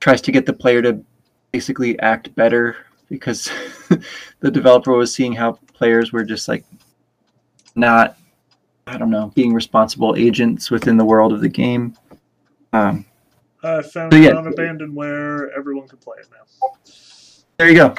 tries 0.00 0.20
to 0.22 0.32
get 0.32 0.46
the 0.46 0.52
player 0.52 0.82
to 0.82 1.02
basically 1.52 1.98
act 2.00 2.34
better 2.34 2.76
because 3.08 3.50
the 4.40 4.50
developer 4.50 4.92
was 4.92 5.12
seeing 5.14 5.32
how 5.32 5.52
players 5.72 6.12
were 6.12 6.24
just 6.24 6.48
like 6.48 6.64
not 7.74 8.16
I 8.86 8.98
don't 8.98 9.10
know 9.10 9.32
being 9.34 9.52
responsible 9.52 10.14
agents 10.16 10.70
within 10.70 10.96
the 10.96 11.04
world 11.04 11.32
of 11.32 11.40
the 11.40 11.48
game. 11.48 11.96
Um, 12.72 13.04
I 13.62 13.82
found 13.82 14.12
So, 14.12 14.18
it 14.18 14.24
yeah. 14.24 14.30
on 14.32 14.44
Abandonware. 14.44 15.48
Everyone 15.56 15.88
can 15.88 15.98
play 15.98 16.18
it 16.20 16.28
now. 16.30 16.68
There 17.58 17.68
you 17.68 17.74
go. 17.74 17.94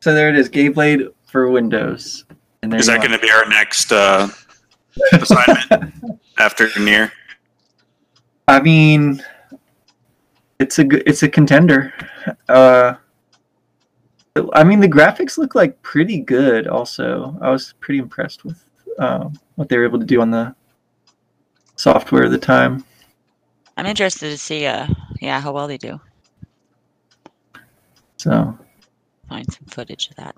So 0.00 0.14
there 0.14 0.28
it 0.30 0.36
is, 0.36 0.48
Gay 0.48 0.68
Blade 0.68 1.08
for 1.26 1.50
Windows. 1.50 2.24
And 2.62 2.72
there 2.72 2.80
Is 2.80 2.86
that 2.86 2.98
going 2.98 3.10
to 3.10 3.18
be 3.18 3.30
our 3.30 3.46
next 3.48 3.92
uh, 3.92 4.28
assignment 5.12 5.94
after 6.38 6.68
NieR? 6.68 7.10
I 8.48 8.60
mean, 8.60 9.22
it's 10.58 10.78
a 10.78 10.86
it's 11.08 11.22
a 11.22 11.28
contender. 11.28 11.92
Uh, 12.48 12.94
I 14.54 14.64
mean, 14.64 14.80
the 14.80 14.88
graphics 14.88 15.36
look 15.38 15.54
like 15.54 15.80
pretty 15.82 16.20
good. 16.20 16.66
Also, 16.66 17.36
I 17.40 17.50
was 17.50 17.74
pretty 17.80 17.98
impressed 17.98 18.44
with 18.44 18.64
um, 18.98 19.38
what 19.56 19.68
they 19.68 19.76
were 19.78 19.84
able 19.84 19.98
to 19.98 20.06
do 20.06 20.20
on 20.20 20.30
the 20.30 20.54
software 21.76 22.24
at 22.24 22.30
the 22.30 22.38
time. 22.38 22.84
I'm 23.76 23.86
interested 23.86 24.30
to 24.30 24.38
see, 24.38 24.66
uh, 24.66 24.86
yeah, 25.20 25.40
how 25.40 25.52
well 25.52 25.66
they 25.68 25.78
do. 25.78 25.98
So 28.18 28.58
Find 29.28 29.50
some 29.52 29.66
footage 29.68 30.08
of 30.10 30.16
that. 30.16 30.34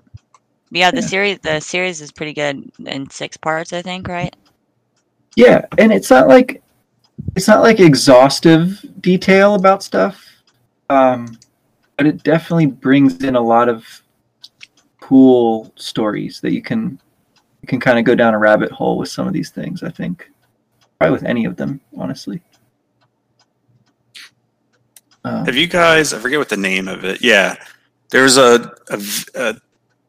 But 0.71 0.79
yeah, 0.79 0.91
the 0.91 1.01
Yeah. 1.01 1.07
series, 1.07 1.39
the 1.39 1.59
series 1.59 2.01
is 2.01 2.11
pretty 2.11 2.33
good 2.33 2.71
in 2.85 3.09
six 3.09 3.37
parts, 3.37 3.73
I 3.73 3.81
think, 3.81 4.07
right? 4.07 4.35
yeah, 5.35 5.65
and 5.77 5.91
it's 5.91 6.09
not 6.09 6.27
like 6.27 6.61
it's 7.35 7.47
not 7.47 7.63
like 7.63 7.79
exhaustive 7.79 8.83
detail 9.01 9.55
about 9.55 9.83
stuff, 9.83 10.43
um, 10.89 11.37
but 11.97 12.05
it 12.07 12.23
definitely 12.23 12.67
brings 12.67 13.23
in 13.23 13.35
a 13.35 13.41
lot 13.41 13.69
of 13.69 14.03
cool 15.01 15.71
stories 15.75 16.39
that 16.41 16.53
you 16.53 16.61
can 16.61 16.99
you 17.63 17.67
can 17.67 17.79
kind 17.79 17.97
of 17.97 18.03
go 18.03 18.13
down 18.13 18.33
a 18.33 18.37
rabbit 18.37 18.71
hole 18.71 18.97
with 18.97 19.07
some 19.07 19.25
of 19.25 19.31
these 19.31 19.49
things. 19.49 19.83
I 19.83 19.89
think 19.89 20.29
probably 20.99 21.13
with 21.13 21.23
any 21.23 21.45
of 21.45 21.55
them, 21.55 21.79
honestly. 21.97 22.41
Um, 25.23 25.45
Have 25.45 25.55
you 25.55 25.67
guys? 25.67 26.13
I 26.13 26.19
forget 26.19 26.39
what 26.39 26.49
the 26.49 26.57
name 26.57 26.89
of 26.89 27.05
it. 27.05 27.21
Yeah, 27.21 27.55
there's 28.11 28.35
a 28.35 28.69
a 29.33 29.55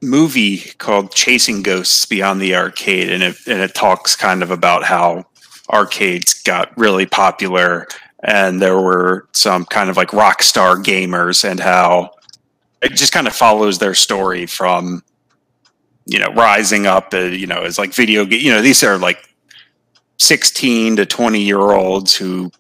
movie 0.02 0.58
called 0.78 1.14
Chasing 1.14 1.62
Ghosts 1.62 2.04
Beyond 2.06 2.40
the 2.40 2.56
Arcade, 2.56 3.08
and 3.08 3.22
it 3.22 3.36
and 3.46 3.60
it 3.60 3.72
talks 3.72 4.16
kind 4.16 4.42
of 4.42 4.50
about 4.50 4.82
how 4.82 5.24
arcades 5.70 6.42
got 6.42 6.76
really 6.76 7.06
popular, 7.06 7.86
and 8.24 8.60
there 8.60 8.80
were 8.80 9.28
some 9.30 9.64
kind 9.66 9.90
of 9.90 9.96
like 9.96 10.12
rock 10.12 10.42
star 10.42 10.74
gamers, 10.74 11.48
and 11.48 11.60
how 11.60 12.10
it 12.82 12.94
just 12.96 13.12
kind 13.12 13.28
of 13.28 13.32
follows 13.32 13.78
their 13.78 13.94
story 13.94 14.44
from 14.44 15.04
you 16.06 16.18
know 16.18 16.28
rising 16.34 16.86
up, 16.86 17.12
uh, 17.14 17.18
you 17.18 17.46
know, 17.46 17.62
as 17.62 17.78
like 17.78 17.94
video. 17.94 18.24
You 18.24 18.50
know, 18.52 18.62
these 18.62 18.82
are 18.84 18.98
like 18.98 19.18
16 20.18 20.96
to 20.96 21.06
20 21.06 21.40
year 21.40 21.60
olds 21.72 22.14
who 22.14 22.50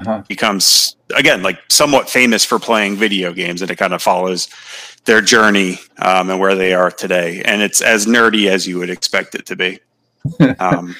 Uh-huh. 0.00 0.22
becomes 0.28 0.96
again 1.14 1.42
like 1.42 1.58
somewhat 1.68 2.08
famous 2.08 2.44
for 2.44 2.58
playing 2.58 2.96
video 2.96 3.32
games 3.34 3.60
and 3.62 3.70
it 3.70 3.76
kind 3.76 3.92
of 3.92 4.02
follows 4.02 4.48
their 5.04 5.20
journey 5.20 5.78
um, 5.98 6.30
and 6.30 6.40
where 6.40 6.54
they 6.54 6.72
are 6.72 6.90
today 6.90 7.42
and 7.44 7.60
it's 7.62 7.80
as 7.82 8.06
nerdy 8.06 8.48
as 8.48 8.66
you 8.66 8.78
would 8.78 8.88
expect 8.90 9.34
it 9.34 9.44
to 9.46 9.56
be 9.56 9.78
um, 10.58 10.94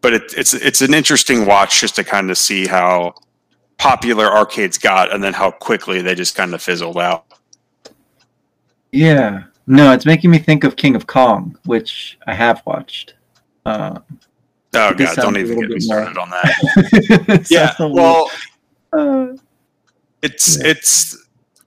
but 0.00 0.12
it, 0.12 0.22
it's 0.36 0.54
it's 0.54 0.80
an 0.82 0.94
interesting 0.94 1.44
watch 1.46 1.80
just 1.80 1.96
to 1.96 2.04
kind 2.04 2.30
of 2.30 2.38
see 2.38 2.66
how 2.68 3.14
popular 3.78 4.26
arcades 4.26 4.78
got 4.78 5.12
and 5.12 5.22
then 5.24 5.32
how 5.32 5.50
quickly 5.50 6.00
they 6.02 6.14
just 6.14 6.36
kind 6.36 6.54
of 6.54 6.62
fizzled 6.62 6.98
out 6.98 7.24
Yeah. 8.92 9.44
No, 9.66 9.92
it's 9.92 10.04
making 10.06 10.30
me 10.30 10.38
think 10.38 10.64
of 10.64 10.76
King 10.76 10.94
of 10.94 11.06
Kong, 11.06 11.58
which 11.64 12.18
I 12.26 12.34
have 12.34 12.62
watched. 12.66 13.14
Uh, 13.64 13.98
oh 14.76 14.92
god 14.94 15.16
don't 15.16 15.36
even 15.38 15.58
get 15.60 15.68
me 15.70 15.74
more- 15.74 15.80
started 15.80 16.18
on 16.18 16.28
that 16.30 17.46
yeah 17.50 17.68
Sounds 17.70 17.80
a 17.80 17.86
little- 17.86 17.94
well 17.94 18.30
Uh, 18.92 19.36
It's 20.22 20.58
Yeah. 20.58 20.68
it's 20.70 21.16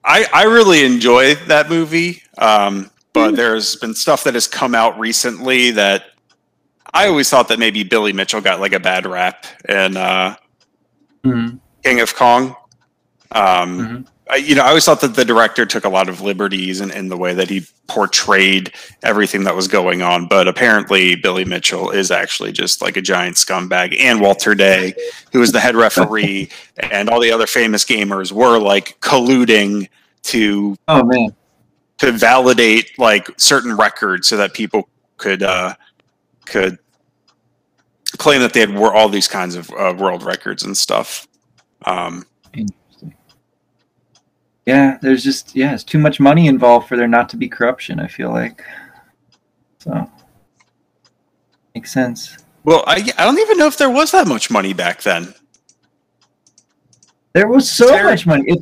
I 0.03 0.25
I 0.33 0.43
really 0.43 0.85
enjoy 0.85 1.35
that 1.47 1.69
movie. 1.69 2.21
Um, 2.37 2.91
but 3.13 3.35
there's 3.35 3.75
been 3.77 3.95
stuff 3.95 4.23
that 4.25 4.35
has 4.35 4.45
come 4.47 4.75
out 4.75 4.97
recently 4.99 5.71
that 5.71 6.03
I 6.93 7.07
always 7.07 7.29
thought 7.29 7.47
that 7.47 7.57
maybe 7.59 7.83
Billy 7.83 8.13
Mitchell 8.13 8.41
got 8.41 8.59
like 8.59 8.73
a 8.73 8.79
bad 8.79 9.05
rap 9.07 9.45
in 9.67 9.97
uh, 9.97 10.35
mhm, 11.25 11.59
King 11.83 11.99
of 11.99 12.15
Kong. 12.15 12.55
Um, 13.31 13.79
mhm. 13.79 14.07
I, 14.29 14.35
you 14.37 14.55
know, 14.55 14.63
I 14.63 14.69
always 14.69 14.85
thought 14.85 15.01
that 15.01 15.15
the 15.15 15.23
director 15.25 15.65
took 15.65 15.85
a 15.85 15.89
lot 15.89 16.09
of 16.09 16.21
liberties 16.21 16.81
in, 16.81 16.91
in 16.91 17.07
the 17.09 17.17
way 17.17 17.33
that 17.33 17.49
he 17.49 17.65
portrayed 17.87 18.73
everything 19.03 19.43
that 19.45 19.55
was 19.55 19.67
going 19.67 20.01
on. 20.01 20.27
But 20.27 20.47
apparently, 20.47 21.15
Billy 21.15 21.45
Mitchell 21.45 21.91
is 21.91 22.11
actually 22.11 22.51
just 22.51 22.81
like 22.81 22.97
a 22.97 23.01
giant 23.01 23.37
scumbag. 23.37 23.97
And 23.99 24.19
Walter 24.19 24.53
Day, 24.55 24.93
who 25.31 25.39
was 25.39 25.51
the 25.51 25.59
head 25.59 25.75
referee, 25.75 26.49
and 26.91 27.09
all 27.09 27.19
the 27.19 27.31
other 27.31 27.47
famous 27.47 27.85
gamers 27.85 28.31
were 28.31 28.57
like 28.59 28.99
colluding 29.01 29.87
to 30.23 30.75
Oh 30.87 31.03
man. 31.03 31.33
to 31.99 32.11
validate 32.11 32.97
like 32.99 33.27
certain 33.37 33.75
records 33.77 34.27
so 34.27 34.35
that 34.37 34.53
people 34.53 34.89
could 35.17 35.41
uh, 35.43 35.73
could 36.45 36.77
claim 38.17 38.41
that 38.41 38.53
they 38.53 38.59
had 38.61 38.75
were 38.75 38.93
all 38.93 39.09
these 39.09 39.27
kinds 39.27 39.55
of 39.55 39.69
uh, 39.71 39.93
world 39.97 40.23
records 40.23 40.63
and 40.63 40.75
stuff. 40.75 41.27
Um. 41.85 42.25
Yeah, 44.67 44.97
there's 45.01 45.23
just 45.23 45.55
yeah, 45.55 45.73
it's 45.73 45.85
too 45.85 45.97
much 45.97 46.19
money 46.19 46.47
involved 46.47 46.89
for 46.89 46.97
there 46.97 47.07
not 47.07 47.29
to 47.29 47.37
be 47.37 47.47
corruption. 47.47 48.01
I 48.01 48.07
feel 48.07 48.31
like. 48.31 48.61
So. 49.79 50.11
Makes 51.73 51.93
sense. 51.93 52.37
well, 52.65 52.83
I, 52.85 52.95
I 53.17 53.23
don't 53.23 53.39
even 53.39 53.57
know 53.57 53.67
if 53.67 53.77
there 53.77 53.89
was 53.89 54.11
that 54.11 54.27
much 54.27 54.51
money 54.51 54.73
back 54.73 55.01
then. 55.03 55.33
There 57.31 57.47
was 57.47 57.69
so 57.69 58.03
much 58.03 58.25
money. 58.27 58.43
It, 58.47 58.59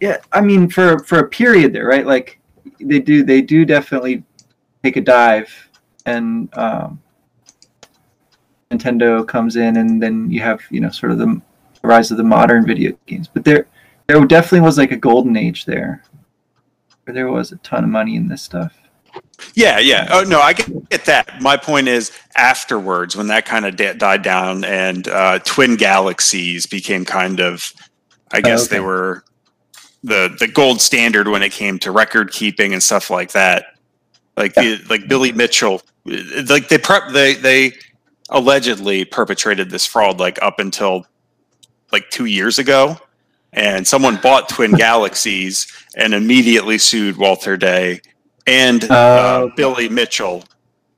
yeah, 0.00 0.18
I 0.30 0.42
mean, 0.42 0.70
for 0.70 1.00
for 1.00 1.18
a 1.18 1.28
period 1.28 1.72
there, 1.72 1.86
right? 1.86 2.06
Like 2.06 2.38
they 2.78 3.00
do, 3.00 3.24
they 3.24 3.40
do 3.40 3.64
definitely 3.64 4.22
take 4.84 4.96
a 4.96 5.00
dive, 5.00 5.50
and 6.06 6.56
um, 6.56 7.02
Nintendo 8.70 9.26
comes 9.26 9.56
in, 9.56 9.78
and 9.78 10.00
then 10.00 10.30
you 10.30 10.40
have 10.40 10.60
you 10.70 10.80
know 10.80 10.90
sort 10.90 11.10
of 11.10 11.18
the 11.18 11.40
rise 11.82 12.12
of 12.12 12.16
the 12.16 12.22
modern 12.22 12.64
video 12.64 12.96
games. 13.06 13.26
But 13.26 13.44
there, 13.44 13.66
there 14.08 14.24
definitely 14.24 14.60
was 14.60 14.78
like 14.78 14.90
a 14.90 14.96
golden 14.96 15.36
age 15.36 15.66
there, 15.66 16.02
where 17.04 17.14
there 17.14 17.28
was 17.28 17.52
a 17.52 17.56
ton 17.58 17.84
of 17.84 17.90
money 17.90 18.16
in 18.16 18.26
this 18.26 18.42
stuff. 18.42 18.76
Yeah, 19.54 19.78
yeah. 19.78 20.08
Oh 20.10 20.22
no, 20.22 20.40
I 20.40 20.54
get, 20.54 20.88
get 20.88 21.04
that. 21.04 21.40
My 21.40 21.56
point 21.56 21.88
is, 21.88 22.10
afterwards, 22.36 23.16
when 23.16 23.28
that 23.28 23.44
kind 23.44 23.66
of 23.66 23.76
da- 23.76 23.92
died 23.92 24.22
down 24.22 24.64
and 24.64 25.06
uh, 25.08 25.38
Twin 25.40 25.76
Galaxies 25.76 26.66
became 26.66 27.04
kind 27.04 27.40
of, 27.40 27.72
I 28.32 28.40
guess 28.40 28.64
okay. 28.64 28.76
they 28.76 28.80
were 28.80 29.24
the 30.02 30.34
the 30.38 30.48
gold 30.48 30.80
standard 30.80 31.28
when 31.28 31.42
it 31.42 31.52
came 31.52 31.78
to 31.80 31.92
record 31.92 32.32
keeping 32.32 32.72
and 32.72 32.82
stuff 32.82 33.10
like 33.10 33.32
that. 33.32 33.66
Like 34.36 34.54
the, 34.54 34.80
like 34.88 35.08
Billy 35.08 35.32
Mitchell, 35.32 35.82
like 36.06 36.68
they 36.68 36.78
prep 36.78 37.12
they 37.12 37.34
they 37.34 37.72
allegedly 38.30 39.04
perpetrated 39.04 39.70
this 39.70 39.84
fraud 39.84 40.20
like 40.20 40.40
up 40.42 40.60
until 40.60 41.06
like 41.92 42.08
two 42.10 42.26
years 42.26 42.58
ago, 42.58 42.98
and 43.52 43.86
someone 43.86 44.16
bought 44.22 44.48
Twin 44.48 44.72
Galaxies 44.72 45.66
and 45.96 46.14
immediately 46.14 46.78
sued 46.78 47.16
Walter 47.16 47.56
Day 47.56 48.00
and 48.46 48.84
uh, 48.90 49.42
Oh. 49.44 49.52
Billy 49.56 49.88
Mitchell 49.88 50.44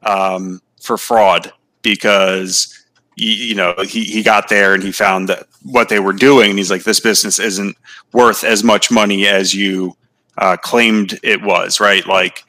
um, 0.03 0.61
for 0.83 0.97
fraud 0.97 1.53
because 1.83 2.77
you, 3.17 3.33
you 3.33 3.55
know 3.55 3.75
he, 3.87 4.05
he 4.05 4.23
got 4.23 4.49
there 4.49 4.75
and 4.75 4.83
he 4.83 4.93
found 4.93 5.29
that 5.29 5.47
what 5.63 5.89
they 5.89 6.01
were 6.01 6.13
doing 6.13 6.51
and 6.51 6.59
he's 6.59 6.71
like 6.71 6.85
this 6.85 7.01
business 7.01 7.39
isn't 7.39 7.77
worth 8.13 8.45
as 8.45 8.65
much 8.65 8.91
money 8.91 9.27
as 9.27 9.55
you 9.55 9.97
uh, 10.39 10.57
claimed 10.57 11.19
it 11.23 11.43
was 11.43 11.81
right? 11.81 12.07
Like 12.07 12.45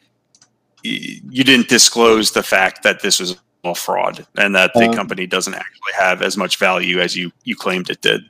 you 0.84 1.44
didn't 1.44 1.68
disclose 1.70 2.32
the 2.32 2.42
fact 2.44 2.82
that 2.84 3.02
this 3.02 3.20
was 3.20 3.38
all 3.64 3.76
fraud 3.76 4.26
and 4.38 4.56
that 4.56 4.72
the 4.74 4.86
Um, 4.88 4.94
company 4.94 5.28
doesn't 5.28 5.54
actually 5.54 5.94
have 5.96 6.24
as 6.24 6.36
much 6.38 6.58
value 6.58 7.00
as 7.00 7.16
you 7.16 7.32
you 7.44 7.56
claimed 7.56 7.90
it 7.90 8.02
did 8.02 8.22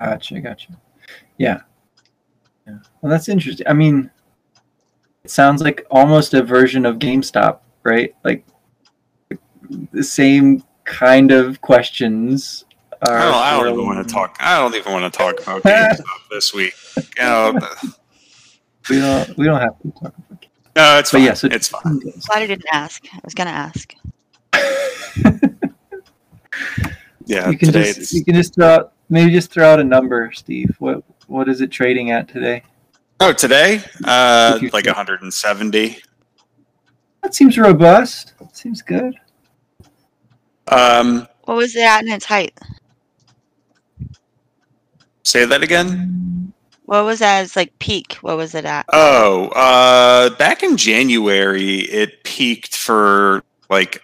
Gotcha, 0.00 0.40
gotcha. 0.40 0.78
Yeah. 1.38 1.60
Yeah. 2.66 2.78
Well, 3.00 3.10
that's 3.10 3.28
interesting. 3.28 3.66
I 3.68 3.72
mean, 3.72 4.10
it 5.24 5.30
sounds 5.30 5.62
like 5.62 5.86
almost 5.90 6.34
a 6.34 6.42
version 6.42 6.84
of 6.86 6.96
GameStop, 6.98 7.60
right? 7.82 8.14
Like 8.24 8.44
the 9.92 10.02
same 10.02 10.62
kind 10.84 11.30
of 11.32 11.60
questions. 11.60 12.64
Are 13.08 13.16
I 13.18 13.24
don't, 13.24 13.34
I 13.34 13.50
don't 13.64 13.72
even 13.74 13.86
want 13.86 14.06
to 14.08 14.12
talk. 14.14 14.36
I 14.40 14.58
don't 14.58 14.74
even 14.74 14.92
want 14.92 15.12
to 15.12 15.16
talk 15.16 15.40
about 15.40 15.62
GameStop 15.64 16.04
this 16.30 16.52
week. 16.54 16.74
You 16.96 17.02
know, 17.22 17.58
We 18.88 19.00
don't. 19.00 19.36
We 19.36 19.44
don't 19.46 19.60
have 19.60 19.80
to 19.82 19.90
talk 19.92 20.14
about. 20.16 20.42
It. 20.42 20.48
no, 20.76 20.98
it's 20.98 21.10
But 21.10 21.18
fine. 21.18 21.26
yeah, 21.26 21.34
so 21.34 21.48
it's 21.50 21.68
fine. 21.68 21.98
Glad 21.98 22.42
I 22.42 22.46
didn't 22.46 22.66
ask. 22.72 23.04
I 23.12 23.18
was 23.24 23.34
gonna 23.34 23.50
ask. 23.50 23.94
Yeah, 27.28 27.50
you 27.50 27.58
can 27.58 27.66
today 27.72 27.86
just 27.86 27.98
it's 27.98 28.12
you 28.12 28.24
can 28.24 28.34
just 28.36 28.54
throw 28.54 28.68
out 28.68 28.92
maybe 29.08 29.30
just 29.32 29.50
throw 29.52 29.72
out 29.72 29.80
a 29.80 29.84
number, 29.84 30.30
Steve. 30.32 30.74
What 30.78 31.02
what 31.26 31.48
is 31.48 31.60
it 31.60 31.70
trading 31.70 32.10
at 32.10 32.28
today? 32.28 32.62
oh 33.20 33.32
today 33.32 33.82
uh 34.04 34.58
like 34.74 34.84
170. 34.86 35.98
That 37.22 37.34
seems 37.34 37.56
robust. 37.58 38.34
That 38.38 38.54
seems 38.56 38.82
good. 38.82 39.14
Um, 40.68 41.26
What 41.44 41.56
was 41.56 41.74
it 41.74 41.82
at 41.82 42.02
in 42.04 42.10
its 42.12 42.24
height? 42.26 42.56
say 45.24 45.44
that 45.44 45.62
again. 45.62 46.52
What 46.84 47.04
was 47.04 47.18
that 47.18 47.40
as 47.40 47.56
like 47.56 47.76
peak? 47.80 48.14
What 48.20 48.36
was 48.36 48.54
it 48.54 48.64
at? 48.64 48.86
Oh, 48.92 49.48
uh, 49.48 50.30
back 50.36 50.62
in 50.62 50.76
January, 50.76 51.78
it 51.80 52.22
peaked 52.22 52.76
for 52.76 53.42
like 53.68 54.02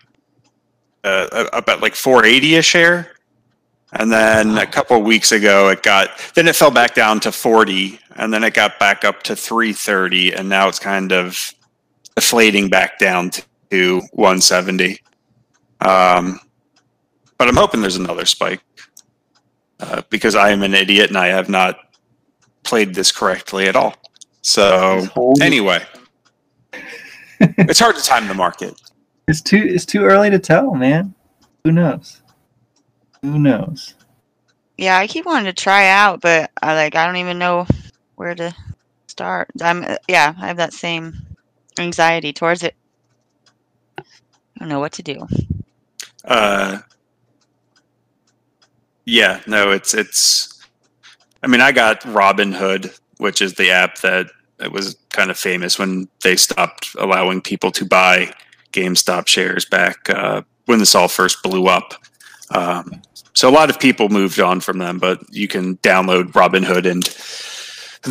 uh, 1.04 1.46
about 1.52 1.80
like 1.80 1.94
480 1.94 2.56
a 2.56 2.62
share, 2.62 3.12
and 3.92 4.10
then 4.10 4.56
a 4.58 4.66
couple 4.66 4.96
of 4.96 5.04
weeks 5.04 5.32
ago, 5.32 5.68
it 5.68 5.82
got 5.82 6.10
then 6.34 6.48
it 6.48 6.56
fell 6.56 6.70
back 6.70 6.94
down 6.94 7.20
to 7.20 7.32
40, 7.32 7.98
and 8.16 8.32
then 8.32 8.42
it 8.44 8.54
got 8.54 8.78
back 8.78 9.04
up 9.04 9.22
to 9.24 9.36
330, 9.36 10.32
and 10.34 10.48
now 10.48 10.68
it's 10.68 10.78
kind 10.78 11.12
of 11.12 11.52
deflating 12.16 12.68
back 12.68 12.98
down 12.98 13.30
to 13.70 14.00
170. 14.12 14.98
Um, 15.80 16.40
but 17.38 17.48
I'm 17.48 17.56
hoping 17.56 17.80
there's 17.80 17.96
another 17.96 18.24
spike 18.24 18.60
uh, 19.80 20.02
because 20.10 20.34
I 20.34 20.50
am 20.50 20.62
an 20.62 20.74
idiot 20.74 21.08
and 21.08 21.18
I 21.18 21.26
have 21.28 21.48
not 21.48 21.76
played 22.62 22.94
this 22.94 23.10
correctly 23.10 23.66
at 23.66 23.74
all. 23.74 23.94
So 24.42 25.00
Just 25.00 25.12
hold 25.12 25.38
it. 25.40 25.44
anyway, 25.44 25.84
it's 27.40 27.80
hard 27.80 27.96
to 27.96 28.02
time 28.02 28.28
the 28.28 28.34
market. 28.34 28.80
It's 29.28 29.40
too 29.40 29.62
it's 29.68 29.84
too 29.86 30.02
early 30.04 30.30
to 30.30 30.38
tell, 30.38 30.74
man. 30.74 31.14
Who 31.64 31.72
knows? 31.72 32.21
Who 33.22 33.38
knows? 33.38 33.94
Yeah, 34.76 34.98
I 34.98 35.06
keep 35.06 35.26
wanting 35.26 35.44
to 35.44 35.52
try 35.52 35.88
out, 35.88 36.20
but 36.20 36.50
I 36.60 36.74
like 36.74 36.96
I 36.96 37.06
don't 37.06 37.16
even 37.16 37.38
know 37.38 37.66
where 38.16 38.34
to 38.34 38.54
start. 39.06 39.48
I'm 39.60 39.84
uh, 39.84 39.96
yeah, 40.08 40.34
I 40.38 40.46
have 40.48 40.56
that 40.56 40.72
same 40.72 41.14
anxiety 41.78 42.32
towards 42.32 42.62
it. 42.62 42.74
I 43.98 44.02
don't 44.58 44.68
know 44.68 44.80
what 44.80 44.92
to 44.92 45.02
do. 45.02 45.26
Uh, 46.24 46.78
yeah, 49.04 49.40
no, 49.46 49.70
it's 49.70 49.94
it's. 49.94 50.60
I 51.42 51.46
mean, 51.46 51.60
I 51.60 51.72
got 51.72 52.00
Robinhood, 52.02 52.98
which 53.18 53.40
is 53.40 53.54
the 53.54 53.70
app 53.70 53.98
that 53.98 54.30
it 54.60 54.70
was 54.70 54.96
kind 55.10 55.30
of 55.30 55.38
famous 55.38 55.78
when 55.78 56.08
they 56.22 56.36
stopped 56.36 56.94
allowing 56.98 57.40
people 57.40 57.70
to 57.72 57.84
buy 57.84 58.32
GameStop 58.72 59.26
shares 59.26 59.64
back 59.64 60.08
uh, 60.08 60.42
when 60.66 60.78
this 60.78 60.94
all 60.94 61.08
first 61.08 61.42
blew 61.42 61.66
up. 61.66 61.94
Um, 62.54 63.00
so 63.34 63.48
a 63.48 63.50
lot 63.52 63.70
of 63.70 63.80
people 63.80 64.08
moved 64.08 64.38
on 64.40 64.60
from 64.60 64.78
them, 64.78 64.98
but 64.98 65.20
you 65.30 65.48
can 65.48 65.76
download 65.78 66.32
Robinhood 66.32 66.90
and 66.90 67.02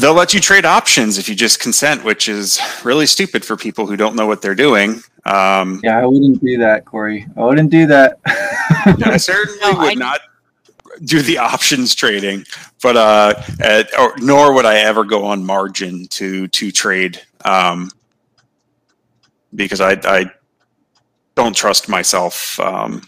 they'll 0.01 0.13
let 0.13 0.33
you 0.33 0.39
trade 0.39 0.65
options 0.65 1.17
if 1.17 1.29
you 1.29 1.35
just 1.35 1.59
consent, 1.59 2.03
which 2.03 2.27
is 2.27 2.59
really 2.83 3.05
stupid 3.05 3.45
for 3.45 3.55
people 3.57 3.85
who 3.85 3.95
don't 3.95 4.15
know 4.15 4.25
what 4.25 4.41
they're 4.41 4.55
doing. 4.55 5.01
Um, 5.25 5.79
Yeah, 5.83 5.99
I 5.99 6.05
wouldn't 6.05 6.41
do 6.43 6.57
that, 6.57 6.85
Corey. 6.85 7.27
I 7.37 7.41
wouldn't 7.41 7.69
do 7.69 7.85
that. 7.87 8.19
I 8.25 9.17
certainly 9.17 9.59
No, 9.61 9.77
would 9.79 9.91
I- 9.91 9.93
not 9.93 10.19
do 11.03 11.21
the 11.21 11.37
options 11.37 11.93
trading, 11.95 12.43
but 12.83 12.95
uh, 12.97 13.33
uh, 13.63 13.83
or, 13.97 14.13
nor 14.19 14.53
would 14.53 14.65
I 14.65 14.79
ever 14.79 15.03
go 15.03 15.25
on 15.25 15.43
margin 15.45 16.05
to 16.09 16.47
to 16.49 16.71
trade, 16.71 17.19
um, 17.45 17.89
because 19.55 19.81
I 19.81 19.93
I 20.03 20.25
don't 21.35 21.55
trust 21.55 21.89
myself 21.89 22.59
um, 22.59 23.01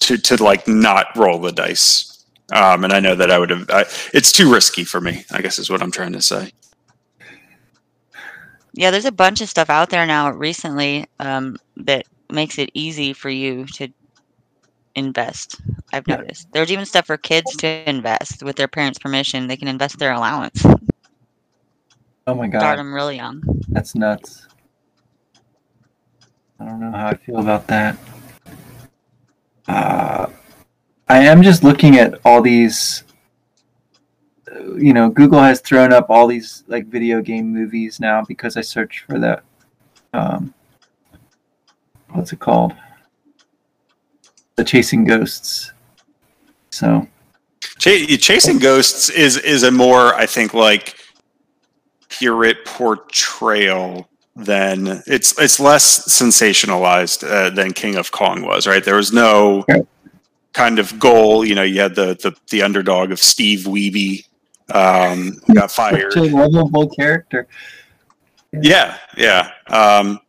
to 0.00 0.16
to 0.18 0.42
like 0.42 0.66
not 0.68 1.06
roll 1.16 1.38
the 1.38 1.52
dice, 1.52 2.24
um, 2.52 2.84
and 2.84 2.92
I 2.92 3.00
know 3.00 3.14
that 3.14 3.30
I 3.30 3.38
would 3.38 3.50
have. 3.50 3.68
I, 3.70 3.84
it's 4.14 4.32
too 4.32 4.52
risky 4.52 4.84
for 4.84 5.00
me. 5.00 5.24
I 5.32 5.40
guess 5.42 5.58
is 5.58 5.70
what 5.70 5.82
I'm 5.82 5.90
trying 5.90 6.12
to 6.12 6.22
say. 6.22 6.52
Yeah, 8.74 8.90
there's 8.90 9.06
a 9.06 9.12
bunch 9.12 9.40
of 9.40 9.48
stuff 9.48 9.70
out 9.70 9.90
there 9.90 10.06
now 10.06 10.30
recently 10.30 11.06
um, 11.18 11.56
that 11.78 12.04
makes 12.30 12.58
it 12.58 12.70
easy 12.74 13.12
for 13.12 13.28
you 13.30 13.64
to 13.74 13.88
invest. 14.94 15.56
I've 15.92 16.06
Yeah. 16.06 16.16
noticed. 16.16 16.46
There's 16.52 16.70
even 16.70 16.84
stuff 16.86 17.06
for 17.06 17.16
kids 17.16 17.56
to 17.56 17.88
invest 17.88 18.42
with 18.42 18.56
their 18.56 18.68
parents' 18.68 18.98
permission. 18.98 19.46
They 19.48 19.56
can 19.56 19.66
invest 19.68 19.98
their 19.98 20.12
allowance. 20.12 20.64
oh 22.26 22.34
my 22.34 22.46
god! 22.46 22.60
Start 22.60 22.78
them 22.78 22.92
really 22.94 23.16
young. 23.16 23.42
that's 23.70 23.94
nuts. 23.94 24.46
I 26.60 26.64
don't 26.66 26.80
know 26.80 26.90
how 26.92 27.08
I 27.08 27.14
feel 27.14 27.38
about 27.38 27.66
that. 27.68 27.96
Uh, 29.68 30.26
I 31.08 31.18
am 31.18 31.42
just 31.42 31.62
looking 31.62 31.98
at 31.98 32.20
all 32.24 32.42
these. 32.42 33.04
You 34.76 34.92
know, 34.92 35.10
Google 35.10 35.40
has 35.40 35.60
thrown 35.60 35.92
up 35.92 36.10
all 36.10 36.26
these 36.26 36.64
like 36.68 36.86
video 36.86 37.20
game 37.20 37.52
movies 37.52 38.00
now 38.00 38.24
because 38.26 38.56
I 38.56 38.62
searched 38.62 39.04
for 39.04 39.18
that. 39.18 39.42
Um, 40.12 40.54
what's 42.10 42.32
it 42.32 42.40
called? 42.40 42.74
The 44.56 44.64
Chasing 44.64 45.04
Ghosts. 45.04 45.72
So 46.70 47.06
Ch- 47.78 48.20
Chasing 48.20 48.58
Ghosts 48.58 49.10
is 49.10 49.36
is 49.36 49.62
a 49.62 49.70
more 49.70 50.14
I 50.14 50.26
think 50.26 50.54
like 50.54 50.96
accurate 52.18 52.64
portrayal 52.64 54.08
than 54.38 55.02
it's 55.06 55.38
it's 55.38 55.58
less 55.58 56.06
sensationalized 56.08 57.28
uh, 57.28 57.50
than 57.50 57.72
King 57.72 57.96
of 57.96 58.12
Kong 58.12 58.42
was. 58.42 58.66
Right, 58.66 58.84
there 58.84 58.96
was 58.96 59.12
no 59.12 59.64
kind 60.52 60.78
of 60.78 60.98
goal. 60.98 61.44
You 61.44 61.54
know, 61.54 61.62
you 61.62 61.80
had 61.80 61.94
the 61.94 62.14
the, 62.14 62.34
the 62.50 62.62
underdog 62.62 63.10
of 63.10 63.18
Steve 63.18 63.60
Wiebe 63.60 64.24
um, 64.72 65.40
who 65.46 65.54
got 65.54 65.70
fired. 65.80 66.12
such 66.12 66.30
a 66.30 66.36
lovable 66.36 66.88
character. 66.88 67.46
Yeah, 68.52 68.96
yeah, 69.16 69.50
um, 69.66 70.20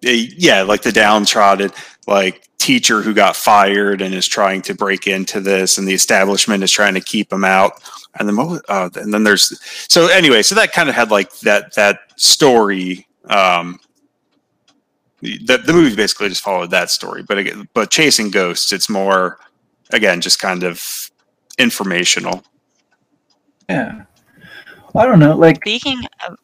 yeah. 0.00 0.62
Like 0.62 0.82
the 0.82 0.92
downtrodden, 0.92 1.72
like 2.06 2.48
teacher 2.58 3.02
who 3.02 3.12
got 3.14 3.36
fired 3.36 4.00
and 4.00 4.14
is 4.14 4.26
trying 4.26 4.62
to 4.62 4.74
break 4.74 5.06
into 5.06 5.40
this, 5.40 5.76
and 5.76 5.86
the 5.86 5.92
establishment 5.94 6.62
is 6.62 6.70
trying 6.70 6.94
to 6.94 7.00
keep 7.00 7.32
him 7.32 7.44
out. 7.44 7.72
And 8.18 8.28
then, 8.28 8.60
uh, 8.68 8.90
and 8.96 9.12
then 9.12 9.24
there's 9.24 9.60
so 9.88 10.08
anyway. 10.08 10.42
So 10.42 10.54
that 10.54 10.72
kind 10.72 10.88
of 10.88 10.94
had 10.94 11.10
like 11.10 11.38
that 11.40 11.74
that 11.74 12.00
story. 12.16 13.06
Um, 13.30 13.78
the 15.22 15.58
the 15.64 15.72
movie 15.72 15.94
basically 15.94 16.28
just 16.30 16.42
followed 16.42 16.70
that 16.70 16.90
story, 16.90 17.22
but 17.22 17.38
again, 17.38 17.68
but 17.74 17.90
chasing 17.90 18.30
ghosts, 18.30 18.72
it's 18.72 18.88
more 18.88 19.38
again 19.92 20.20
just 20.20 20.38
kind 20.40 20.62
of 20.62 20.82
informational. 21.58 22.42
Yeah. 23.68 24.04
I 24.96 25.06
don't 25.06 25.20
know. 25.20 25.36
Like, 25.36 25.56
Speaking 25.58 26.00
of, 26.26 26.36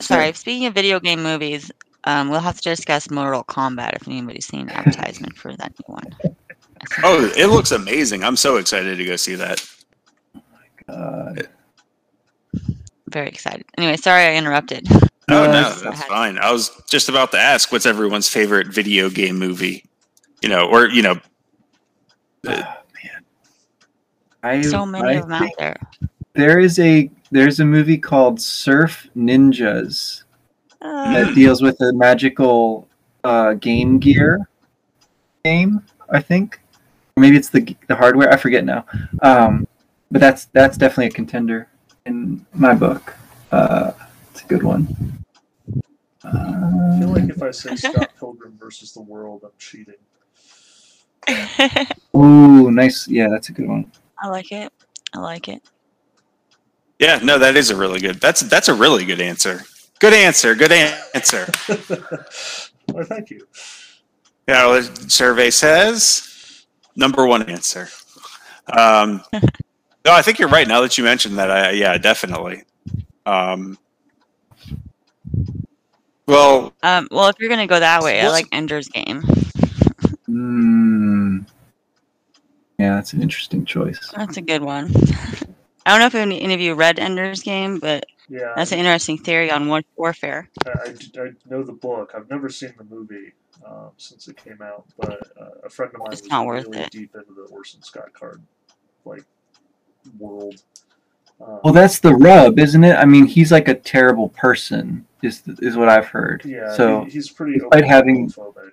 sorry, 0.00 0.32
speaking 0.34 0.66
of 0.66 0.74
video 0.74 1.00
game 1.00 1.22
movies, 1.22 1.70
um, 2.04 2.28
we'll 2.28 2.40
have 2.40 2.56
to 2.60 2.68
discuss 2.68 3.08
Mortal 3.10 3.44
Kombat 3.44 3.94
if 3.94 4.06
anybody's 4.06 4.44
seen 4.46 4.68
advertisement 4.68 5.36
for 5.38 5.56
that 5.56 5.72
new 5.88 5.94
one. 5.94 6.14
Oh, 7.02 7.28
it 7.36 7.46
looks 7.48 7.72
amazing! 7.72 8.22
I'm 8.22 8.36
so 8.36 8.56
excited 8.56 8.98
to 8.98 9.04
go 9.04 9.16
see 9.16 9.34
that. 9.34 9.68
uh, 10.88 11.34
Very 13.08 13.26
excited. 13.28 13.64
Anyway, 13.76 13.96
sorry 13.96 14.22
I 14.22 14.36
interrupted. 14.36 14.86
No, 15.28 15.44
No, 15.46 15.52
no, 15.52 15.60
it's- 15.60 15.82
that's 15.82 16.02
fine. 16.04 16.38
I 16.38 16.50
was 16.50 16.70
just 16.90 17.08
about 17.08 17.30
to 17.32 17.38
ask, 17.38 17.70
what's 17.70 17.86
everyone's 17.86 18.28
favorite 18.28 18.68
video 18.68 19.10
game 19.10 19.38
movie? 19.38 19.84
You 20.42 20.48
know, 20.48 20.66
or 20.68 20.88
you 20.88 21.02
know, 21.02 21.20
I, 24.42 24.62
So 24.62 24.86
many 24.86 25.08
I 25.08 25.12
of 25.14 25.22
them 25.28 25.32
out 25.32 25.50
there. 25.58 25.76
there 26.34 26.58
is 26.60 26.78
a 26.78 27.10
there's 27.30 27.60
a 27.60 27.64
movie 27.64 27.98
called 27.98 28.40
Surf 28.40 29.08
Ninjas 29.16 30.22
Uh, 30.80 31.12
that 31.12 31.34
deals 31.34 31.60
with 31.60 31.78
a 31.82 31.92
magical 31.92 32.86
uh, 33.24 33.54
Game 33.54 33.98
Gear 33.98 34.48
game. 35.44 35.82
I 36.10 36.20
think, 36.22 36.60
or 37.16 37.20
maybe 37.20 37.36
it's 37.36 37.50
the 37.50 37.76
the 37.88 37.96
hardware. 37.96 38.32
I 38.32 38.36
forget 38.36 38.64
now. 38.64 38.86
Um, 39.22 39.66
but 40.10 40.20
that's 40.20 40.46
that's 40.46 40.78
definitely 40.78 41.06
a 41.06 41.10
contender 41.10 41.68
in 42.06 42.46
my 42.54 42.74
book. 42.74 43.14
Uh, 43.50 43.90
it's 43.90 44.00
a 44.02 44.07
good 44.48 44.62
one. 44.62 44.88
I 46.24 46.98
feel 46.98 47.10
Uh, 47.10 47.14
like 47.14 47.28
if 47.30 47.42
I 47.42 47.50
say 47.52 47.76
Scott 47.76 48.10
Pilgrim 48.18 48.56
versus 48.58 48.92
the 48.92 49.02
World, 49.02 49.42
I'm 49.44 49.50
cheating. 49.58 49.94
ooh, 52.16 52.70
nice. 52.70 53.06
Yeah, 53.08 53.28
that's 53.28 53.48
a 53.50 53.52
good 53.52 53.68
one. 53.68 53.90
I 54.18 54.28
like 54.28 54.50
it. 54.52 54.72
I 55.14 55.18
like 55.20 55.48
it. 55.48 55.62
yeah, 56.98 57.18
no, 57.22 57.38
that 57.38 57.56
is 57.56 57.70
a 57.70 57.76
really 57.76 58.00
good. 58.00 58.16
That's 58.20 58.40
that's 58.40 58.68
a 58.68 58.74
really 58.74 59.04
good 59.04 59.20
answer. 59.20 59.62
Good 60.00 60.14
answer. 60.14 60.54
Good 60.54 60.72
answer. 60.72 61.46
well, 62.92 63.04
thank 63.04 63.30
you. 63.30 63.46
Yeah, 64.48 64.66
well, 64.66 64.82
the 64.82 65.10
survey 65.10 65.50
says 65.50 66.64
number 66.96 67.26
one 67.26 67.42
answer. 67.50 67.88
Um, 68.76 69.22
no, 69.32 70.12
I 70.12 70.22
think 70.22 70.38
you're 70.38 70.48
right. 70.48 70.66
Now 70.68 70.80
that 70.82 70.96
you 70.98 71.04
mentioned 71.04 71.38
that, 71.38 71.50
I 71.50 71.70
yeah, 71.72 71.98
definitely. 71.98 72.62
Um, 73.26 73.78
well, 76.26 76.72
Um, 76.82 77.08
well, 77.10 77.28
if 77.28 77.36
you're 77.38 77.48
gonna 77.50 77.66
go 77.66 77.80
that 77.80 78.02
way, 78.02 78.20
I 78.20 78.28
like 78.28 78.46
Ender's 78.52 78.88
Game. 78.88 79.22
Mm. 80.28 81.46
Yeah, 82.78 82.94
that's 82.94 83.12
an 83.12 83.22
interesting 83.22 83.64
choice. 83.64 84.12
That's 84.16 84.36
a 84.36 84.42
good 84.42 84.62
one. 84.62 84.92
I 85.86 85.90
don't 85.92 86.00
know 86.00 86.06
if 86.06 86.14
any, 86.14 86.40
any 86.42 86.54
of 86.54 86.60
you 86.60 86.74
read 86.74 86.98
Ender's 86.98 87.42
Game, 87.42 87.78
but 87.78 88.04
Yeah, 88.28 88.52
that's 88.54 88.72
an 88.72 88.78
interesting 88.78 89.18
theory 89.18 89.50
on 89.50 89.68
war- 89.68 89.82
warfare. 89.96 90.48
I, 90.66 90.70
I, 90.70 91.20
I 91.22 91.30
know 91.48 91.62
the 91.62 91.72
book. 91.72 92.12
I've 92.14 92.28
never 92.28 92.48
seen 92.50 92.74
the 92.76 92.84
movie 92.84 93.32
um, 93.66 93.90
since 93.96 94.28
it 94.28 94.36
came 94.36 94.60
out, 94.62 94.84
but 94.98 95.18
uh, 95.40 95.46
a 95.64 95.70
friend 95.70 95.90
of 95.94 96.00
mine 96.00 96.08
It's 96.12 96.22
was 96.22 96.30
not 96.30 96.46
worth 96.46 96.66
really 96.66 96.80
it. 96.80 96.90
deep 96.90 97.14
into 97.14 97.32
the 97.32 97.48
Orson 97.50 97.82
Scott 97.82 98.12
Card 98.12 98.42
like 99.04 99.24
world. 100.18 100.62
Um, 101.40 101.60
Well, 101.64 101.72
that's 101.72 101.98
the 102.00 102.14
rub, 102.14 102.58
isn't 102.58 102.82
it? 102.84 102.94
I 102.96 103.04
mean, 103.04 103.26
he's 103.26 103.52
like 103.52 103.68
a 103.68 103.74
terrible 103.74 104.28
person, 104.30 105.06
is 105.22 105.42
is 105.60 105.76
what 105.76 105.88
I've 105.88 106.06
heard. 106.06 106.42
yeah, 106.44 106.72
So 106.74 107.04
he, 107.04 107.10
he's 107.12 107.30
pretty 107.30 107.58
despite 107.58 107.84
having- 107.84 108.28
homophobic. 108.30 108.72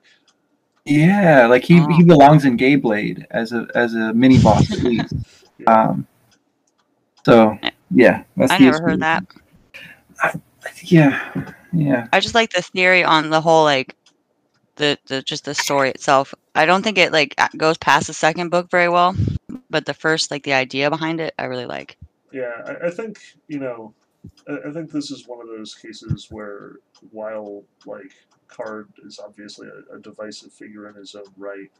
yeah, 0.85 1.45
like 1.47 1.63
he, 1.63 1.79
Oh. 1.81 1.87
he 1.95 2.03
belongs 2.03 2.45
in 2.45 2.57
Gay 2.57 2.75
Blade 2.75 3.27
as 3.31 3.51
a 3.53 3.67
as 3.75 3.93
a 3.95 4.13
mini 4.13 4.39
boss 4.41 4.71
at 4.71 4.79
least. 4.83 5.13
Yeah. 5.57 5.71
Um. 5.71 6.05
So 7.25 7.57
yeah, 7.91 8.23
that's 8.35 8.51
I 8.51 8.57
the 8.57 8.63
never 8.65 8.81
heard 8.81 8.99
that. 8.99 9.23
Yeah, 10.83 11.21
yeah. 11.71 12.07
I 12.11 12.19
just 12.19 12.35
like 12.35 12.51
the 12.51 12.61
theory 12.61 13.03
on 13.05 13.29
the 13.29 13.39
whole 13.39 13.63
like 13.63 13.95
the 14.75 14.97
the 15.07 15.21
just 15.21 15.45
the 15.45 15.55
story 15.55 15.89
itself. 15.91 16.33
I 16.55 16.65
don't 16.65 16.83
think 16.83 16.97
it 16.97 17.13
like 17.13 17.35
goes 17.55 17.77
past 17.77 18.07
the 18.07 18.13
second 18.13 18.49
book 18.49 18.69
very 18.69 18.89
well, 18.89 19.15
but 19.69 19.85
the 19.85 19.93
first 19.93 20.29
like 20.29 20.43
the 20.43 20.53
idea 20.53 20.89
behind 20.89 21.21
it, 21.21 21.33
I 21.39 21.45
really 21.45 21.65
like. 21.65 21.95
Yeah, 22.35 22.51
I, 22.65 22.87
I 22.87 22.89
think 22.89 23.17
you 23.47 23.59
know, 23.59 23.93
I, 24.49 24.67
I 24.67 24.71
think 24.73 24.91
this 24.91 25.09
is 25.09 25.25
one 25.25 25.39
of 25.39 25.47
those 25.47 25.73
cases 25.73 26.27
where 26.29 26.79
while 27.11 27.63
like 27.85 28.11
Card 28.49 28.89
is 29.05 29.19
obviously 29.19 29.69
a, 29.69 29.95
a 29.95 29.99
divisive 29.99 30.51
figure 30.51 30.89
in 30.89 30.95
his 30.95 31.15
own 31.15 31.23
right, 31.37 31.71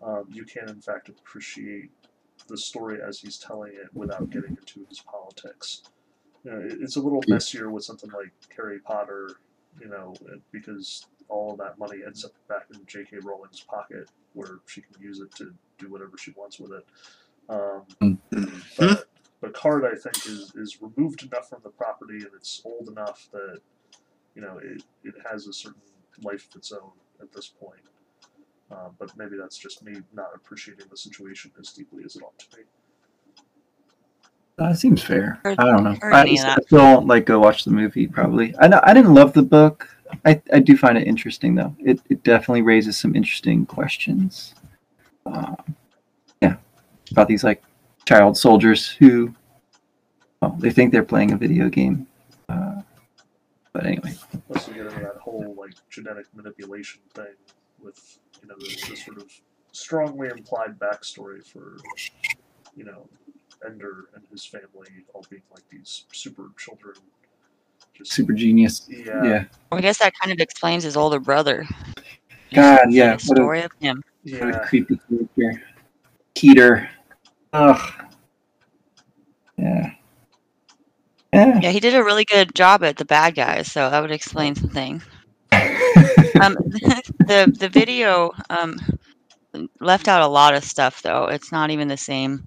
um, 0.00 0.26
you 0.30 0.44
can 0.44 0.68
in 0.68 0.80
fact 0.80 1.08
appreciate 1.08 1.90
the 2.46 2.56
story 2.56 3.00
as 3.04 3.18
he's 3.18 3.36
telling 3.36 3.72
it 3.72 3.88
without 3.94 4.30
getting 4.30 4.50
into 4.50 4.86
his 4.88 5.00
politics. 5.00 5.82
You 6.44 6.52
know, 6.52 6.58
it, 6.60 6.78
it's 6.80 6.94
a 6.94 7.00
little 7.00 7.24
messier 7.26 7.70
with 7.72 7.82
something 7.82 8.10
like 8.12 8.30
Harry 8.56 8.78
Potter, 8.78 9.30
you 9.80 9.88
know, 9.88 10.14
because 10.52 11.04
all 11.28 11.50
of 11.50 11.58
that 11.58 11.80
money 11.80 11.98
ends 12.06 12.24
up 12.24 12.30
back 12.48 12.66
in 12.72 12.78
J.K. 12.86 13.16
Rowling's 13.24 13.60
pocket, 13.60 14.08
where 14.34 14.60
she 14.66 14.82
can 14.82 15.02
use 15.02 15.18
it 15.18 15.34
to 15.34 15.52
do 15.78 15.90
whatever 15.90 16.16
she 16.16 16.30
wants 16.36 16.60
with 16.60 16.70
it. 16.74 16.86
Um, 17.48 18.20
but, 18.78 19.05
but 19.40 19.54
card 19.54 19.84
I 19.84 19.94
think 19.94 20.16
is, 20.26 20.52
is 20.54 20.78
removed 20.80 21.22
enough 21.22 21.48
from 21.48 21.60
the 21.62 21.70
property 21.70 22.16
and 22.16 22.30
it's 22.34 22.62
old 22.64 22.88
enough 22.88 23.28
that 23.32 23.58
you 24.34 24.42
know 24.42 24.58
it, 24.62 24.82
it 25.04 25.14
has 25.30 25.46
a 25.46 25.52
certain 25.52 25.80
life 26.22 26.48
of 26.50 26.56
its 26.56 26.72
own 26.72 26.90
at 27.20 27.32
this 27.32 27.48
point. 27.48 27.80
Uh, 28.70 28.88
but 28.98 29.16
maybe 29.16 29.36
that's 29.36 29.56
just 29.56 29.84
me 29.84 29.96
not 30.12 30.30
appreciating 30.34 30.86
the 30.90 30.96
situation 30.96 31.52
as 31.60 31.70
deeply 31.70 32.02
as 32.04 32.16
it 32.16 32.22
ought 32.22 32.36
to 32.38 32.56
be. 32.56 32.62
That 34.58 34.78
seems 34.78 35.02
fair. 35.02 35.38
Or- 35.44 35.52
I 35.52 35.64
don't 35.64 35.84
know. 35.84 35.96
I, 36.02 36.22
I 36.22 36.56
still 36.62 36.78
won't 36.78 37.06
like 37.06 37.26
go 37.26 37.38
watch 37.38 37.64
the 37.64 37.70
movie. 37.70 38.06
Probably. 38.06 38.54
I 38.58 38.68
know. 38.68 38.80
I 38.82 38.94
didn't 38.94 39.14
love 39.14 39.34
the 39.34 39.42
book. 39.42 39.88
I, 40.24 40.40
I 40.52 40.60
do 40.60 40.76
find 40.76 40.96
it 40.96 41.06
interesting 41.06 41.54
though. 41.54 41.74
It 41.78 42.00
it 42.08 42.22
definitely 42.22 42.62
raises 42.62 42.98
some 42.98 43.14
interesting 43.14 43.66
questions. 43.66 44.54
Um, 45.26 45.56
yeah, 46.40 46.56
about 47.10 47.28
these 47.28 47.44
like 47.44 47.62
child 48.06 48.36
soldiers 48.38 48.88
who, 48.88 49.34
well, 50.40 50.56
they 50.58 50.70
think 50.70 50.92
they're 50.92 51.02
playing 51.02 51.32
a 51.32 51.36
video 51.36 51.68
game. 51.68 52.06
Uh, 52.48 52.80
but 53.72 53.84
anyway, 53.84 54.14
Plus, 54.46 54.68
you 54.68 54.74
get 54.74 54.86
into 54.86 55.00
that 55.00 55.16
whole 55.16 55.54
like 55.58 55.74
genetic 55.90 56.26
manipulation 56.34 57.00
thing 57.14 57.26
with 57.82 58.18
you 58.42 58.48
know 58.48 58.54
the, 58.58 58.90
the 58.90 58.96
sort 58.96 59.18
of 59.18 59.30
strongly 59.72 60.28
implied 60.28 60.78
backstory 60.78 61.44
for 61.44 61.76
you 62.74 62.84
know 62.84 63.06
Ender 63.66 64.06
and 64.14 64.24
his 64.30 64.44
family 64.44 64.88
all 65.12 65.24
being 65.28 65.42
like 65.52 65.68
these 65.68 66.04
super 66.12 66.50
children. 66.58 66.94
Just 67.92 68.12
super 68.12 68.32
genius. 68.32 68.86
yeah, 68.88 69.24
Yeah. 69.24 69.44
I 69.72 69.80
guess 69.80 69.98
that 69.98 70.12
kind 70.20 70.32
of 70.32 70.38
explains 70.38 70.84
his 70.84 70.96
older 70.96 71.18
brother. 71.18 71.66
God, 72.52 72.80
The 72.86 72.92
yeah. 72.92 73.10
What 73.12 73.22
a, 73.22 73.24
story 73.24 73.62
of 73.62 73.72
him. 73.80 74.02
what 74.24 74.42
a 74.42 74.46
yeah. 74.46 74.58
creepy 74.66 75.00
character. 75.08 75.62
Keter. 76.34 76.88
Ugh. 77.56 77.92
Yeah. 79.56 79.92
Yeah. 81.32 81.60
Yeah, 81.60 81.70
he 81.70 81.80
did 81.80 81.94
a 81.94 82.04
really 82.04 82.24
good 82.24 82.54
job 82.54 82.84
at 82.84 82.96
the 82.96 83.04
bad 83.04 83.34
guys, 83.34 83.70
so 83.70 83.90
that 83.90 84.00
would 84.00 84.10
explain 84.10 84.54
some 84.54 84.70
things. 84.70 85.04
Um, 86.40 86.54
the 87.18 87.50
the 87.58 87.68
video 87.70 88.30
um, 88.50 88.76
left 89.80 90.08
out 90.08 90.22
a 90.22 90.26
lot 90.26 90.54
of 90.54 90.64
stuff, 90.64 91.02
though. 91.02 91.26
It's 91.26 91.50
not 91.50 91.70
even 91.70 91.88
the 91.88 91.96
same 91.96 92.46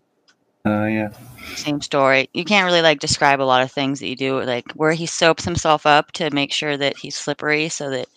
uh, 0.65 0.85
yeah. 0.85 1.09
Same 1.55 1.81
story. 1.81 2.29
You 2.33 2.45
can't 2.45 2.65
really 2.65 2.81
like 2.81 2.99
describe 2.99 3.41
a 3.41 3.43
lot 3.43 3.61
of 3.61 3.71
things 3.71 3.99
that 3.99 4.07
you 4.07 4.15
do, 4.15 4.41
like 4.43 4.71
where 4.73 4.91
he 4.91 5.05
soaps 5.05 5.43
himself 5.43 5.85
up 5.85 6.11
to 6.13 6.29
make 6.31 6.51
sure 6.51 6.77
that 6.77 6.97
he's 6.97 7.15
slippery, 7.15 7.69
so 7.69 7.89
that 7.89 8.07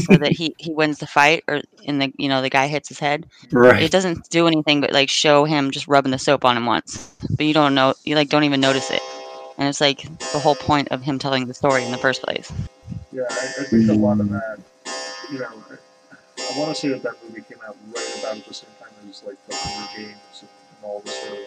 so 0.00 0.16
that 0.16 0.32
he 0.32 0.54
he 0.58 0.72
wins 0.72 0.98
the 0.98 1.06
fight, 1.06 1.44
or 1.48 1.62
in 1.84 1.98
the 1.98 2.12
you 2.16 2.28
know 2.28 2.42
the 2.42 2.50
guy 2.50 2.66
hits 2.66 2.88
his 2.88 2.98
head. 2.98 3.26
right. 3.52 3.82
It 3.82 3.90
doesn't 3.90 4.28
do 4.30 4.46
anything 4.46 4.80
but 4.80 4.92
like 4.92 5.08
show 5.08 5.44
him 5.44 5.70
just 5.70 5.88
rubbing 5.88 6.12
the 6.12 6.18
soap 6.18 6.44
on 6.44 6.56
him 6.56 6.66
once, 6.66 7.14
but 7.36 7.46
you 7.46 7.54
don't 7.54 7.74
know 7.74 7.94
you 8.04 8.14
like 8.14 8.28
don't 8.28 8.44
even 8.44 8.60
notice 8.60 8.90
it, 8.90 9.02
and 9.58 9.68
it's 9.68 9.80
like 9.80 10.02
the 10.32 10.38
whole 10.38 10.56
point 10.56 10.88
of 10.90 11.02
him 11.02 11.18
telling 11.18 11.46
the 11.46 11.54
story 11.54 11.84
in 11.84 11.92
the 11.92 11.98
first 11.98 12.22
place. 12.22 12.52
Yeah, 13.12 13.22
I, 13.30 13.60
I 13.60 13.64
think 13.64 13.88
a 13.88 13.94
lot 13.94 14.20
of 14.20 14.28
that, 14.28 14.58
you 15.32 15.38
know, 15.38 15.48
I, 15.70 16.54
I 16.54 16.58
want 16.58 16.74
to 16.74 16.80
say 16.80 16.88
that 16.88 17.02
that 17.02 17.14
movie 17.24 17.42
came 17.48 17.58
out 17.66 17.76
right 17.94 18.18
about 18.18 18.36
at 18.36 18.44
the 18.46 18.52
same 18.52 18.70
time 18.78 18.90
as 19.08 19.22
like 19.24 19.36
the 19.46 19.56
Hunger 19.56 19.88
Games 19.96 20.40
and, 20.40 20.50
and 20.50 20.84
all 20.84 21.00
the 21.00 21.08
sort 21.08 21.32
of 21.32 21.38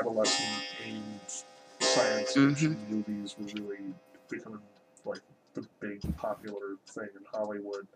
adolescent 0.00 0.64
aimed 0.84 1.44
science 1.80 2.32
fiction 2.32 2.78
movies 2.88 3.34
were 3.38 3.46
really 3.62 3.94
becoming 4.28 4.60
like 5.04 5.20
the 5.54 5.66
big 5.80 6.00
popular 6.16 6.76
thing 6.88 7.08
in 7.14 7.22
Hollywood, 7.32 7.86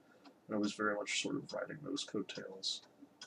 and 0.48 0.56
it 0.56 0.60
was 0.60 0.74
very 0.74 0.94
much 0.94 1.22
sort 1.22 1.36
of 1.36 1.52
riding 1.52 1.78
those 1.82 2.04
coattails. 2.04 2.82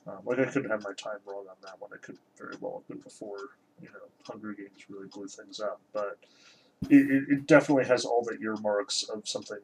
Um, 0.07 0.19
like 0.25 0.39
I 0.39 0.45
could 0.45 0.69
have 0.69 0.83
my 0.83 0.93
time 0.93 1.19
wrong 1.25 1.45
on 1.49 1.55
that 1.63 1.75
one. 1.79 1.91
It 1.93 2.01
could 2.01 2.17
very 2.37 2.55
well 2.59 2.79
have 2.79 2.87
been 2.87 3.03
before 3.03 3.37
you 3.81 3.89
know 3.89 4.07
Hunger 4.25 4.53
Games 4.53 4.85
really 4.89 5.07
blew 5.07 5.27
things 5.27 5.59
up, 5.59 5.81
but 5.93 6.17
it, 6.89 7.25
it 7.29 7.47
definitely 7.47 7.85
has 7.85 8.05
all 8.05 8.23
the 8.23 8.37
earmarks 8.43 9.03
of 9.03 9.27
something 9.27 9.59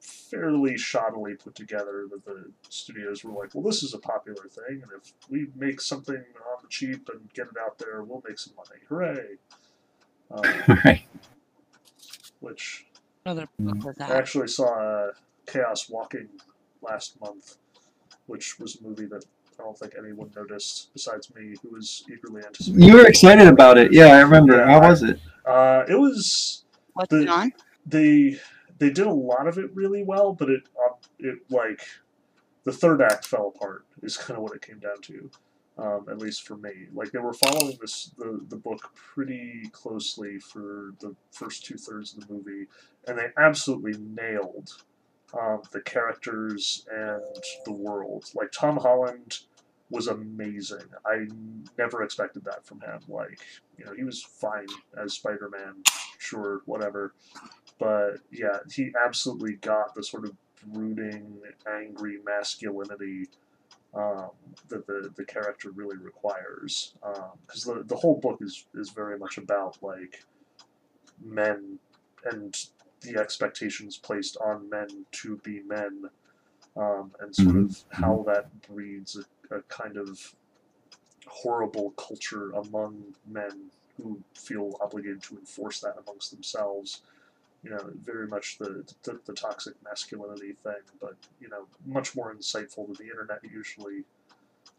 fairly 0.00 0.72
shoddily 0.74 1.38
put 1.42 1.54
together 1.54 2.06
that 2.10 2.24
the 2.24 2.50
studios 2.68 3.22
were 3.24 3.32
like, 3.32 3.54
well, 3.54 3.62
this 3.64 3.82
is 3.82 3.94
a 3.94 3.98
popular 3.98 4.44
thing, 4.48 4.82
and 4.82 4.90
if 4.96 5.12
we 5.28 5.48
make 5.56 5.80
something 5.80 6.14
on 6.16 6.56
the 6.62 6.68
cheap 6.68 7.08
and 7.12 7.32
get 7.34 7.46
it 7.46 7.56
out 7.64 7.78
there, 7.78 8.02
we'll 8.02 8.22
make 8.26 8.38
some 8.38 8.54
money. 8.56 8.80
Hooray! 8.88 9.36
Um, 10.30 10.78
right. 10.84 11.02
which 12.40 12.86
Another 13.26 13.46
book 13.58 13.96
I 14.00 14.14
actually 14.16 14.48
saw 14.48 14.72
uh, 14.78 15.12
Chaos 15.46 15.90
Walking 15.90 16.28
last 16.80 17.20
month, 17.20 17.58
which 18.26 18.58
was 18.58 18.80
a 18.80 18.82
movie 18.82 19.04
that 19.06 19.24
I 19.58 19.62
don't 19.64 19.76
think 19.78 19.94
anyone 19.98 20.30
noticed 20.34 20.90
besides 20.94 21.34
me, 21.34 21.54
who 21.62 21.70
was 21.70 22.02
eagerly 22.10 22.42
anticipating. 22.46 22.88
You 22.88 22.94
were 22.94 23.06
excited 23.06 23.46
about 23.46 23.76
it. 23.76 23.92
Yeah, 23.92 24.06
I 24.06 24.20
remember. 24.20 24.56
Yeah, 24.56 24.66
How 24.66 24.80
I- 24.80 24.88
was 24.88 25.02
it? 25.02 25.20
Uh, 25.44 25.84
it 25.88 25.96
was 25.96 26.64
What's 26.94 27.10
the- 27.10 27.22
it 27.22 27.28
on? 27.28 27.52
they 27.84 28.40
they 28.80 28.90
did 28.90 29.06
a 29.06 29.12
lot 29.12 29.46
of 29.46 29.58
it 29.58 29.70
really 29.74 30.02
well, 30.02 30.32
but 30.32 30.50
it 30.50 30.62
uh, 30.76 30.94
it 31.20 31.38
like 31.50 31.86
the 32.64 32.72
third 32.72 33.00
act 33.00 33.26
fell 33.26 33.52
apart 33.54 33.84
is 34.02 34.16
kind 34.16 34.36
of 34.36 34.42
what 34.42 34.54
it 34.54 34.62
came 34.62 34.80
down 34.80 35.00
to, 35.02 35.30
um, 35.78 36.06
at 36.10 36.18
least 36.18 36.42
for 36.42 36.56
me. 36.56 36.86
Like 36.92 37.12
they 37.12 37.18
were 37.18 37.34
following 37.34 37.78
this 37.80 38.10
the 38.18 38.40
the 38.48 38.56
book 38.56 38.92
pretty 38.94 39.68
closely 39.70 40.38
for 40.38 40.94
the 41.00 41.14
first 41.30 41.64
two 41.64 41.76
thirds 41.76 42.16
of 42.16 42.26
the 42.26 42.34
movie, 42.34 42.66
and 43.06 43.18
they 43.18 43.28
absolutely 43.36 43.94
nailed 43.98 44.70
um, 45.38 45.60
the 45.72 45.82
characters 45.82 46.86
and 46.90 47.22
the 47.66 47.72
world. 47.72 48.24
Like 48.34 48.50
Tom 48.50 48.78
Holland 48.78 49.40
was 49.90 50.06
amazing. 50.06 50.86
I 51.04 51.26
never 51.76 52.02
expected 52.02 52.44
that 52.44 52.64
from 52.64 52.80
him. 52.80 53.00
Like 53.08 53.40
you 53.76 53.84
know 53.84 53.92
he 53.92 54.04
was 54.04 54.22
fine 54.22 54.68
as 54.96 55.12
Spider 55.12 55.50
Man, 55.50 55.82
sure, 56.18 56.62
whatever. 56.64 57.12
But 57.80 58.18
yeah, 58.30 58.58
he 58.70 58.92
absolutely 59.04 59.54
got 59.54 59.94
the 59.94 60.04
sort 60.04 60.26
of 60.26 60.36
brooding, 60.72 61.38
angry 61.66 62.18
masculinity 62.24 63.26
um, 63.94 64.30
that 64.68 64.86
the, 64.86 65.10
the 65.16 65.24
character 65.24 65.70
really 65.70 65.96
requires. 65.96 66.92
Because 67.46 67.64
the, 67.64 67.82
the 67.86 67.96
whole 67.96 68.20
book 68.20 68.38
is, 68.42 68.66
is 68.74 68.90
very 68.90 69.18
much 69.18 69.38
about 69.38 69.78
like 69.82 70.22
men 71.24 71.78
and 72.30 72.54
the 73.00 73.16
expectations 73.16 73.96
placed 73.96 74.36
on 74.44 74.68
men 74.68 75.06
to 75.10 75.38
be 75.38 75.62
men, 75.66 76.04
um, 76.76 77.12
and 77.20 77.34
sort 77.34 77.56
of 77.56 77.82
how 77.90 78.22
that 78.26 78.50
breeds 78.68 79.16
a, 79.16 79.56
a 79.56 79.62
kind 79.62 79.96
of 79.96 80.34
horrible 81.26 81.92
culture 81.92 82.50
among 82.52 83.02
men 83.26 83.70
who 83.96 84.20
feel 84.34 84.76
obligated 84.82 85.22
to 85.22 85.38
enforce 85.38 85.80
that 85.80 85.96
amongst 86.06 86.30
themselves. 86.30 87.00
You 87.62 87.70
know, 87.70 87.90
very 88.02 88.26
much 88.26 88.58
the, 88.58 88.84
the 89.02 89.20
the 89.26 89.34
toxic 89.34 89.74
masculinity 89.84 90.54
thing, 90.62 90.82
but 91.00 91.16
you 91.40 91.48
know, 91.48 91.66
much 91.86 92.16
more 92.16 92.34
insightful 92.34 92.86
than 92.86 92.94
the 92.98 93.10
internet 93.10 93.40
usually 93.42 94.04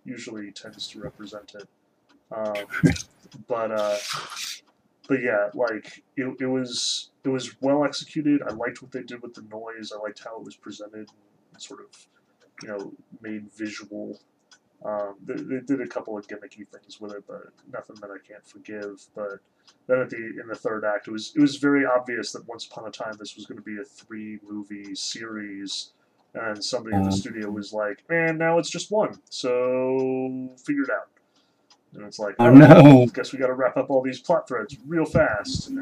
usually 0.04 0.52
tends 0.52 0.88
to 0.88 1.00
represent 1.00 1.54
it. 1.56 1.68
Um, 2.32 2.66
but 3.48 3.72
uh, 3.72 3.98
but 5.08 5.22
yeah, 5.22 5.50
like 5.54 6.04
it, 6.16 6.38
it 6.40 6.46
was 6.46 7.10
it 7.24 7.30
was 7.30 7.62
well 7.62 7.84
executed. 7.84 8.42
I 8.42 8.52
liked 8.54 8.82
what 8.82 8.92
they 8.92 9.04
did 9.04 9.22
with 9.22 9.34
the 9.34 9.44
noise. 9.44 9.92
I 9.96 10.00
liked 10.00 10.24
how 10.24 10.38
it 10.38 10.46
was 10.46 10.56
presented 10.56 11.10
and 11.54 11.62
sort 11.62 11.82
of 11.82 12.08
you 12.64 12.70
know 12.70 12.94
made 13.22 13.52
visual. 13.52 14.20
Um, 14.84 15.16
they, 15.24 15.36
they 15.36 15.60
did 15.60 15.80
a 15.82 15.88
couple 15.88 16.18
of 16.18 16.28
gimmicky 16.28 16.68
things 16.68 17.00
with 17.00 17.12
it, 17.14 17.24
but 17.28 17.44
nothing 17.72 17.98
that 18.02 18.10
I 18.10 18.18
can't 18.28 18.46
forgive. 18.46 19.02
But 19.16 19.40
then 19.88 20.00
at 20.00 20.10
the 20.10 20.18
in 20.18 20.48
the 20.48 20.56
third 20.56 20.84
act, 20.84 21.08
it 21.08 21.12
was 21.12 21.34
it 21.36 21.40
was 21.42 21.58
very 21.58 21.86
obvious 21.86 22.32
that 22.32 22.48
once 22.48 22.66
upon 22.66 22.88
a 22.88 22.92
time 22.92 23.14
this 23.20 23.36
was 23.36 23.46
going 23.46 23.60
to 23.60 23.64
be 23.64 23.80
a 23.80 23.84
three 23.86 24.40
movie 24.48 24.96
series, 24.96 25.92
and 26.34 26.64
somebody 26.64 26.96
at 26.96 27.04
the 27.04 27.10
Um. 27.10 27.16
studio 27.16 27.50
was 27.52 27.74
like, 27.74 28.04
"Man, 28.10 28.38
now 28.40 28.58
it's 28.58 28.70
just 28.72 28.90
one, 28.92 29.20
so 29.30 30.50
figure 30.66 30.84
it 30.84 30.90
out." 30.90 31.08
And 31.94 32.06
it's 32.06 32.20
like, 32.20 32.36
Oh 32.40 32.50
no. 32.52 33.06
guess 33.14 33.34
we 33.34 33.40
got 33.40 33.48
to 33.48 33.54
wrap 33.54 33.76
up 33.76 33.90
all 33.90 34.02
these 34.02 34.20
plot 34.22 34.48
threads 34.48 34.78
real 34.88 35.04
fast, 35.06 35.68
and 35.68 35.78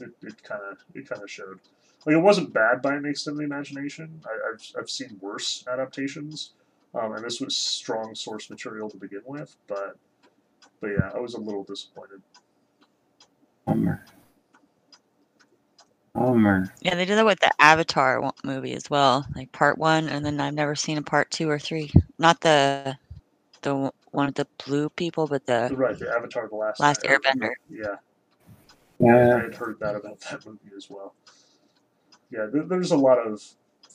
it, 0.00 0.10
it 0.22 0.42
kind 0.44 0.62
of 0.70 0.78
it 0.94 1.08
kind 1.08 1.22
of 1.22 1.30
showed. 1.30 1.58
Like 2.06 2.14
it 2.14 2.20
wasn't 2.20 2.52
bad 2.52 2.80
by 2.82 2.94
any 2.96 3.10
extent 3.10 3.34
of 3.34 3.38
the 3.38 3.44
imagination. 3.44 4.20
I, 4.24 4.52
I've 4.52 4.62
I've 4.78 4.90
seen 4.90 5.18
worse 5.20 5.64
adaptations, 5.70 6.52
um, 6.94 7.12
and 7.12 7.24
this 7.24 7.40
was 7.40 7.56
strong 7.56 8.14
source 8.14 8.50
material 8.50 8.88
to 8.90 8.96
begin 8.96 9.22
with. 9.26 9.56
But 9.66 9.96
but 10.80 10.88
yeah, 10.88 11.10
I 11.14 11.18
was 11.18 11.34
a 11.34 11.40
little 11.40 11.64
disappointed. 11.64 12.22
Bummer. 13.66 14.04
Bummer. 16.14 16.72
Yeah, 16.82 16.94
they 16.94 17.04
did 17.04 17.16
that 17.18 17.24
with 17.24 17.40
the 17.40 17.50
Avatar 17.58 18.32
movie 18.44 18.74
as 18.74 18.88
well, 18.90 19.26
like 19.34 19.50
part 19.52 19.78
one, 19.78 20.08
and 20.08 20.24
then 20.24 20.40
I've 20.40 20.54
never 20.54 20.74
seen 20.74 20.98
a 20.98 21.02
part 21.02 21.30
two 21.30 21.48
or 21.48 21.58
three. 21.58 21.90
Not 22.18 22.40
the 22.40 22.96
the 23.62 23.90
one 24.10 24.28
of 24.28 24.34
the 24.34 24.46
blue 24.66 24.90
people, 24.90 25.26
but 25.26 25.44
the 25.46 25.70
right, 25.74 25.98
the 25.98 26.10
Avatar: 26.14 26.48
The 26.48 26.56
Last 26.56 26.80
Last 26.80 27.02
Airbender. 27.02 27.50
Airbender. 27.50 27.52
Yeah, 27.70 27.86
I 29.00 29.16
Yeah. 29.16 29.42
had 29.42 29.54
heard 29.54 29.80
that 29.80 29.96
about 29.96 30.20
that 30.20 30.46
movie 30.46 30.70
as 30.76 30.88
well. 30.88 31.14
Yeah, 32.30 32.46
there, 32.52 32.64
there's 32.64 32.92
a 32.92 32.96
lot 32.96 33.18
of 33.18 33.42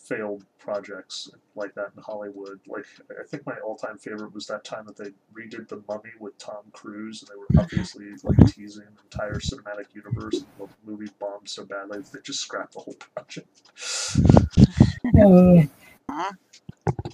failed 0.10 0.44
projects 0.58 1.30
like 1.56 1.74
that 1.76 1.92
in 1.96 2.02
Hollywood. 2.02 2.60
Like, 2.68 2.86
I 3.12 3.24
think 3.28 3.46
my 3.46 3.56
all-time 3.64 4.00
favorite 4.00 4.34
was 4.34 4.48
that 4.48 4.64
time 4.64 4.88
that 4.88 4.98
they 4.98 5.12
redid 5.34 5.68
The 5.68 5.84
Mummy 5.88 6.10
with 6.20 6.36
Tom 6.40 6.64
Cruise, 6.74 7.22
and 7.22 7.30
they 7.30 7.36
were 7.38 7.62
obviously 7.62 8.08
like 8.24 8.38
teasing 8.52 8.86
the 8.96 9.04
entire 9.04 9.36
cinematic 9.36 9.94
universe. 9.94 10.38
And 10.38 10.48
the 10.58 10.68
movie 10.84 11.12
bombed 11.20 11.48
so 11.48 11.64
badly 11.64 12.00
that 12.00 12.12
they 12.12 12.20
just 12.24 12.40
scrapped 12.40 12.74
the 12.74 12.80
whole 12.80 12.96
project. 12.96 13.48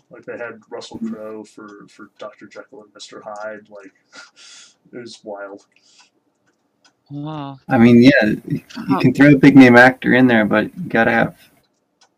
Like 0.09 0.23
they 0.25 0.37
had 0.37 0.61
Russell 0.69 0.99
Crowe 0.99 1.43
for 1.43 1.85
for 1.89 2.09
Dr. 2.17 2.47
Jekyll 2.47 2.83
and 2.83 2.93
Mr. 2.93 3.21
Hyde. 3.21 3.69
Like, 3.69 3.93
it 4.93 4.97
was 4.97 5.19
wild. 5.23 5.65
Wow. 7.11 7.59
I 7.67 7.77
mean, 7.77 8.01
yeah, 8.01 8.35
you 8.47 8.99
can 8.99 9.13
throw 9.13 9.33
a 9.33 9.37
big 9.37 9.55
name 9.55 9.75
actor 9.75 10.13
in 10.13 10.27
there, 10.27 10.45
but 10.45 10.75
you 10.77 10.89
gotta 10.89 11.11
have, 11.11 11.37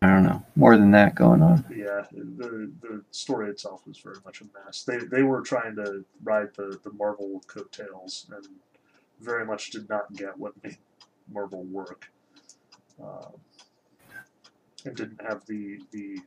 I 0.00 0.08
don't 0.08 0.22
know, 0.22 0.44
more 0.54 0.76
than 0.76 0.92
that 0.92 1.16
going 1.16 1.42
on. 1.42 1.64
Yeah, 1.74 2.04
the 2.12 2.70
the 2.80 3.02
story 3.10 3.50
itself 3.50 3.82
was 3.86 3.98
very 3.98 4.18
much 4.24 4.40
a 4.40 4.44
mess. 4.64 4.84
They 4.84 4.98
they 4.98 5.24
were 5.24 5.40
trying 5.40 5.74
to 5.76 6.04
ride 6.22 6.54
the 6.54 6.78
the 6.84 6.92
Marvel 6.92 7.42
coattails 7.48 8.26
and 8.32 8.46
very 9.20 9.44
much 9.44 9.70
did 9.70 9.88
not 9.88 10.12
get 10.14 10.38
what 10.38 10.52
made 10.62 10.78
Marvel 11.32 11.64
work, 11.64 12.10
um, 13.02 13.32
and 14.84 14.94
didn't 14.94 15.20
have 15.20 15.44
the 15.46 15.80
the 15.90 16.20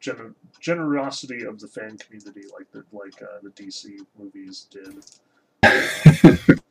gener- 0.00 0.34
generosity 0.58 1.44
of 1.44 1.60
the 1.60 1.68
fan 1.68 1.98
community 1.98 2.42
like 2.58 2.70
the 2.72 2.82
like 2.92 3.20
uh, 3.22 3.40
the 3.42 3.50
DC 3.50 3.98
movies 4.18 4.68
did. 4.70 5.04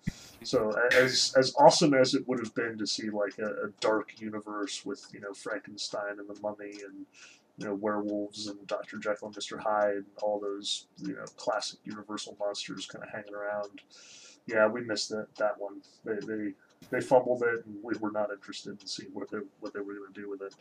So 0.43 0.71
as 0.93 1.33
as 1.37 1.53
awesome 1.57 1.93
as 1.93 2.13
it 2.13 2.27
would 2.27 2.39
have 2.39 2.53
been 2.55 2.77
to 2.77 2.87
see 2.87 3.09
like 3.09 3.37
a, 3.39 3.67
a 3.67 3.69
dark 3.79 4.19
universe 4.19 4.85
with 4.85 5.05
you 5.13 5.19
know 5.19 5.33
Frankenstein 5.33 6.19
and 6.19 6.29
the 6.29 6.39
Mummy 6.41 6.71
and 6.85 7.05
you 7.57 7.65
know 7.65 7.73
werewolves 7.75 8.47
and 8.47 8.65
Doctor 8.67 8.97
Jekyll 8.97 9.27
and 9.27 9.35
Mister 9.35 9.57
Hyde 9.57 9.95
and 9.95 10.05
all 10.21 10.39
those 10.39 10.87
you 10.97 11.15
know 11.15 11.25
classic 11.37 11.79
Universal 11.85 12.37
monsters 12.39 12.85
kind 12.85 13.03
of 13.03 13.09
hanging 13.09 13.33
around. 13.33 13.81
Yeah, 14.45 14.67
we 14.67 14.81
missed 14.81 15.09
that 15.09 15.33
that 15.37 15.59
one. 15.59 15.81
They 16.03 16.15
they 16.25 16.53
they 16.89 17.01
fumbled 17.01 17.43
it, 17.43 17.65
and 17.65 17.75
we 17.81 17.93
were 17.99 18.11
not 18.11 18.31
interested 18.31 18.81
in 18.81 18.87
seeing 18.87 19.09
what 19.13 19.29
they 19.31 19.39
what 19.59 19.73
they 19.73 19.79
were 19.79 19.93
going 19.93 20.13
to 20.13 20.21
do 20.21 20.29
with 20.29 20.41
it. 20.41 20.53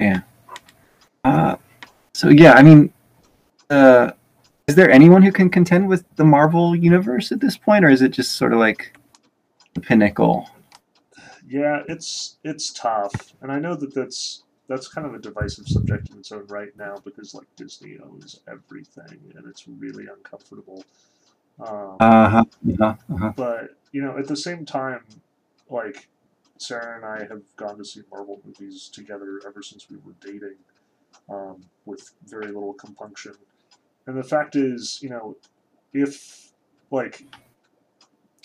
Yeah. 0.00 0.20
Uh, 1.22 1.56
so 2.12 2.28
yeah, 2.28 2.52
I 2.52 2.62
mean, 2.62 2.92
uh, 3.70 4.12
is 4.66 4.76
there 4.76 4.90
anyone 4.90 5.22
who 5.22 5.32
can 5.32 5.50
contend 5.50 5.88
with 5.88 6.04
the 6.16 6.24
Marvel 6.24 6.74
universe 6.74 7.30
at 7.32 7.40
this 7.40 7.56
point, 7.56 7.84
or 7.84 7.90
is 7.90 8.02
it 8.02 8.10
just 8.10 8.32
sort 8.36 8.52
of 8.52 8.58
like 8.58 8.96
the 9.74 9.80
pinnacle? 9.80 10.48
Yeah, 11.46 11.82
it's 11.88 12.38
it's 12.44 12.72
tough, 12.72 13.34
and 13.42 13.52
I 13.52 13.58
know 13.58 13.74
that 13.76 13.94
that's 13.94 14.44
that's 14.68 14.88
kind 14.88 15.06
of 15.06 15.14
a 15.14 15.18
divisive 15.18 15.68
subject 15.68 16.10
in 16.10 16.18
its 16.18 16.32
own 16.32 16.46
right 16.46 16.74
now 16.76 16.96
because 17.04 17.34
like 17.34 17.46
Disney 17.56 17.98
owns 18.02 18.40
everything, 18.48 19.32
and 19.36 19.46
it's 19.46 19.68
really 19.68 20.06
uncomfortable. 20.06 20.84
Um, 21.60 21.96
Uh 22.00 22.28
huh. 22.28 22.44
Uh-huh, 22.72 22.94
uh-huh. 23.14 23.32
but 23.36 23.76
you 23.92 24.02
know, 24.02 24.16
at 24.18 24.26
the 24.26 24.36
same 24.36 24.64
time, 24.64 25.00
like 25.68 26.08
Sarah 26.58 26.96
and 26.96 27.04
I 27.04 27.26
have 27.28 27.42
gone 27.56 27.76
to 27.78 27.84
see 27.84 28.02
Marvel 28.10 28.40
movies 28.44 28.88
together 28.92 29.40
ever 29.46 29.62
since 29.62 29.88
we 29.90 29.98
were 29.98 30.14
dating, 30.20 30.56
um, 31.28 31.62
with 31.84 32.12
very 32.26 32.46
little 32.46 32.72
compunction. 32.74 33.34
And 34.06 34.16
the 34.16 34.24
fact 34.24 34.56
is, 34.56 34.98
you 35.02 35.08
know, 35.08 35.36
if 35.92 36.52
like 36.90 37.26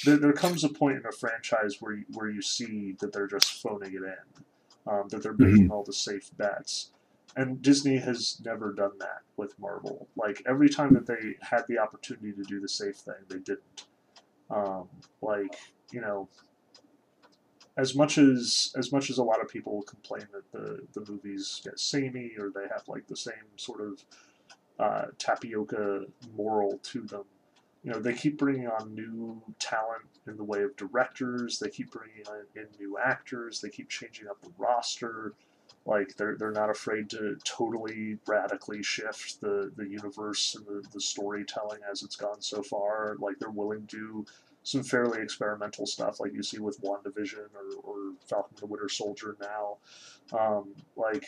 there, 0.05 0.17
there 0.17 0.33
comes 0.33 0.63
a 0.63 0.69
point 0.69 0.97
in 0.97 1.05
a 1.05 1.11
franchise 1.11 1.77
where 1.79 1.93
you, 1.93 2.05
where 2.13 2.29
you 2.29 2.41
see 2.41 2.95
that 2.99 3.11
they're 3.11 3.27
just 3.27 3.61
phoning 3.61 3.93
it 3.93 4.03
in, 4.03 4.43
um, 4.87 5.07
that 5.09 5.23
they're 5.23 5.35
making 5.37 5.71
all 5.71 5.83
the 5.83 5.93
safe 5.93 6.29
bets. 6.37 6.91
And 7.35 7.61
Disney 7.61 7.97
has 7.97 8.41
never 8.43 8.73
done 8.73 8.97
that 8.99 9.21
with 9.37 9.57
Marvel. 9.59 10.07
Like 10.15 10.41
every 10.47 10.69
time 10.69 10.93
that 10.93 11.05
they 11.05 11.35
had 11.41 11.63
the 11.67 11.77
opportunity 11.77 12.31
to 12.33 12.43
do 12.43 12.59
the 12.59 12.69
safe 12.69 12.95
thing, 12.95 13.15
they 13.27 13.39
didn't. 13.39 13.85
Um, 14.49 14.89
like 15.21 15.55
you 15.91 16.01
know, 16.01 16.27
as 17.77 17.95
much 17.95 18.17
as 18.17 18.73
as 18.75 18.91
much 18.91 19.09
as 19.09 19.19
a 19.19 19.23
lot 19.23 19.41
of 19.41 19.47
people 19.47 19.83
complain 19.83 20.25
that 20.33 20.51
the 20.51 20.79
the 20.93 21.11
movies 21.11 21.61
get 21.63 21.79
samey 21.79 22.31
or 22.39 22.49
they 22.49 22.67
have 22.67 22.83
like 22.87 23.07
the 23.07 23.15
same 23.15 23.33
sort 23.57 23.81
of 23.81 24.03
uh, 24.79 25.07
tapioca 25.17 26.05
moral 26.35 26.79
to 26.83 27.01
them, 27.01 27.23
you 27.83 27.91
know, 27.91 27.99
they 27.99 28.13
keep 28.13 28.37
bringing 28.37 28.67
on 28.67 28.93
new 28.93 29.41
talent 29.59 30.03
in 30.27 30.37
the 30.37 30.43
way 30.43 30.63
of 30.63 30.75
directors. 30.75 31.59
They 31.59 31.69
keep 31.69 31.91
bringing 31.91 32.23
in 32.55 32.65
new 32.79 32.97
actors. 32.97 33.61
They 33.61 33.69
keep 33.69 33.89
changing 33.89 34.27
up 34.27 34.41
the 34.41 34.51
roster. 34.57 35.33
Like 35.85 36.15
they're 36.17 36.35
they're 36.35 36.51
not 36.51 36.69
afraid 36.69 37.09
to 37.11 37.37
totally 37.45 38.17
radically 38.27 38.83
shift 38.83 39.39
the 39.39 39.71
the 39.75 39.87
universe 39.87 40.55
and 40.55 40.65
the, 40.65 40.87
the 40.93 40.99
storytelling 40.99 41.79
as 41.89 42.03
it's 42.03 42.17
gone 42.17 42.41
so 42.41 42.61
far. 42.61 43.15
Like 43.19 43.39
they're 43.39 43.49
willing 43.49 43.87
to 43.87 43.97
do 43.97 44.25
some 44.63 44.83
fairly 44.83 45.21
experimental 45.21 45.85
stuff, 45.85 46.19
like 46.19 46.33
you 46.33 46.43
see 46.43 46.59
with 46.59 46.81
WandaVision 46.81 47.47
or, 47.55 47.81
or 47.81 47.95
Falcon 48.27 48.57
the 48.59 48.65
Winter 48.65 48.89
Soldier 48.89 49.37
now. 49.39 49.77
Um, 50.37 50.75
like 50.95 51.25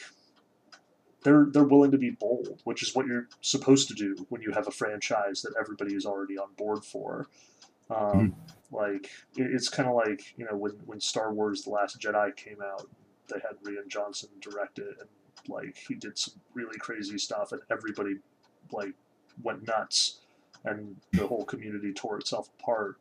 they're 1.24 1.48
they're 1.52 1.64
willing 1.64 1.92
to 1.92 1.98
be 1.98 2.12
bold, 2.12 2.62
which 2.64 2.82
is 2.84 2.96
what 2.96 3.06
you're 3.06 3.28
supposed 3.42 3.88
to 3.90 3.94
do 3.94 4.16
when 4.30 4.42
you 4.42 4.52
have 4.52 4.68
a 4.68 4.72
franchise 4.72 5.42
that 5.44 5.54
everybody 5.60 5.96
is 5.96 6.06
already 6.06 6.38
on 6.38 6.50
board 6.58 6.84
for. 6.84 7.28
Um, 7.90 8.36
Like 8.72 9.10
it, 9.36 9.52
it's 9.54 9.70
kind 9.70 9.90
of 9.90 9.96
like 9.96 10.34
you 10.38 10.46
know 10.46 10.56
when 10.56 10.72
when 10.86 11.00
Star 11.00 11.34
Wars: 11.34 11.64
The 11.64 11.72
Last 11.72 12.00
Jedi 12.00 12.36
came 12.36 12.62
out, 12.64 12.88
they 13.28 13.40
had 13.40 13.62
Rian 13.64 13.88
Johnson 13.88 14.30
direct 14.40 14.80
it, 14.80 14.96
and 15.00 15.10
like 15.50 15.78
he 15.88 15.96
did 15.96 16.18
some 16.18 16.36
really 16.54 16.78
crazy 16.78 17.18
stuff, 17.18 17.52
and 17.52 17.62
everybody 17.70 18.16
like 18.72 18.94
went 19.44 19.68
nuts, 19.68 20.22
and 20.64 20.96
the 21.12 21.28
whole 21.28 21.46
community 21.46 21.92
tore 21.94 22.18
itself 22.18 22.50
apart. 22.60 22.98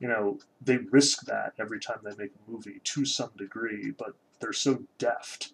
You 0.00 0.08
know, 0.08 0.38
they 0.60 0.78
risk 0.78 1.26
that 1.26 1.52
every 1.60 1.78
time 1.78 1.98
they 2.02 2.16
make 2.16 2.32
a 2.32 2.50
movie 2.50 2.80
to 2.82 3.04
some 3.04 3.30
degree, 3.36 3.92
but 3.96 4.14
they're 4.40 4.52
so 4.52 4.82
deft 4.98 5.52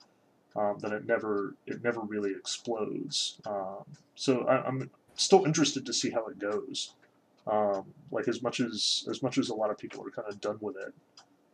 um, 0.59 0.79
that 0.81 0.93
it 0.93 1.07
never 1.07 1.55
it 1.67 1.83
never 1.85 2.01
really 2.01 2.33
explodes. 2.33 3.39
Um, 3.47 3.85
so 4.15 4.41
I, 4.45 4.67
I'm 4.67 4.91
still 5.15 5.45
interested 5.45 5.87
to 5.87 5.93
see 5.93 6.11
how 6.11 6.27
it 6.27 6.39
goes. 6.39 6.95
Um, 7.47 7.95
like 8.11 8.29
as 8.29 8.43
much 8.43 8.61
as 8.61 9.07
as 9.11 9.23
much 9.23 9.39
as 9.39 9.49
a 9.49 9.55
lot 9.55 9.71
of 9.71 9.79
people 9.79 10.05
are 10.07 10.11
kind 10.11 10.29
of 10.29 10.41
done 10.41 10.59
with 10.61 10.77
it, 10.77 10.93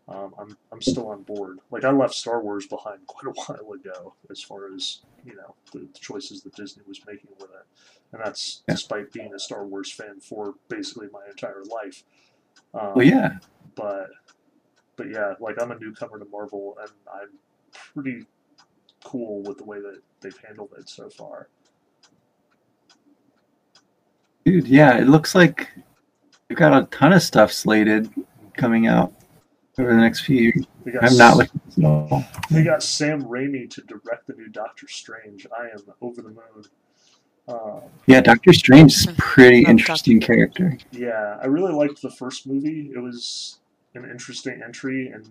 um, 0.08 0.34
I'm 0.38 0.56
I'm 0.72 0.80
still 0.82 1.08
on 1.08 1.22
board. 1.22 1.58
Like 1.70 1.84
I 1.84 1.90
left 1.90 2.14
Star 2.14 2.40
Wars 2.42 2.66
behind 2.66 3.00
quite 3.06 3.26
a 3.28 3.32
while 3.32 3.72
ago, 3.74 4.14
as 4.30 4.42
far 4.42 4.72
as 4.74 5.00
you 5.24 5.36
know 5.36 5.54
the, 5.72 5.80
the 5.80 5.98
choices 6.00 6.42
that 6.42 6.54
Disney 6.56 6.82
was 6.88 7.00
making 7.06 7.30
with 7.38 7.50
it, 7.50 7.66
and 8.12 8.22
that's 8.24 8.62
Yeah. 8.68 8.74
despite 8.74 9.12
being 9.12 9.32
a 9.34 9.38
Star 9.38 9.66
Wars 9.66 9.92
fan 9.92 10.20
for 10.20 10.54
basically 10.68 11.08
my 11.12 11.22
entire 11.30 11.62
life. 11.64 12.02
Um, 12.72 12.92
Well, 12.96 13.06
yeah. 13.06 13.38
but 13.76 14.08
but 14.96 15.10
yeah, 15.10 15.34
like 15.40 15.60
I'm 15.60 15.70
a 15.70 15.78
newcomer 15.78 16.18
to 16.18 16.24
Marvel, 16.24 16.76
and 16.80 16.90
I'm 17.12 17.28
pretty 17.94 18.26
cool 19.04 19.42
with 19.42 19.58
the 19.58 19.64
way 19.64 19.80
that 19.80 20.00
they've 20.20 20.36
handled 20.46 20.70
it 20.78 20.88
so 20.88 21.08
far. 21.08 21.48
Dude, 24.44 24.68
yeah, 24.68 24.98
it 24.98 25.08
looks 25.08 25.34
like 25.34 25.70
you've 26.48 26.58
got 26.58 26.76
a 26.82 26.86
ton 26.86 27.12
of 27.12 27.22
stuff 27.22 27.52
slated 27.52 28.10
coming 28.56 28.86
out 28.86 29.12
over 29.78 29.90
the 29.90 29.96
next 30.00 30.20
few 30.20 30.36
years. 30.36 30.66
They 30.84 30.92
got 30.92 31.04
I'm 31.04 31.16
not 31.16 31.32
S- 31.32 31.36
looking 31.38 31.60
at 31.78 31.84
all. 31.84 32.24
They 32.50 32.62
got 32.62 32.82
Sam 32.82 33.22
Raimi 33.24 33.70
to 33.70 33.80
direct 33.82 34.26
the 34.26 34.34
new 34.34 34.48
Doctor 34.48 34.86
Strange. 34.86 35.46
I 35.58 35.64
am 35.64 35.82
over 36.02 36.20
the 36.20 36.28
moon. 36.28 36.64
Um, 37.48 37.82
Yeah, 38.06 38.20
Doctor 38.20 38.52
Strange 38.52 38.92
is 38.94 39.06
a 39.06 39.14
pretty 39.14 39.62
Love 39.62 39.70
interesting 39.70 40.20
character. 40.20 40.76
yeah, 40.92 41.38
I 41.42 41.46
really 41.46 41.72
liked 41.72 42.02
the 42.02 42.10
first 42.10 42.46
movie. 42.46 42.90
It 42.94 42.98
was 42.98 43.60
an 43.94 44.04
interesting 44.10 44.60
entry, 44.62 45.08
and 45.08 45.30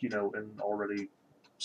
you 0.00 0.10
know, 0.10 0.30
an 0.34 0.50
already 0.60 1.08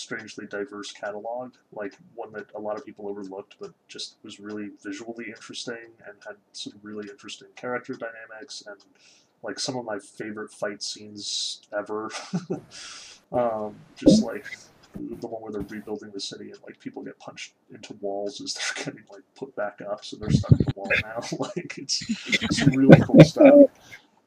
strangely 0.00 0.46
diverse 0.46 0.92
catalog. 0.92 1.54
Like 1.72 1.94
one 2.14 2.32
that 2.32 2.46
a 2.54 2.60
lot 2.60 2.76
of 2.76 2.84
people 2.84 3.08
overlooked, 3.08 3.56
but 3.60 3.72
just 3.88 4.16
was 4.22 4.40
really 4.40 4.70
visually 4.82 5.26
interesting 5.28 5.92
and 6.06 6.16
had 6.26 6.36
some 6.52 6.74
really 6.82 7.08
interesting 7.08 7.48
character 7.56 7.94
dynamics 7.94 8.62
and 8.66 8.76
like 9.42 9.58
some 9.58 9.76
of 9.76 9.84
my 9.84 9.98
favorite 9.98 10.52
fight 10.52 10.82
scenes 10.82 11.62
ever. 11.76 12.10
um, 13.32 13.76
just 13.96 14.22
like 14.22 14.46
the 14.94 15.26
one 15.26 15.42
where 15.42 15.52
they're 15.52 15.62
rebuilding 15.62 16.10
the 16.10 16.20
city 16.20 16.50
and 16.50 16.58
like 16.66 16.78
people 16.80 17.02
get 17.02 17.18
punched 17.18 17.54
into 17.72 17.94
walls 18.00 18.40
as 18.40 18.54
they're 18.76 18.84
getting 18.84 19.04
like 19.10 19.22
put 19.36 19.54
back 19.56 19.80
up, 19.88 20.04
so 20.04 20.16
they're 20.16 20.30
stuck 20.30 20.52
in 20.52 20.58
the 20.58 20.72
wall 20.76 20.90
now. 21.02 21.20
like 21.38 21.78
it's 21.78 22.58
some 22.58 22.70
really 22.70 23.00
cool 23.00 23.22
stuff. 23.24 23.70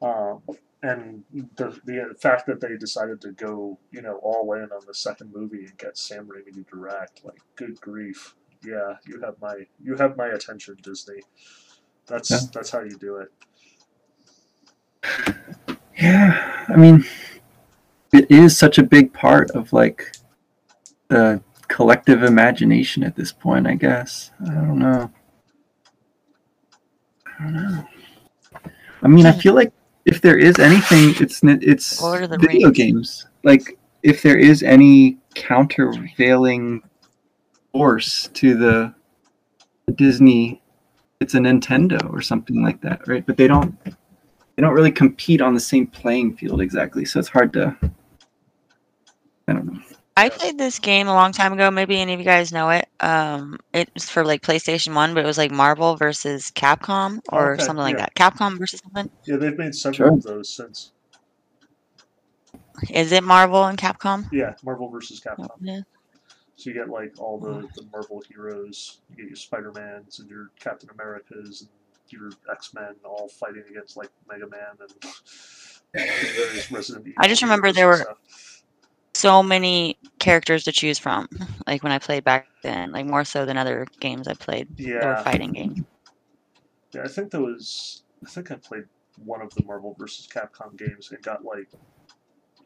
Um, 0.02 0.42
and 0.84 1.24
the 1.56 1.80
the 1.86 2.14
fact 2.20 2.46
that 2.46 2.60
they 2.60 2.76
decided 2.76 3.18
to 3.22 3.32
go, 3.32 3.78
you 3.90 4.02
know, 4.02 4.16
all 4.22 4.52
in 4.52 4.64
on 4.64 4.82
the 4.86 4.92
second 4.92 5.32
movie 5.34 5.64
and 5.64 5.78
get 5.78 5.96
Sam 5.96 6.28
Raimi 6.28 6.52
to 6.52 6.62
direct, 6.70 7.24
like, 7.24 7.40
good 7.56 7.80
grief, 7.80 8.34
yeah, 8.62 8.96
you 9.06 9.18
have 9.22 9.36
my 9.40 9.66
you 9.82 9.96
have 9.96 10.18
my 10.18 10.26
attention, 10.26 10.76
Disney. 10.82 11.22
That's 12.06 12.30
Yeah. 12.30 12.38
that's 12.52 12.68
how 12.68 12.80
you 12.80 12.98
do 12.98 13.16
it. 13.16 13.32
Yeah, 15.96 16.66
I 16.68 16.76
mean, 16.76 17.06
it 18.12 18.30
is 18.30 18.58
such 18.58 18.76
a 18.76 18.82
big 18.82 19.14
part 19.14 19.50
of 19.52 19.72
like 19.72 20.12
the 21.08 21.42
collective 21.68 22.22
imagination 22.22 23.02
at 23.04 23.16
this 23.16 23.32
point. 23.32 23.66
I 23.66 23.74
guess 23.74 24.32
I 24.42 24.52
don't 24.52 24.78
know. 24.78 25.10
I 27.38 27.42
don't 27.42 27.54
know. 27.54 27.88
I 29.02 29.08
mean, 29.08 29.24
I 29.24 29.32
hmm. 29.32 29.38
feel 29.40 29.54
like 29.54 29.72
if 30.04 30.20
there 30.20 30.36
is 30.36 30.58
anything, 30.58 31.14
it's 31.20 31.40
it's 31.42 32.02
Lord 32.02 32.24
of 32.24 32.30
the 32.30 32.38
video 32.38 32.68
Rings. 32.68 32.76
games. 32.76 33.26
Like 33.42 33.78
if 34.02 34.22
there 34.22 34.38
is 34.38 34.62
any 34.62 35.18
countervailing 35.34 36.82
force 37.72 38.28
to 38.34 38.54
the 38.54 38.94
Disney, 39.94 40.62
it's 41.20 41.34
a 41.34 41.38
Nintendo 41.38 42.12
or 42.12 42.20
something 42.20 42.62
like 42.62 42.80
that, 42.82 43.06
right? 43.08 43.24
But 43.24 43.36
they 43.36 43.46
don't 43.46 43.74
they 43.84 44.60
don't 44.60 44.74
really 44.74 44.92
compete 44.92 45.40
on 45.40 45.54
the 45.54 45.60
same 45.60 45.86
playing 45.86 46.36
field 46.36 46.60
exactly. 46.60 47.04
So 47.04 47.18
it's 47.18 47.28
hard 47.28 47.52
to. 47.54 47.76
I 49.48 49.52
don't 49.52 49.66
know. 49.66 49.80
I 50.16 50.28
played 50.28 50.58
this 50.58 50.78
game 50.78 51.08
a 51.08 51.12
long 51.12 51.32
time 51.32 51.52
ago. 51.52 51.70
Maybe 51.72 52.00
any 52.00 52.14
of 52.14 52.20
you 52.20 52.24
guys 52.24 52.52
know 52.52 52.70
it. 52.70 52.86
Um, 53.00 53.58
it's 53.72 54.08
for 54.08 54.24
like 54.24 54.42
PlayStation 54.42 54.94
One, 54.94 55.12
but 55.12 55.24
it 55.24 55.26
was 55.26 55.38
like 55.38 55.50
Marvel 55.50 55.96
versus 55.96 56.52
Capcom 56.54 57.20
or 57.30 57.54
Okay, 57.54 57.64
something 57.64 57.82
like 57.82 57.96
yeah. 57.98 58.06
that. 58.06 58.14
Capcom 58.14 58.56
versus 58.58 58.80
something. 58.80 59.10
Yeah, 59.26 59.36
they've 59.36 59.58
made 59.58 59.74
several 59.74 60.08
Sure. 60.10 60.16
of 60.16 60.22
those 60.22 60.48
since. 60.48 60.92
Is 62.90 63.10
it 63.12 63.24
Marvel 63.24 63.64
and 63.64 63.76
Capcom? 63.76 64.28
Yeah, 64.32 64.54
Marvel 64.62 64.88
versus 64.88 65.20
Capcom. 65.20 65.48
Yeah. 65.60 65.80
So 66.56 66.70
you 66.70 66.74
get 66.74 66.88
like 66.88 67.14
all 67.18 67.38
the, 67.40 67.68
the 67.74 67.84
Marvel 67.92 68.22
heroes. 68.28 69.00
You 69.10 69.16
get 69.16 69.26
your 69.26 69.36
Spider 69.36 69.72
Mans 69.74 70.20
and 70.20 70.30
your 70.30 70.50
Captain 70.60 70.88
Americas 70.90 71.62
and 71.62 71.70
your 72.08 72.30
X 72.50 72.72
Men 72.72 72.94
all 73.04 73.26
fighting 73.28 73.64
against 73.68 73.96
like 73.96 74.10
Mega 74.30 74.46
Man 74.46 74.60
and 74.80 74.92
various 76.36 76.70
Resident 76.70 77.06
Evil. 77.08 77.16
I 77.18 77.26
just 77.26 77.42
remember 77.42 77.72
there 77.72 77.88
were- 77.88 77.96
stuff. 77.96 78.53
So 79.24 79.42
many 79.42 79.98
characters 80.18 80.64
to 80.64 80.72
choose 80.72 80.98
from. 80.98 81.28
Like 81.66 81.82
when 81.82 81.92
I 81.92 81.98
played 81.98 82.24
back 82.24 82.48
then, 82.62 82.92
like 82.92 83.06
more 83.06 83.24
so 83.24 83.46
than 83.46 83.56
other 83.56 83.86
games 84.00 84.28
I 84.28 84.34
played. 84.34 84.68
That 85.00 85.08
were 85.08 85.16
Yeah, 85.16 85.22
fighting 85.24 85.52
games. 85.52 85.80
yeah. 86.92 87.02
I 87.04 87.08
think 87.08 87.30
there 87.30 87.40
was. 87.40 88.02
I 88.24 88.28
think 88.28 88.50
I 88.50 88.56
played 88.56 88.84
one 89.16 89.42
of 89.42 89.54
the 89.54 89.64
Marvel 89.64 89.96
versus 89.98 90.28
Capcom 90.28 90.76
games 90.76 91.10
and 91.10 91.22
got 91.22 91.44
like 91.44 91.68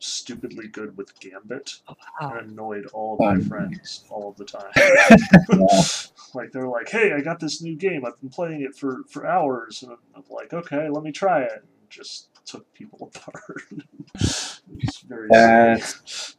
stupidly 0.01 0.69
good 0.69 0.97
with 0.97 1.19
Gambit 1.21 1.81
Wow. 2.21 2.39
and 2.39 2.51
annoyed 2.51 2.87
all 2.95 3.17
of 3.17 3.25
my 3.25 3.37
Um. 3.37 3.41
friends 3.41 4.05
all 4.11 4.31
of 4.31 4.37
the 4.37 4.45
time. 4.45 4.73
Yeah. 4.77 5.17
like 6.35 6.53
they're 6.53 6.69
like, 6.69 6.89
"Hey, 6.89 7.13
I 7.13 7.21
got 7.21 7.41
this 7.41 7.63
new 7.63 7.77
game. 7.77 8.05
I've 8.05 8.21
been 8.21 8.31
playing 8.31 8.63
it 8.63 8.77
for 8.77 9.05
for 9.09 9.27
hours," 9.27 9.83
and 9.83 9.93
I'm 10.17 10.25
like, 10.31 10.53
"Okay, 10.53 10.89
let 10.89 11.05
me 11.05 11.13
try 11.13 11.43
it." 11.43 11.53
And 11.55 11.91
just 11.91 12.31
took 12.47 12.73
people 12.75 13.13
apart. 13.17 13.63
it's 14.15 15.01
very 15.01 15.29
That's 15.31 16.37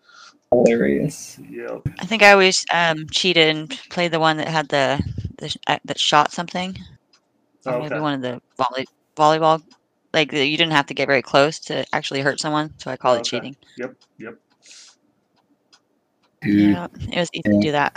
hilarious. 0.51 1.39
Yep. 1.49 1.87
I 1.99 2.05
think 2.05 2.23
I 2.23 2.31
always 2.31 2.65
um, 2.73 3.05
cheated 3.11 3.55
and 3.55 3.69
played 3.89 4.11
the 4.11 4.19
one 4.19 4.37
that 4.37 4.47
had 4.47 4.69
the, 4.69 5.01
the 5.37 5.55
uh, 5.67 5.77
that 5.85 5.99
shot 5.99 6.31
something. 6.31 6.77
Or 7.65 7.73
Okay. 7.73 7.89
maybe 7.89 7.99
one 7.99 8.13
of 8.15 8.21
the 8.21 8.41
volley 8.57 8.85
volleyball. 9.17 9.61
Like 10.13 10.31
you 10.33 10.57
didn't 10.57 10.71
have 10.71 10.87
to 10.87 10.93
get 10.93 11.07
very 11.07 11.21
close 11.21 11.59
to 11.61 11.85
actually 11.93 12.21
hurt 12.21 12.39
someone, 12.39 12.71
so 12.79 12.89
I 12.91 12.97
call 12.97 13.15
it 13.15 13.25
cheating. 13.25 13.55
Yep. 13.77 13.93
Yep. 14.19 14.39
Yeah, 16.43 16.87
it 17.11 17.19
was 17.19 17.29
easy 17.33 17.43
Yeah. 17.45 17.51
to 17.53 17.59
do 17.59 17.71
that. 17.73 17.93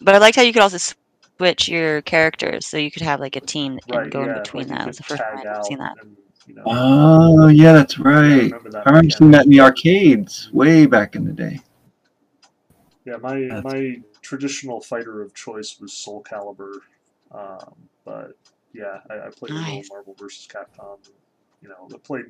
But 0.00 0.14
I 0.14 0.18
liked 0.18 0.36
how 0.36 0.42
you 0.42 0.52
could 0.52 0.62
also 0.62 0.94
switch 1.38 1.68
your 1.68 2.02
characters, 2.02 2.66
so 2.66 2.76
you 2.78 2.90
could 2.90 3.02
have 3.02 3.20
like 3.20 3.36
a 3.36 3.40
team 3.40 3.78
and 3.88 3.96
Right. 3.96 4.10
go 4.10 4.20
yeah. 4.24 4.28
in 4.28 4.34
between 4.34 4.68
like 4.68 4.78
that. 4.78 4.80
you 4.80 4.84
It 4.84 4.88
was 4.88 4.96
the 4.98 5.02
first 5.04 5.22
time 5.22 5.42
I've 5.46 5.64
seen 5.66 5.78
that. 5.78 5.96
And, 6.00 6.16
you 6.48 6.54
know, 6.54 6.62
Oh 6.66 7.48
yeah, 7.48 7.72
that's 7.72 7.98
I 7.98 8.02
right. 8.02 8.42
remember 8.44 8.70
that. 8.70 8.86
I 8.86 8.90
remember 8.90 9.10
seeing 9.10 9.30
that 9.32 9.44
in 9.44 9.50
the 9.50 9.60
arcades 9.60 10.50
way 10.52 10.86
back 10.86 11.14
in 11.14 11.24
the 11.24 11.32
day. 11.32 11.60
Yeah, 13.04 13.16
my 13.18 13.40
That's- 13.40 13.64
my 13.64 14.00
traditional 14.22 14.80
fighter 14.80 15.22
of 15.22 15.34
choice 15.34 15.78
was 15.80 15.92
Soul 15.92 16.22
Calibur, 16.22 16.80
um, 17.32 17.74
but 18.04 18.36
yeah, 18.72 19.00
I, 19.08 19.26
I 19.26 19.30
played 19.30 19.54
Nice. 19.54 19.88
Marvel 19.90 20.14
versus 20.18 20.46
Capcom. 20.46 20.98
You 21.62 21.68
know, 21.68 21.88
I 21.92 21.98
played 21.98 22.26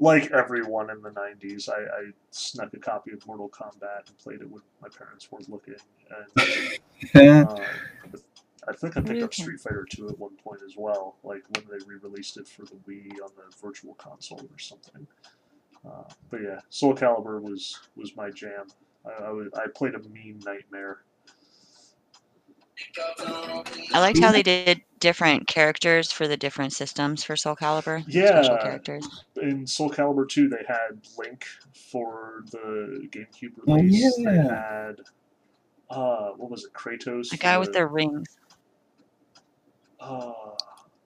like 0.00 0.30
everyone 0.32 0.90
in 0.90 1.00
the 1.02 1.10
'90s. 1.10 1.68
I, 1.68 1.82
I 1.82 2.10
snuck 2.30 2.72
a 2.74 2.78
copy 2.78 3.12
of 3.12 3.24
Mortal 3.26 3.48
Kombat 3.48 4.08
and 4.08 4.18
played 4.18 4.40
it 4.40 4.50
when 4.50 4.62
my 4.82 4.88
parents 4.88 5.30
weren't 5.30 5.48
looking, 5.48 5.74
and 7.14 7.46
um, 7.46 7.56
I 8.68 8.74
think 8.74 8.96
I 8.96 9.00
picked 9.00 9.22
up 9.22 9.32
Street 9.34 9.60
Fighter 9.60 9.86
2 9.90 10.08
at 10.10 10.18
one 10.18 10.36
point 10.36 10.60
as 10.66 10.74
well, 10.76 11.16
like 11.22 11.42
when 11.54 11.64
they 11.70 11.84
re-released 11.86 12.36
it 12.36 12.46
for 12.46 12.62
the 12.64 12.76
Wii 12.88 13.10
on 13.22 13.30
the 13.36 13.54
Virtual 13.62 13.94
Console 13.94 14.40
or 14.40 14.58
something. 14.58 15.06
Uh, 15.86 16.02
but 16.30 16.42
yeah, 16.42 16.60
Soul 16.68 16.94
Calibur 16.94 17.40
was 17.40 17.78
was 17.96 18.14
my 18.16 18.30
jam. 18.30 18.66
I, 19.06 19.24
I, 19.24 19.30
was, 19.30 19.48
I 19.54 19.66
played 19.74 19.94
a 19.94 19.98
mean 20.10 20.40
nightmare. 20.44 21.04
I 23.94 24.00
liked 24.00 24.18
how 24.20 24.32
they 24.32 24.42
did 24.42 24.82
different 25.00 25.46
characters 25.46 26.10
for 26.12 26.26
the 26.28 26.36
different 26.36 26.72
systems 26.72 27.22
for 27.24 27.36
Soul 27.36 27.56
Calibur. 27.56 28.02
Special 28.02 28.54
Yeah. 28.54 28.62
characters. 28.62 29.06
In 29.40 29.66
Soul 29.66 29.90
Calibur 29.90 30.28
2, 30.28 30.48
they 30.48 30.64
had 30.66 31.00
Link 31.18 31.44
for 31.90 32.44
the 32.50 33.06
GameCube 33.10 33.52
Oh, 33.66 33.74
release. 33.76 34.16
They 34.16 34.22
yeah. 34.22 34.86
had 34.86 35.00
uh, 35.90 36.30
what 36.36 36.50
was 36.50 36.64
it, 36.64 36.72
Kratos? 36.72 37.30
The 37.30 37.36
guy 37.36 37.58
with 37.58 37.72
the 37.72 37.86
rings. 37.86 38.38
Uh, 40.00 40.32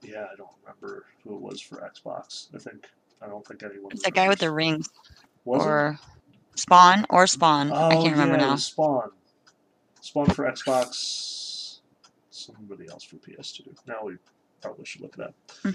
yeah, 0.03 0.27
I 0.33 0.37
don't 0.37 0.51
remember 0.63 1.07
who 1.23 1.35
it 1.35 1.41
was 1.41 1.61
for 1.61 1.77
Xbox. 1.77 2.49
I 2.55 2.59
think 2.59 2.87
I 3.21 3.27
don't 3.27 3.47
think 3.47 3.63
anyone. 3.63 3.91
It's 3.93 4.05
that 4.05 4.15
guy 4.15 4.29
with 4.29 4.39
the 4.39 4.51
rings, 4.51 4.89
Was 5.45 5.63
it? 5.63 5.69
or 5.69 5.99
Spawn, 6.57 7.07
or 7.11 7.27
Spawn. 7.27 7.71
Oh, 7.73 7.89
I 7.89 7.95
can't 7.95 8.13
remember 8.13 8.37
yeah, 8.37 8.45
it 8.45 8.49
now. 8.49 8.57
Spawn. 8.57 9.11
Spawn 10.01 10.27
for 10.27 10.51
Xbox. 10.51 11.81
Somebody 12.31 12.89
else 12.91 13.05
for 13.05 13.17
PS2. 13.17 13.63
Now 13.87 14.05
we 14.05 14.17
probably 14.61 14.85
should 14.85 15.01
look 15.01 15.17
it 15.19 15.25
up. 15.25 15.35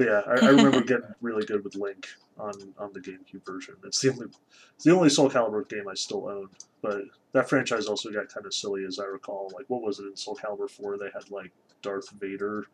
But 0.00 0.06
yeah, 0.06 0.22
I, 0.26 0.46
I 0.46 0.48
remember 0.48 0.80
getting 0.80 1.12
really 1.20 1.44
good 1.44 1.62
with 1.62 1.74
Link 1.74 2.08
on, 2.38 2.54
on 2.78 2.90
the 2.94 3.00
GameCube 3.00 3.44
version. 3.44 3.74
It's 3.84 4.00
the 4.00 4.10
only 4.10 4.28
it's 4.74 4.84
the 4.84 4.96
only 4.96 5.10
Soul 5.10 5.28
Calibur 5.28 5.68
game 5.68 5.86
I 5.88 5.92
still 5.92 6.26
own. 6.26 6.48
But 6.80 7.02
that 7.32 7.48
franchise 7.48 7.86
also 7.86 8.10
got 8.10 8.28
kind 8.32 8.46
of 8.46 8.52
silly, 8.54 8.84
as 8.84 8.98
I 8.98 9.04
recall. 9.04 9.50
Like, 9.54 9.66
what 9.68 9.82
was 9.82 9.98
it 10.00 10.04
in 10.06 10.16
Soul 10.16 10.36
Calibur 10.36 10.68
4? 10.68 10.98
They 10.98 11.10
had 11.14 11.30
like 11.30 11.52
Darth 11.82 12.10
Vader 12.10 12.66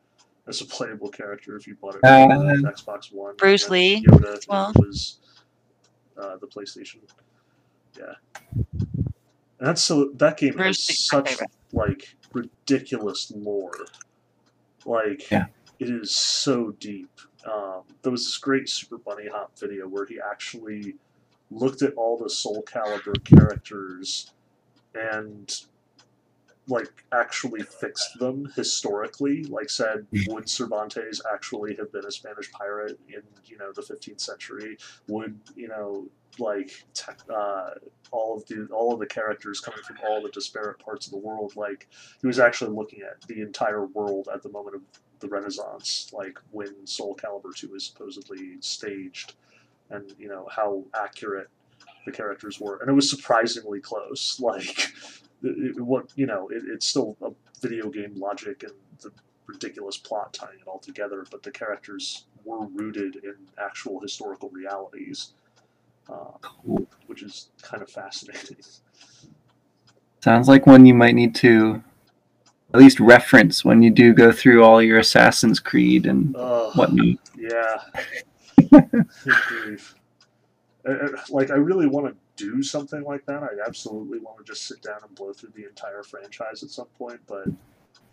as 0.48 0.61
a 0.61 0.64
playable 0.64 1.09
character 1.11 1.57
if 1.57 1.66
you 1.66 1.74
bought 1.80 1.96
it 1.96 2.00
for 2.00 2.07
Uh, 2.07 2.70
Xbox 2.70 3.12
One. 3.12 3.36
Bruce 3.36 3.64
then 3.64 3.72
Lee 3.72 4.04
Yoda 4.07 4.48
well. 4.48 4.72
was 4.76 5.18
uh, 6.16 6.36
the 6.38 6.46
PlayStation. 6.46 6.98
Yeah. 7.98 8.14
And 9.59 9.68
that's 9.68 9.82
so 9.82 10.11
that 10.16 10.36
game 10.38 10.54
Bruce 10.54 10.86
has 10.86 10.88
Lee's 10.88 11.07
such 11.07 11.38
like 11.72 12.16
ridiculous 12.32 13.32
lore. 13.34 13.86
Like 14.84 15.30
Yeah. 15.30 15.46
it 15.78 15.90
is 15.90 16.14
so 16.14 16.72
deep. 16.72 17.11
Um, 17.50 17.82
there 18.02 18.12
was 18.12 18.24
this 18.24 18.38
great 18.38 18.68
Super 18.68 18.98
Bunny 18.98 19.28
Hop 19.28 19.59
video 19.59 19.88
where 19.88 20.04
he 20.07 20.18
actually 20.20 20.96
looked 21.50 21.82
at 21.82 21.94
all 21.94 22.16
the 22.18 22.28
Soul 22.30 22.62
Calibur 22.66 23.22
characters 23.24 24.32
and 24.97 25.53
like 26.68 27.04
actually 27.12 27.62
fixed 27.62 28.18
them 28.18 28.50
historically. 28.57 29.45
Like 29.45 29.70
said, 29.70 30.07
would 30.29 30.49
Cervantes 30.49 31.22
actually 31.33 31.76
have 31.76 31.92
been 31.92 32.04
a 32.04 32.11
Spanish 32.11 32.50
pirate 32.50 32.99
in 33.08 33.22
you 33.45 33.57
know 33.58 33.72
the 33.72 33.83
15th 33.83 34.20
century? 34.20 34.76
Would 35.08 35.38
you 35.54 35.68
know 35.68 36.08
like 36.38 36.84
uh, 37.33 37.70
all 38.11 38.37
of 38.37 38.46
the 38.46 38.66
all 38.72 38.92
of 38.92 39.00
the 39.00 39.07
characters 39.07 39.61
coming 39.61 39.83
from 39.83 39.99
all 40.07 40.22
the 40.22 40.30
disparate 40.30 40.79
parts 40.79 41.07
of 41.07 41.12
the 41.12 41.18
world? 41.18 41.54
Like 41.57 41.88
he 42.20 42.26
was 42.26 42.38
actually 42.38 42.75
looking 42.75 43.03
at 43.03 43.20
the 43.29 43.42
entire 43.42 43.87
world 43.87 44.29
at 44.33 44.42
the 44.42 44.50
moment 44.50 44.76
of 44.76 44.83
the 45.20 45.29
Renaissance, 45.29 46.11
like 46.12 46.38
when 46.50 46.87
Soul 46.87 47.16
Calibur 47.16 47.54
2 47.54 47.75
is 47.75 47.84
supposedly 47.87 48.57
staged, 48.61 49.34
and 49.91 50.14
you 50.18 50.29
know 50.29 50.49
how 50.50 50.84
accurate 50.95 51.49
the 52.07 52.12
characters 52.12 52.58
were, 52.58 52.78
and 52.78 52.88
it 52.88 52.95
was 52.95 53.11
surprisingly 53.11 53.80
close. 53.80 54.41
Like 54.46 54.78
it, 55.42 55.76
it- 55.76 55.80
what 55.80 56.11
you 56.16 56.26
know, 56.26 56.49
it, 56.49 56.62
it's 56.66 56.87
still 56.87 57.16
a 57.22 57.30
video 57.61 57.91
game 57.91 58.14
logic 58.16 58.62
and 58.62 58.72
the 59.03 59.11
ridiculous 59.46 59.96
plot 59.99 60.33
tying 60.33 60.58
it 60.61 60.66
all 60.66 60.78
together, 60.78 61.24
but 61.30 61.42
the 61.42 61.50
characters 61.50 62.24
were 62.45 62.66
rooted 62.66 63.16
in 63.16 63.34
actual 63.62 64.00
historical 64.00 64.49
realities, 64.50 65.34
uh, 66.08 66.33
which 67.07 67.22
is 67.22 67.50
kind 67.62 67.83
of 67.83 67.91
fascinating. 67.91 68.57
Sounds 70.22 70.49
like 70.49 70.66
one 70.66 70.87
you 70.87 70.95
might 70.95 71.14
need 71.14 71.34
to 71.37 71.83
at 72.74 72.80
least 72.80 72.99
reference 72.99 73.64
when 73.64 73.83
you 73.83 73.91
do 73.91 74.12
go 74.12 74.33
through 74.33 74.62
all 74.64 74.83
your 74.83 74.99
Assassin's 74.99 75.61
Creed 75.61 76.07
and 76.07 76.34
Ugh. 76.37 76.72
whatnot. 76.76 77.16
Yeah. 77.38 77.83
Good 78.70 79.07
grief. 79.49 79.95
Uh, 79.95 79.99
uh, 79.99 80.75
Like, 81.30 81.50
I 81.50 81.54
really 81.54 81.87
want 81.87 82.07
to 82.07 82.17
do 82.37 82.63
something 82.63 83.03
like 83.03 83.26
that. 83.26 83.42
I 83.42 83.49
absolutely 83.67 84.18
want 84.21 84.38
to 84.38 84.45
just 84.45 84.64
sit 84.67 84.83
down 84.83 85.00
and 85.07 85.14
blow 85.14 85.33
through 85.33 85.53
the 85.57 85.67
entire 85.67 86.03
franchise 86.03 86.63
at 86.63 86.71
some 86.71 86.87
point, 86.99 87.21
but 87.26 87.49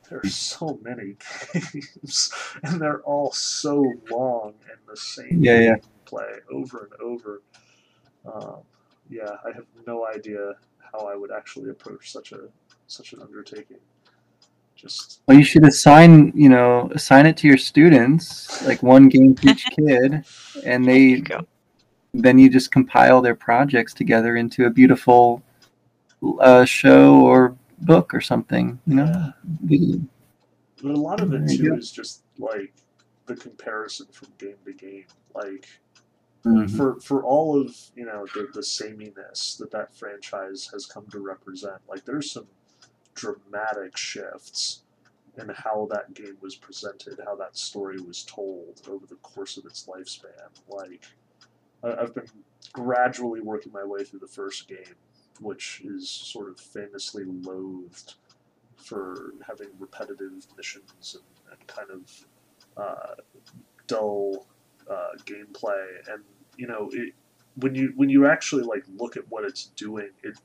there's 0.10 0.36
so 0.36 0.80
many 0.84 1.16
games, 1.54 2.32
and 2.64 2.82
they're 2.82 3.02
all 3.02 3.32
so 3.32 3.94
long 4.10 4.54
and 4.70 4.80
the 4.88 4.98
same 4.98 5.44
Yeah, 5.44 5.60
yeah. 5.60 5.76
play 6.06 6.40
over 6.52 6.90
and 6.92 7.02
over. 7.02 7.42
Um, 8.26 8.58
yeah, 9.10 9.38
I 9.46 9.52
have 9.54 9.66
no 9.88 10.08
idea 10.08 10.54
how 10.92 11.08
I 11.08 11.16
would 11.16 11.32
actually 11.32 11.70
approach 11.70 12.12
such 12.12 12.32
a 12.32 12.50
such 12.88 13.14
an 13.14 13.22
undertaking. 13.22 13.80
Just 14.76 15.22
Well, 15.28 15.38
you 15.38 15.44
should 15.44 15.66
assign, 15.66 16.32
you 16.36 16.50
know, 16.50 16.90
assign 16.94 17.26
it 17.26 17.38
to 17.38 17.48
your 17.48 17.58
students, 17.58 18.62
like 18.62 18.84
one 18.84 19.10
game 19.10 19.36
for 19.36 19.48
each 19.48 19.70
kid, 19.72 20.26
and 20.66 20.88
There 20.88 21.02
you 21.08 21.18
they 21.18 21.22
go. 21.22 21.48
Then 22.14 22.38
you 22.38 22.50
just 22.50 22.72
compile 22.72 23.22
their 23.22 23.36
projects 23.36 23.94
together 23.94 24.36
into 24.36 24.66
a 24.66 24.70
beautiful 24.70 25.42
uh, 26.40 26.64
show 26.64 27.20
or 27.22 27.56
book 27.82 28.14
or 28.14 28.22
something. 28.22 28.80
You 28.86 28.96
know, 28.96 29.34
But 30.82 30.92
a 30.96 31.00
lot 31.00 31.22
of 31.22 31.34
it 31.34 31.50
too 31.50 31.76
is 31.76 31.92
just 31.92 32.24
like 32.38 32.74
the 33.26 33.36
comparison 33.36 34.08
from 34.12 34.30
game 34.38 34.58
to 34.66 34.74
game. 34.74 35.06
Like 35.34 35.68
Mhm. 36.46 36.76
for 36.76 37.00
for 37.00 37.24
all 37.24 37.60
of 37.60 37.74
you 37.96 38.06
know 38.06 38.26
the 38.34 38.50
the 38.54 38.62
sameness 38.64 39.56
that 39.56 39.72
that 39.72 39.96
franchise 39.96 40.70
has 40.74 40.86
come 40.86 41.08
to 41.08 41.20
represent, 41.20 41.82
like 41.88 42.04
there's 42.04 42.32
some 42.32 42.48
dramatic 43.16 43.96
shifts 43.96 44.84
in 45.38 45.48
how 45.56 45.88
that 45.90 46.14
game 46.14 46.38
was 46.42 46.56
presented, 46.58 47.20
how 47.26 47.36
that 47.38 47.56
story 47.56 48.00
was 48.02 48.24
told 48.26 48.82
over 48.90 49.06
the 49.08 49.16
course 49.16 49.56
of 49.58 49.66
its 49.66 49.86
lifespan. 49.88 50.50
Like 50.68 51.06
I've 51.84 52.14
been 52.14 52.28
gradually 52.72 53.42
working 53.42 53.72
my 53.72 53.84
way 53.84 54.04
through 54.04 54.20
the 54.20 54.28
first 54.28 54.68
game, 54.68 54.96
which 55.40 55.82
is 55.84 56.10
sort 56.10 56.50
of 56.50 56.60
famously 56.60 57.24
loathed 57.26 58.16
for 58.78 59.34
having 59.48 59.68
repetitive 59.80 60.46
missions 60.56 61.16
and, 61.16 61.58
and 61.58 61.68
kind 61.68 61.90
of 61.92 62.28
uh, 62.78 63.16
dull 63.88 64.48
uh, 64.90 65.18
gameplay. 65.26 65.86
And 66.10 66.24
you 66.58 66.68
know, 66.68 66.90
it, 66.94 67.14
when 67.56 67.76
you 67.76 67.94
when 67.96 68.10
you 68.10 68.26
actually 68.28 68.64
like 68.64 68.84
look 68.98 69.18
at 69.18 69.24
what 69.30 69.44
it's 69.44 69.68
doing, 69.76 70.10
it 70.24 70.38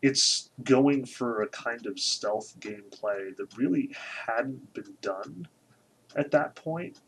it's 0.00 0.50
going 0.62 1.04
for 1.04 1.42
a 1.42 1.48
kind 1.48 1.86
of 1.86 1.98
stealth 1.98 2.54
gameplay 2.60 3.36
that 3.36 3.56
really 3.56 3.90
hadn't 4.26 4.72
been 4.72 4.94
done 5.00 5.48
at 6.14 6.30
that 6.30 6.54
point 6.54 7.00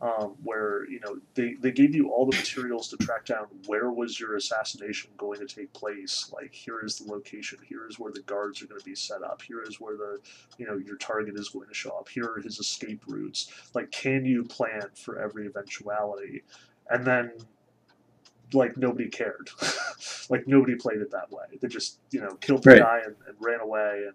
um, 0.00 0.36
where 0.44 0.88
you 0.90 1.00
know 1.00 1.18
they, 1.34 1.54
they 1.60 1.72
gave 1.72 1.94
you 1.96 2.10
all 2.10 2.26
the 2.26 2.36
materials 2.36 2.88
to 2.90 2.98
track 2.98 3.26
down 3.26 3.46
where 3.66 3.90
was 3.90 4.20
your 4.20 4.36
assassination 4.36 5.10
going 5.18 5.40
to 5.40 5.46
take 5.46 5.72
place. 5.74 6.30
Like 6.34 6.54
here 6.54 6.80
is 6.84 6.98
the 6.98 7.12
location. 7.12 7.58
Here 7.68 7.88
is 7.88 7.98
where 7.98 8.12
the 8.12 8.22
guards 8.22 8.62
are 8.62 8.66
going 8.68 8.80
to 8.80 8.86
be 8.86 8.94
set 8.96 9.24
up. 9.24 9.42
Here 9.42 9.62
is 9.62 9.80
where 9.80 9.96
the 9.96 10.20
you 10.58 10.66
know 10.66 10.76
your 10.78 10.96
target 10.98 11.36
is 11.36 11.50
going 11.50 11.68
to 11.68 11.74
show 11.74 11.90
up. 11.92 12.08
Here 12.10 12.26
are 12.26 12.40
his 12.40 12.60
escape 12.60 13.04
routes. 13.08 13.52
Like 13.74 13.90
can 13.90 14.24
you 14.24 14.44
plan 14.44 14.84
for 14.94 15.18
every 15.20 15.46
eventuality? 15.48 16.44
And 16.90 17.04
then 17.06 17.32
like 18.54 18.76
nobody 18.76 19.08
cared. 19.08 19.50
Like 20.30 20.46
nobody 20.48 20.74
played 20.76 20.98
it 21.00 21.10
that 21.12 21.30
way. 21.32 21.44
They 21.60 21.68
just 21.68 22.00
you 22.12 22.20
know 22.20 22.36
killed 22.36 22.64
the 22.64 22.70
Right. 22.70 22.78
guy 22.80 23.00
and, 23.04 23.16
and 23.28 23.36
ran 23.40 23.60
away 23.60 24.04
and 24.06 24.14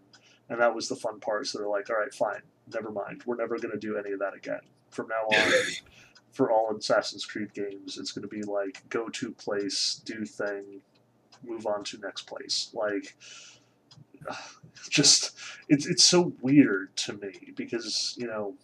and 0.50 0.62
that 0.62 0.76
was 0.76 0.90
the 0.90 0.96
fun 0.96 1.20
part. 1.20 1.48
So 1.48 1.60
they're 1.60 1.68
like 1.70 1.90
all 1.90 1.98
right 1.98 2.14
fine. 2.14 2.42
Never 2.74 2.92
mind. 2.92 3.24
We're 3.26 3.38
never 3.38 3.58
going 3.60 3.72
to 3.74 3.80
do 3.80 3.98
any 3.98 4.12
of 4.14 4.20
that 4.20 4.36
again 4.36 4.62
from 4.94 5.08
now 5.08 5.38
on 5.38 5.52
for 6.32 6.52
all 6.52 6.76
Assassin's 6.76 7.26
Creed 7.26 7.54
games, 7.54 7.98
it's 7.98 8.12
going 8.12 8.28
to 8.28 8.28
be 8.28 8.42
like 8.42 8.84
go 8.90 9.08
to 9.10 9.32
place, 9.32 10.02
do 10.04 10.26
thing, 10.26 10.82
move 11.44 11.68
on 11.68 11.84
to 11.86 11.98
next 12.00 12.24
place. 12.24 12.72
Like, 12.74 13.16
just 14.90 15.38
it's 15.70 15.86
it's 15.86 16.04
so 16.04 16.34
weird 16.42 16.96
to 16.98 17.14
me 17.14 17.54
because 17.56 18.16
you 18.18 18.28
know 18.28 18.56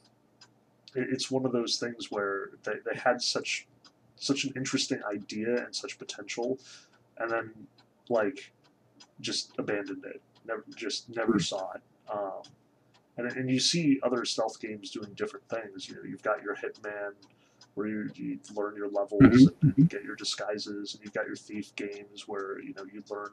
it, 0.96 1.08
it's 1.12 1.30
one 1.30 1.46
of 1.46 1.52
those 1.52 1.78
things 1.78 2.12
where 2.12 2.50
they, 2.64 2.74
they 2.86 3.00
had 3.00 3.22
such 3.22 3.68
such 4.16 4.44
an 4.44 4.54
interesting 4.56 5.02
idea 5.12 5.64
and 5.64 5.74
such 5.74 5.98
potential, 5.98 6.60
and 7.18 7.32
then 7.32 7.52
like 8.10 8.52
just 9.22 9.54
abandoned 9.58 10.06
it. 10.06 10.22
Never 10.46 10.64
just 10.76 11.10
never 11.16 11.40
saw 11.40 11.74
it. 11.74 11.82
Um, 12.12 12.42
and, 13.20 13.32
and 13.38 13.50
you 13.50 13.60
see 13.60 14.00
other 14.04 14.26
stealth 14.26 14.60
games 14.60 14.92
doing 14.92 15.14
different 15.14 15.48
things. 15.50 15.90
You 15.90 15.96
know, 15.96 16.04
you've 16.04 16.24
got 16.24 16.42
your 16.42 16.56
Hitman, 16.56 17.12
where 17.76 17.88
you, 17.88 18.10
you 18.16 18.40
learn 18.56 18.76
your 18.76 18.90
levels 18.90 19.20
Mhm, 19.22 19.54
and 19.62 19.74
you 19.78 19.84
get 19.86 20.04
your 20.04 20.16
disguises, 20.16 20.96
and 20.96 21.04
you've 21.04 21.14
got 21.14 21.28
your 21.28 21.36
thief 21.36 21.76
games 21.76 22.28
where 22.28 22.60
you 22.62 22.74
know 22.76 22.86
you 22.92 23.04
learn 23.10 23.30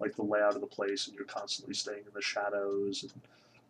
like 0.00 0.16
the 0.16 0.22
layout 0.22 0.54
of 0.54 0.60
the 0.60 0.66
place, 0.66 1.06
and 1.06 1.16
you're 1.16 1.26
constantly 1.26 1.74
staying 1.74 2.00
in 2.06 2.12
the 2.14 2.22
shadows. 2.22 3.02
And 3.02 3.12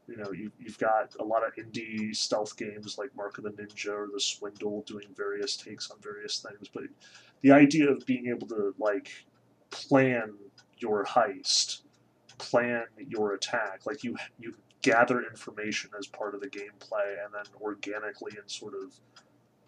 you 0.08 0.16
know, 0.16 0.32
you, 0.32 0.50
you've 0.58 0.78
got 0.78 1.14
a 1.20 1.24
lot 1.24 1.42
of 1.46 1.54
indie 1.54 2.14
stealth 2.14 2.56
games 2.56 2.98
like 2.98 3.14
Mark 3.14 3.38
of 3.38 3.44
the 3.44 3.50
Ninja 3.50 3.92
or 3.92 4.08
The 4.12 4.20
Swindle, 4.20 4.82
doing 4.82 5.06
various 5.16 5.56
takes 5.56 5.90
on 5.90 5.98
various 6.00 6.40
things. 6.40 6.68
But 6.72 6.84
the 7.42 7.52
idea 7.52 7.88
of 7.88 8.04
being 8.06 8.26
able 8.26 8.48
to 8.48 8.74
like 8.78 9.10
plan 9.70 10.34
your 10.78 11.04
heist, 11.04 11.82
plan 12.38 12.84
your 12.98 13.34
attack, 13.34 13.82
like 13.86 14.02
you 14.02 14.16
you 14.38 14.54
gather 14.82 15.22
information 15.22 15.90
as 15.98 16.06
part 16.06 16.34
of 16.34 16.40
the 16.40 16.48
gameplay 16.48 17.10
and 17.24 17.32
then 17.34 17.44
organically 17.60 18.32
and 18.40 18.50
sort 18.50 18.74
of 18.74 18.94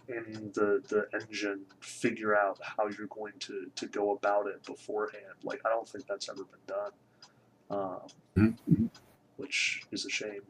in 0.09 0.51
the, 0.55 0.83
the 0.89 1.07
engine 1.19 1.61
figure 1.81 2.37
out 2.37 2.59
how 2.63 2.89
you're 2.89 3.07
going 3.09 3.33
to, 3.39 3.71
to 3.77 3.87
go 3.87 4.13
about 4.13 4.47
it 4.47 4.63
beforehand. 4.65 5.35
Like 5.45 5.61
I 5.65 5.69
don't 5.69 5.89
think 5.89 6.07
that's 6.07 6.29
ever 6.29 6.45
been 6.45 6.67
done. 6.67 6.91
Um, 7.71 8.01
Mhm. 8.37 8.91
which 9.37 9.83
is 9.93 10.05
a 10.07 10.11
shame. 10.11 10.43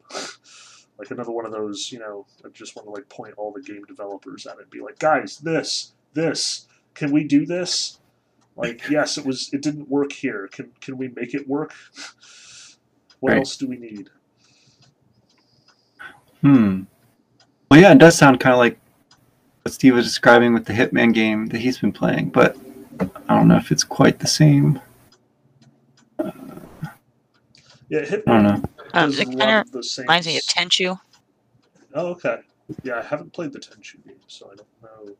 like 0.99 1.09
another 1.11 1.31
one 1.31 1.45
of 1.45 1.51
those, 1.51 1.91
you 1.91 1.99
know, 1.99 2.25
I 2.45 2.49
just 2.49 2.75
want 2.75 2.85
to 2.87 2.91
like 2.91 3.09
point 3.09 3.33
all 3.37 3.51
the 3.51 3.61
game 3.61 3.83
developers 3.85 4.45
at 4.45 4.55
it 4.57 4.61
and 4.63 4.69
be 4.69 4.81
like, 4.81 4.99
guys, 4.99 5.37
this, 5.39 5.93
this, 6.13 6.67
can 6.93 7.11
we 7.11 7.23
do 7.23 7.45
this? 7.45 7.99
Like, 8.55 8.81
yes, 8.89 9.17
it 9.17 9.25
was, 9.25 9.51
it 9.53 9.61
didn't 9.61 9.89
work 9.89 10.11
here. 10.11 10.47
Can 10.51 10.71
can 10.81 10.97
we 10.97 11.07
make 11.09 11.33
it 11.33 11.47
work? 11.47 11.73
what 13.19 13.31
Right. 13.31 13.37
else 13.39 13.55
do 13.57 13.67
we 13.67 13.77
need? 13.77 14.09
Hmm. 16.43 16.81
Well, 17.71 17.79
yeah, 17.79 17.93
it 17.93 17.97
does 17.97 18.17
sound 18.17 18.39
kind 18.39 18.53
of 18.53 18.59
like 18.59 18.77
what 19.63 19.73
Steve 19.73 19.95
was 19.95 20.05
describing 20.05 20.53
with 20.53 20.65
the 20.65 20.73
Hitman 20.73 21.13
game 21.13 21.47
that 21.47 21.59
he's 21.59 21.79
been 21.79 21.93
playing, 21.93 22.29
but 22.29 22.57
I 22.99 23.35
don't 23.35 23.47
know 23.47 23.55
if 23.55 23.71
it's 23.71 23.85
quite 23.85 24.19
the 24.19 24.27
same. 24.27 24.79
Yeah, 27.89 27.99
I 27.99 28.05
Hitman 28.05 28.25
don't 28.25 28.43
know. 28.43 28.63
Um, 28.93 29.11
it 29.11 29.17
kinda 29.17 29.37
lot 29.37 29.67
of 29.67 29.71
the 29.71 29.83
same. 29.83 30.03
Reminds 30.03 30.27
me 30.27 30.37
of 30.37 30.43
Tenchu. 30.43 30.99
Oh, 31.93 32.07
okay. 32.07 32.39
Yeah, 32.83 32.99
I 32.99 33.01
haven't 33.01 33.31
played 33.33 33.53
the 33.53 33.59
Tenchu 33.59 34.05
game, 34.05 34.15
so 34.27 34.49
I 34.51 34.55
don't 34.55 34.67
know. 34.81 35.15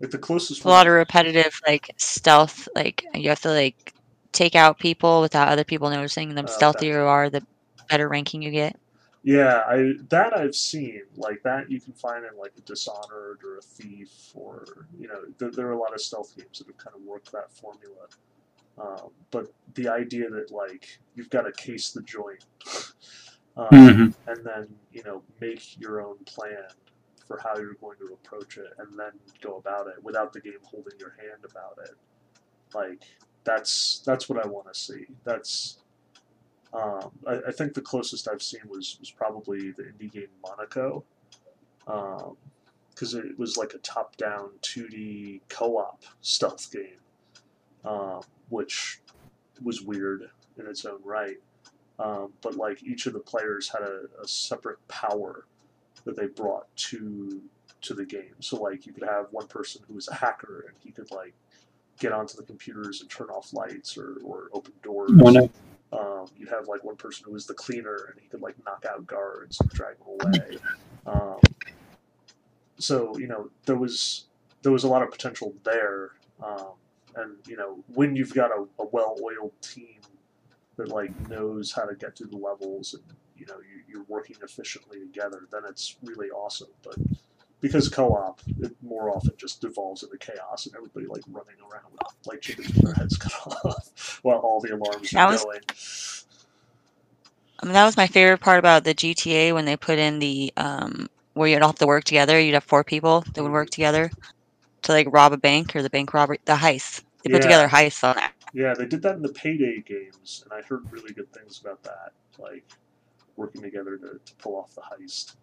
Like 0.00 0.10
the 0.10 0.18
closest 0.18 0.60
It's 0.60 0.64
a 0.64 0.68
lot 0.68 0.86
of 0.86 0.94
repetitive 0.94 1.60
like 1.66 1.90
stealth. 1.98 2.68
Like 2.74 3.04
you 3.14 3.28
have 3.28 3.42
to 3.42 3.50
like 3.50 3.94
take 4.32 4.56
out 4.56 4.78
people 4.78 5.20
without 5.20 5.48
other 5.48 5.64
people 5.64 5.90
noticing. 5.90 6.34
The 6.34 6.42
okay. 6.42 6.52
stealthier 6.52 7.00
you 7.00 7.06
are, 7.06 7.30
the 7.30 7.46
better 7.88 8.08
ranking 8.08 8.42
you 8.42 8.50
get. 8.50 8.76
Yeah, 9.22 9.62
I 9.68 9.92
that 10.08 10.34
I've 10.36 10.54
seen 10.54 11.02
like 11.16 11.42
that 11.42 11.70
you 11.70 11.78
can 11.80 11.92
find 11.92 12.24
in 12.24 12.38
like 12.38 12.52
a 12.56 12.62
Dishonored 12.62 13.40
or 13.44 13.58
a 13.58 13.62
Thief 13.62 14.30
or 14.34 14.64
you 14.98 15.08
know 15.08 15.20
there, 15.38 15.50
there 15.50 15.66
are 15.66 15.72
a 15.72 15.78
lot 15.78 15.92
of 15.94 16.00
stealth 16.00 16.34
games 16.36 16.58
that 16.58 16.68
have 16.68 16.78
kind 16.78 16.96
of 16.96 17.02
worked 17.02 17.30
that 17.32 17.52
formula. 17.52 18.06
Um, 18.78 19.10
but 19.30 19.52
the 19.74 19.88
idea 19.88 20.30
that 20.30 20.50
like 20.50 21.00
you've 21.14 21.28
got 21.28 21.42
to 21.42 21.52
case 21.52 21.90
the 21.90 22.00
joint 22.02 22.44
um, 23.56 23.68
Mhm. 23.70 24.14
and 24.26 24.44
then 24.46 24.68
you 24.92 25.02
know 25.04 25.22
make 25.40 25.78
your 25.78 26.00
own 26.00 26.16
plan 26.24 26.68
for 27.26 27.38
how 27.44 27.56
you're 27.58 27.74
going 27.74 27.98
to 27.98 28.14
approach 28.14 28.56
it 28.56 28.72
and 28.78 28.98
then 28.98 29.12
go 29.42 29.56
about 29.56 29.86
it 29.86 30.02
without 30.02 30.32
the 30.32 30.40
game 30.40 30.58
holding 30.64 30.98
your 30.98 31.14
hand 31.18 31.44
about 31.44 31.78
it. 31.84 31.94
Like 32.74 33.02
that's 33.44 34.02
that's 34.06 34.30
what 34.30 34.42
I 34.42 34.48
want 34.48 34.72
to 34.72 34.78
see. 34.78 35.06
That's 35.24 35.79
um, 36.72 37.10
I, 37.26 37.40
I 37.48 37.52
think 37.52 37.74
the 37.74 37.80
closest 37.80 38.28
I've 38.28 38.42
seen 38.42 38.60
was, 38.68 38.96
was 39.00 39.10
probably 39.10 39.72
the 39.72 39.84
indie 39.84 40.10
game 40.10 40.28
Monaco, 40.42 41.04
because 41.84 43.14
it 43.14 43.38
was 43.38 43.56
like 43.56 43.74
a 43.74 43.78
top-down 43.78 44.50
2D 44.62 45.40
co-op 45.48 46.02
stealth 46.20 46.70
game, 46.70 47.00
um, 47.84 48.20
which 48.50 49.00
was 49.62 49.82
weird 49.82 50.30
in 50.58 50.66
its 50.66 50.84
own 50.84 51.00
right. 51.04 51.38
Um, 51.98 52.32
but 52.40 52.54
like 52.56 52.82
each 52.82 53.06
of 53.06 53.12
the 53.12 53.20
players 53.20 53.68
had 53.68 53.82
a, 53.82 54.04
a 54.22 54.26
separate 54.26 54.78
power 54.88 55.44
that 56.04 56.16
they 56.16 56.26
brought 56.26 56.74
to 56.76 57.42
to 57.82 57.94
the 57.94 58.04
game. 58.04 58.34
So 58.40 58.56
like 58.56 58.86
you 58.86 58.92
could 58.92 59.04
have 59.04 59.26
one 59.30 59.46
person 59.46 59.82
who 59.86 59.94
was 59.94 60.08
a 60.08 60.14
hacker 60.14 60.66
and 60.68 60.76
he 60.82 60.92
could 60.92 61.10
like 61.10 61.34
get 61.98 62.12
onto 62.12 62.36
the 62.36 62.42
computers 62.42 63.00
and 63.00 63.10
turn 63.10 63.28
off 63.28 63.52
lights 63.52 63.96
or, 63.96 64.18
or 64.24 64.48
open 64.52 64.72
doors. 64.82 65.10
No. 65.12 65.50
Um, 65.92 66.26
you 66.36 66.46
have 66.46 66.68
like 66.68 66.84
one 66.84 66.96
person 66.96 67.24
who 67.26 67.32
was 67.32 67.46
the 67.46 67.54
cleaner 67.54 68.10
and 68.10 68.20
he 68.20 68.28
could 68.28 68.40
like 68.40 68.54
knock 68.64 68.84
out 68.88 69.06
guards 69.06 69.60
and 69.60 69.68
drag 69.70 69.96
them 69.98 70.06
away. 70.20 70.58
Um, 71.06 71.40
so 72.78 73.16
you 73.18 73.26
know 73.26 73.50
there 73.66 73.76
was 73.76 74.26
there 74.62 74.72
was 74.72 74.84
a 74.84 74.88
lot 74.88 75.02
of 75.02 75.10
potential 75.10 75.54
there, 75.64 76.12
um, 76.42 76.72
and 77.16 77.36
you 77.46 77.56
know 77.56 77.82
when 77.94 78.14
you've 78.14 78.34
got 78.34 78.50
a, 78.50 78.66
a 78.78 78.86
well-oiled 78.92 79.52
team 79.60 80.00
that 80.76 80.88
like 80.88 81.28
knows 81.28 81.72
how 81.72 81.84
to 81.84 81.94
get 81.94 82.16
through 82.16 82.28
the 82.28 82.36
levels 82.36 82.94
and 82.94 83.02
you 83.36 83.46
know 83.46 83.56
you, 83.56 83.82
you're 83.88 84.04
working 84.08 84.36
efficiently 84.42 85.00
together, 85.00 85.46
then 85.50 85.62
it's 85.68 85.96
really 86.02 86.30
awesome. 86.30 86.68
But 86.82 86.96
because 87.60 87.88
co-op, 87.88 88.40
it 88.60 88.72
more 88.82 89.14
often 89.14 89.32
just 89.36 89.60
devolves 89.60 90.02
into 90.02 90.16
chaos 90.18 90.66
and 90.66 90.74
everybody 90.74 91.06
like 91.06 91.22
running 91.28 91.56
around 91.70 91.84
with 91.92 92.00
like 92.26 92.40
chickens 92.40 92.68
with 92.68 92.82
their 92.82 92.94
heads 92.94 93.16
cut 93.16 93.32
off 93.64 94.20
while 94.22 94.38
all 94.38 94.60
the 94.60 94.74
alarms 94.74 95.10
That 95.10 95.28
are 95.28 95.32
was- 95.32 95.44
going. 95.44 95.60
I 97.62 97.66
mean, 97.66 97.74
that 97.74 97.84
was 97.84 97.96
my 97.96 98.06
favorite 98.06 98.38
part 98.40 98.58
about 98.58 98.84
the 98.84 98.94
GTA 98.94 99.52
when 99.52 99.66
they 99.66 99.76
put 99.76 99.98
in 99.98 100.18
the 100.18 100.50
um, 100.56 101.10
where 101.34 101.46
you'd 101.46 101.60
all 101.60 101.68
have 101.68 101.76
to 101.78 101.86
work 101.86 102.04
together. 102.04 102.40
You'd 102.40 102.54
have 102.54 102.64
four 102.64 102.82
people 102.84 103.22
that 103.34 103.42
would 103.42 103.52
work 103.52 103.68
together 103.68 104.10
to 104.82 104.92
like 104.92 105.06
rob 105.12 105.34
a 105.34 105.36
bank 105.36 105.76
or 105.76 105.82
the 105.82 105.90
bank 105.90 106.14
robbery, 106.14 106.40
the 106.46 106.54
heist. 106.54 107.02
They 107.22 107.30
put 107.32 107.42
together 107.42 107.68
heists 107.68 108.02
on 108.02 108.16
that. 108.16 108.32
Yeah, 108.54 108.72
they 108.72 108.86
did 108.86 109.02
that 109.02 109.16
in 109.16 109.22
the 109.22 109.28
Payday 109.32 109.82
games, 109.82 110.42
and 110.42 110.52
I 110.58 110.66
heard 110.66 110.90
really 110.90 111.12
good 111.12 111.30
things 111.34 111.60
about 111.60 111.82
that. 111.82 112.12
Like 112.38 112.64
working 113.36 113.60
together 113.60 113.98
to, 113.98 114.18
to 114.24 114.34
pull 114.38 114.56
off 114.56 114.74
the 114.74 114.80
heist. 114.80 115.36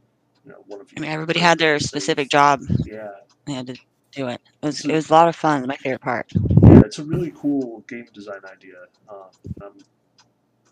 You 0.48 0.54
know 0.54 0.64
one 0.68 0.80
of. 0.82 0.88
I 0.96 1.00
mean, 1.02 1.12
everybody 1.12 1.40
had 1.42 1.60
their 1.60 1.78
specific 1.80 2.30
job. 2.30 2.62
Yeah, 2.86 3.10
They 3.46 3.54
had 3.54 3.68
to 3.68 3.74
do 4.14 4.28
it. 4.30 4.40
It 4.62 4.66
was 4.66 4.86
it 4.86 4.92
was 4.94 5.10
a 5.10 5.14
lot 5.14 5.28
of 5.28 5.36
fun. 5.36 5.68
My 5.68 5.76
favorite 5.76 6.02
part. 6.02 6.32
yeah, 6.34 6.82
it's 6.86 7.00
a 7.00 7.04
really 7.04 7.34
cool 7.36 7.84
game 7.88 8.08
design 8.14 8.40
idea. 8.50 8.76
Um, 9.10 9.30
I'm 9.62 9.72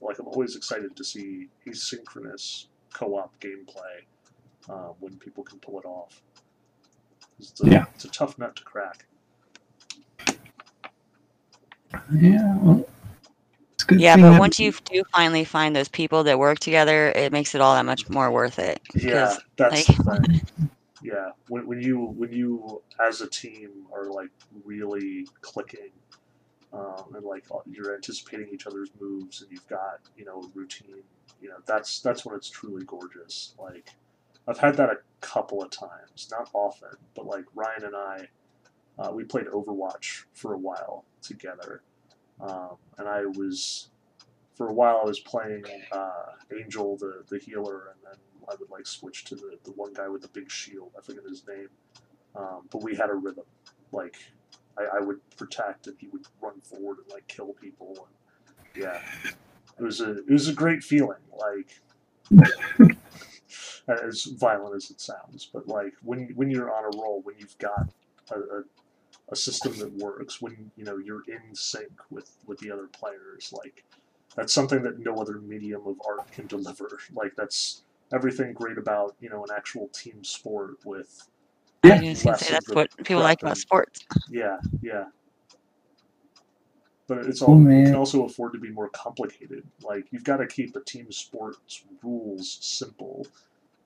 like 0.02 0.18
I'm 0.19 0.27
always 0.27 0.56
excited 0.56 0.95
to 0.95 1.03
see 1.03 1.49
asynchronous 1.68 2.68
co-op 2.93 3.38
gameplay 3.41 4.06
uh, 4.69 4.93
when 5.02 5.18
people 5.18 5.43
can 5.43 5.60
pull 5.60 5.77
it 5.80 5.85
off. 5.85 6.22
It's 7.39 7.61
a, 7.61 7.69
Yeah. 7.69 7.85
it's 7.95 8.06
a 8.06 8.10
tough 8.10 8.39
nut 8.39 8.56
to 8.56 8.64
crack. 8.64 9.06
Yeah. 12.14 12.57
Well, 12.61 12.80
it's 12.80 12.89
a 12.89 12.94
good. 13.86 13.99
Yeah, 13.99 14.18
but 14.18 14.40
once 14.40 14.60
you 14.60 14.74
do 14.86 15.03
finally 15.14 15.44
find 15.44 15.76
those 15.76 15.88
people 15.88 16.24
that 16.24 16.40
work 16.40 16.60
together, 16.60 17.12
it 17.16 17.32
makes 17.32 17.56
it 17.56 17.62
all 17.62 17.76
that 17.76 17.86
much 17.86 18.10
more 18.10 18.32
worth 18.32 18.60
it. 18.60 18.82
Yeah, 18.94 19.36
that's 19.57 19.88
like- 19.90 19.98
the 19.98 20.41
thing. 20.57 20.70
Yeah, 21.03 21.32
when, 21.49 21.68
when 21.68 21.82
you 21.82 21.99
when 21.99 22.34
you 22.34 22.82
as 22.99 23.22
a 23.22 23.28
team 23.28 23.86
are 23.94 24.06
like 24.06 24.30
really 24.64 25.28
clicking, 25.41 25.91
um, 26.74 27.14
and 27.14 27.24
like 27.24 27.45
uh, 27.53 27.60
you're 27.68 27.94
anticipating 27.94 28.49
each 28.52 28.66
other's 28.66 28.90
moves, 28.99 29.41
and 29.41 29.52
you've 29.52 29.68
got 29.68 29.99
you 30.18 30.26
know 30.26 30.41
a 30.41 30.48
routine, 30.57 31.03
you 31.41 31.49
know 31.49 31.57
that's 31.68 31.99
that's 31.99 32.26
when 32.26 32.36
it's 32.36 32.49
truly 32.49 32.84
gorgeous. 32.86 33.53
Like 33.60 33.91
I've 34.48 34.57
had 34.57 34.78
that 34.78 34.90
a 34.90 34.98
couple 35.22 35.62
of 35.62 35.70
times, 35.70 36.28
not 36.32 36.49
often, 36.53 36.90
but 37.16 37.28
like 37.28 37.45
Ryan 37.53 37.84
and 37.86 37.95
I, 37.95 38.28
uh, 38.98 39.12
we 39.12 39.24
played 39.26 39.45
Overwatch 39.45 40.24
for 40.34 40.53
a 40.53 40.57
while 40.57 41.06
together, 41.22 41.84
um, 42.41 42.78
and 42.98 43.07
I 43.07 43.26
was 43.26 43.90
for 44.56 44.68
a 44.68 44.74
while 44.74 44.99
I 45.02 45.06
was 45.06 45.20
playing 45.20 45.64
uh, 45.91 46.32
Angel 46.57 46.98
the 46.98 47.24
the 47.30 47.40
healer, 47.40 47.94
and 47.94 47.99
then 48.03 48.20
I 48.49 48.56
would 48.60 48.70
like 48.70 48.88
switch 48.88 49.26
to 49.26 49.36
the, 49.36 49.57
the 49.64 49.72
one 49.72 49.94
guy 49.94 50.07
with 50.07 50.22
the 50.22 50.28
big 50.30 50.52
shield. 50.52 50.91
I 50.98 51.02
forget 51.02 51.24
his 51.28 51.45
name, 51.48 51.70
um, 52.36 52.68
but 52.72 52.84
we 52.84 52.95
had 52.95 53.10
a 53.10 53.16
rhythm. 53.16 53.45
Like 53.91 54.16
I, 54.78 54.98
I 54.98 54.99
would 54.99 55.20
protect, 55.38 55.88
and 55.88 55.95
he 55.99 56.07
would 56.07 56.26
run 56.41 56.60
forward 56.62 56.98
and 57.03 57.12
like 57.12 57.28
kill 57.28 57.53
people. 57.53 58.07
And 58.07 58.84
yeah, 58.84 59.02
it 59.80 59.84
was 59.84 60.02
a 60.02 60.12
it 60.12 60.30
was 60.30 60.48
a 60.48 60.53
great 60.53 60.84
feeling. 60.84 61.20
Like 61.38 61.82
as 63.88 64.24
violent 64.24 64.76
as 64.76 64.90
it 64.90 64.99
sounds, 64.99 65.49
but 65.52 65.68
like 65.68 65.94
when 66.02 66.30
when 66.36 66.49
you're 66.49 66.74
on 66.74 66.86
a 66.86 66.98
roll, 66.98 67.22
when 67.24 67.36
you've 67.38 67.57
got 67.57 67.90
a, 68.32 68.36
a 68.36 68.64
a 69.30 69.35
system 69.35 69.77
that 69.80 69.91
works, 69.93 70.41
when 70.41 70.72
you 70.76 70.85
know 70.85 70.97
you're 70.97 71.23
in 71.27 71.53
sync 71.56 71.91
with 72.10 72.38
with 72.45 72.60
the 72.60 72.72
other 72.72 72.88
players, 72.88 73.52
like 73.53 73.84
that's 74.35 74.53
something 74.53 74.84
that 74.84 74.99
no 74.99 75.15
other 75.15 75.39
medium 75.39 75.88
of 75.88 75.95
art 76.07 76.31
can 76.31 76.47
deliver. 76.47 76.99
Like 77.14 77.35
that's 77.35 77.84
everything 78.14 78.53
great 78.53 78.77
about 78.77 79.15
you 79.19 79.30
know 79.30 79.43
an 79.43 79.49
actual 79.56 79.88
team 79.89 80.23
sport 80.23 80.76
with 80.85 81.27
Yeah. 81.84 81.95
I 81.95 82.10
was 82.10 82.23
gonna 82.23 82.38
say 82.38 82.52
that's 82.52 82.69
what 82.73 82.95
people 83.03 83.23
like 83.23 83.41
about 83.41 83.57
sports. 83.57 83.99
yeah 84.30 84.57
yeah 84.81 85.06
but 87.07 87.19
it's 87.26 87.41
Oh, 87.41 87.47
all 87.47 87.56
it 87.56 87.61
man. 87.61 87.85
can 87.85 87.95
also 87.95 88.26
afford 88.26 88.53
to 88.53 88.60
be 88.60 88.69
more 88.69 88.89
complicated 88.89 89.64
like 89.84 90.06
you've 90.11 90.23
got 90.23 90.38
to 90.38 90.47
keep 90.47 90.76
a 90.76 90.81
team 90.81 91.11
sports 91.11 91.84
rules 92.03 92.57
simple 92.61 93.27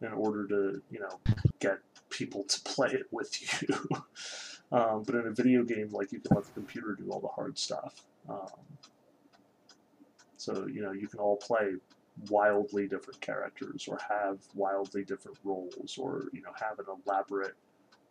in 0.02 0.10
order 0.14 0.48
to 0.48 0.82
you 0.90 1.00
know 1.00 1.20
get 1.60 1.80
people 2.10 2.44
to 2.44 2.62
play 2.66 2.90
it 2.92 3.08
with 3.12 3.62
you 3.62 3.76
um, 4.72 5.04
but 5.04 5.16
in 5.16 5.28
a 5.28 5.32
video 5.32 5.64
game 5.64 5.90
like 5.92 6.12
you 6.12 6.20
can 6.20 6.36
let 6.36 6.46
the 6.46 6.52
computer 6.52 6.96
do 6.96 7.10
all 7.12 7.20
the 7.20 7.28
hard 7.28 7.58
stuff 7.58 8.04
um, 8.30 8.48
so 10.38 10.68
you 10.68 10.82
know 10.82 10.92
you 10.92 11.08
can 11.08 11.20
all 11.20 11.38
play 11.38 11.74
wildly 12.30 12.88
different 12.88 13.20
characters 13.22 13.88
or 13.88 13.98
have 14.10 14.40
wildly 14.54 15.04
different 15.04 15.38
roles 15.44 15.98
or 15.98 16.26
you 16.34 16.42
know 16.42 16.52
have 16.60 16.80
an 16.80 16.86
elaborate 17.06 17.56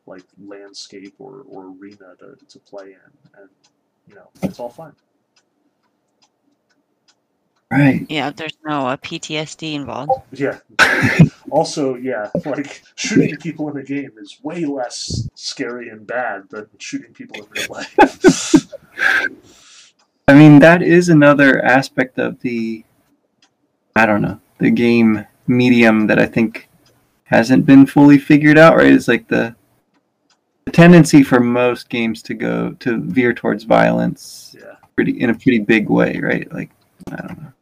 like 0.07 0.23
landscape 0.43 1.15
or, 1.19 1.43
or 1.49 1.75
arena 1.79 2.15
to, 2.19 2.35
to 2.49 2.59
play 2.61 2.87
in 2.87 3.41
and 3.41 3.49
you 4.09 4.15
know 4.15 4.29
it's 4.43 4.59
all 4.59 4.71
fun 4.71 4.95
Right. 7.71 8.07
Yeah, 8.09 8.31
there's 8.31 8.57
no 8.65 8.87
uh, 8.87 8.97
PTSD 8.97 9.75
involved. 9.75 10.11
yeah 10.33 10.59
also 11.51 11.95
yeah 11.97 12.31
like 12.45 12.83
shooting 12.95 13.37
people 13.37 13.69
in 13.71 13.77
a 13.77 13.83
game 13.83 14.13
is 14.19 14.39
way 14.43 14.65
less 14.65 15.29
scary 15.35 15.89
and 15.89 16.07
bad 16.07 16.49
than 16.51 16.67
shooting 16.79 17.13
people 17.13 17.37
in 17.37 17.47
real 17.51 17.69
life 17.71 18.67
I 20.27 20.35
mean, 20.35 20.59
that 20.59 20.83
is 20.83 21.09
another 21.09 21.65
aspect 21.65 22.19
of 22.19 22.39
the, 22.41 22.85
I 23.97 24.05
don't 24.05 24.21
know, 24.21 24.39
the 24.59 24.71
game 24.71 25.25
medium 25.47 26.07
that 26.09 26.19
I 26.19 26.27
think 26.27 26.69
hasn't 27.25 27.65
been 27.65 27.87
fully 27.87 28.19
figured 28.19 28.59
out. 28.59 28.77
Right? 28.77 28.93
Is 28.93 29.09
like 29.09 29.29
the, 29.29 29.57
the 30.67 30.73
tendency 30.73 31.23
for 31.23 31.41
most 31.41 31.89
games 31.89 32.21
to 32.25 32.35
go 32.35 32.73
to 32.73 33.01
veer 33.01 33.33
towards 33.33 33.65
violence, 33.65 34.55
yeah 34.61 34.75
pretty 34.99 35.21
in 35.21 35.31
a 35.31 35.35
pretty 35.35 35.61
big 35.61 35.89
way, 35.89 36.19
right? 36.21 36.53
Like, 36.53 36.71
I 37.13 37.17
don't 37.25 37.41
know. 37.41 37.53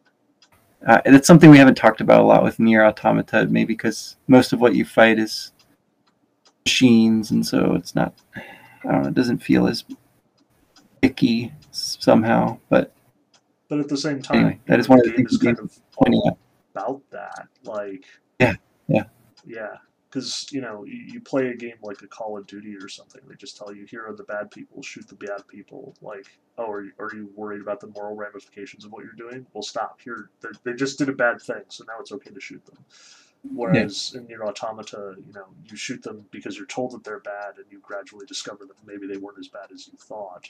Uh, 0.84 1.00
it's 1.04 1.26
something 1.26 1.50
we 1.50 1.58
haven't 1.58 1.76
talked 1.76 2.00
about 2.00 2.20
a 2.20 2.24
lot 2.24 2.42
with 2.42 2.58
NieR 2.58 2.86
Automata, 2.86 3.46
maybe 3.46 3.74
because 3.74 4.16
most 4.28 4.52
of 4.52 4.60
what 4.60 4.74
you 4.74 4.84
fight 4.84 5.18
is 5.18 5.52
machines, 6.64 7.30
and 7.30 7.46
so 7.46 7.74
it's 7.74 7.94
not. 7.94 8.14
I 8.34 8.92
don't 8.92 9.02
know. 9.02 9.08
It 9.08 9.14
doesn't 9.14 9.38
feel 9.38 9.66
as 9.66 9.84
icky 11.02 11.52
somehow, 11.70 12.58
but 12.68 12.92
but 13.68 13.80
at 13.80 13.88
the 13.88 13.96
same 13.96 14.22
time 14.22 14.36
Anyway, 14.36 14.60
that 14.66 14.78
is 14.78 14.88
one 14.88 14.98
of 15.00 15.06
the 15.06 15.12
things 15.12 15.36
kind 15.38 15.58
of 15.58 15.78
about 16.74 17.02
that 17.10 17.48
like 17.64 18.04
Yeah, 18.40 18.54
yeah. 18.88 19.04
yeah 19.44 19.76
because 20.10 20.46
you 20.50 20.60
know 20.60 20.84
you, 20.84 20.96
you 21.14 21.20
play 21.20 21.48
a 21.48 21.56
game 21.56 21.76
like 21.82 22.00
a 22.02 22.06
call 22.06 22.38
of 22.38 22.46
duty 22.46 22.74
or 22.76 22.88
something 22.88 23.20
they 23.28 23.34
just 23.34 23.56
tell 23.56 23.74
you 23.74 23.84
here 23.86 24.06
are 24.06 24.14
the 24.14 24.24
bad 24.24 24.50
people 24.50 24.82
shoot 24.82 25.06
the 25.08 25.14
bad 25.16 25.46
people 25.48 25.94
like 26.00 26.26
oh 26.58 26.70
are 26.70 26.82
you, 26.82 26.92
are 26.98 27.10
you 27.14 27.28
worried 27.34 27.60
about 27.60 27.80
the 27.80 27.86
moral 27.88 28.14
ramifications 28.14 28.84
of 28.84 28.92
what 28.92 29.04
you're 29.04 29.12
doing? 29.12 29.46
Well 29.52 29.62
stop 29.62 30.00
here 30.02 30.30
they, 30.40 30.48
they 30.64 30.74
just 30.74 30.98
did 30.98 31.08
a 31.08 31.12
bad 31.12 31.40
thing 31.40 31.62
so 31.68 31.84
now 31.86 31.94
it's 32.00 32.12
okay 32.12 32.30
to 32.30 32.40
shoot 32.40 32.64
them. 32.66 32.78
Whereas 33.54 34.14
in 34.16 34.26
NieR 34.26 34.46
Automata 34.46 35.14
you 35.26 35.32
know 35.32 35.46
you 35.68 35.76
shoot 35.76 36.02
them 36.02 36.24
because 36.30 36.56
you're 36.56 36.66
told 36.66 36.92
that 36.92 37.04
they're 37.04 37.20
bad 37.20 37.56
and 37.56 37.66
you 37.70 37.80
gradually 37.80 38.26
discover 38.26 38.64
that 38.66 38.76
maybe 38.86 39.06
they 39.06 39.18
weren't 39.18 39.38
as 39.38 39.48
bad 39.48 39.70
as 39.72 39.86
you 39.88 39.94
thought 39.98 40.48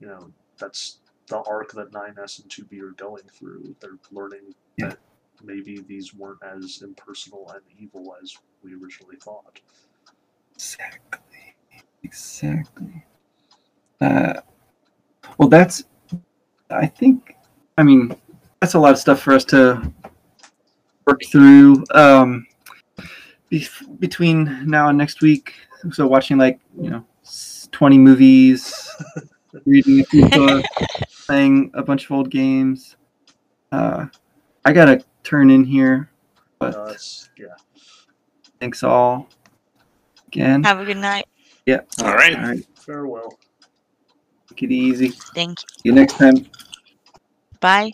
you 0.00 0.06
know 0.06 0.30
that's 0.58 0.98
the 1.28 1.38
arc 1.42 1.72
that 1.72 1.92
9S 1.92 2.42
and 2.42 2.50
2B 2.50 2.80
are 2.82 2.90
going 2.92 3.22
through 3.32 3.74
they're 3.80 3.98
learning 4.10 4.54
Yeah. 4.76 4.88
that 4.88 4.98
maybe 5.42 5.80
these 5.88 6.14
weren't 6.14 6.38
as 6.42 6.82
impersonal 6.82 7.50
and 7.54 7.62
evil 7.78 8.14
as 8.22 8.36
we 8.62 8.74
originally 8.74 9.16
thought 9.16 9.60
Exactly. 10.54 11.18
Exactly. 12.04 13.04
Uh, 14.00 14.34
well, 15.38 15.48
that's. 15.48 15.84
I 16.70 16.86
think. 16.86 17.34
I 17.78 17.82
mean, 17.82 18.14
that's 18.60 18.74
a 18.74 18.78
lot 18.78 18.92
of 18.92 18.98
stuff 18.98 19.20
for 19.20 19.32
us 19.32 19.44
to 19.46 19.92
work 21.06 21.20
through 21.30 21.84
um, 21.94 22.46
be- 23.48 23.66
between 23.98 24.68
now 24.68 24.88
and 24.88 24.98
next 24.98 25.20
week. 25.20 25.54
So, 25.90 26.06
watching 26.06 26.38
like 26.38 26.60
you 26.80 26.90
know, 26.90 27.04
twenty 27.72 27.98
movies, 27.98 28.88
reading 29.64 30.00
a 30.00 30.04
few 30.04 30.28
books, 30.28 30.68
playing 31.26 31.70
a 31.74 31.82
bunch 31.82 32.04
of 32.04 32.12
old 32.12 32.30
games. 32.30 32.96
Uh, 33.70 34.06
I 34.64 34.72
gotta 34.72 35.04
turn 35.22 35.50
in 35.50 35.64
here, 35.64 36.10
but 36.58 36.74
uh, 36.74 36.84
it's, 36.92 37.28
yeah 37.36 37.54
thanks 38.60 38.84
all 38.84 39.28
again. 40.28 40.62
Have 40.62 40.78
a 40.78 40.84
good 40.84 40.98
night. 40.98 41.26
All 42.02 42.14
right. 42.14 42.36
All 42.36 42.42
right, 42.42 42.64
farewell 42.76 43.38
take 44.50 44.70
it 44.70 44.72
easy. 44.72 45.10
See 45.10 45.20
Thank 45.34 45.58
you. 45.84 45.90
you 45.90 45.92
next 45.92 46.16
time. 46.18 46.46
Bye. 47.60 47.92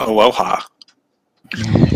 Aloha. 0.00 0.62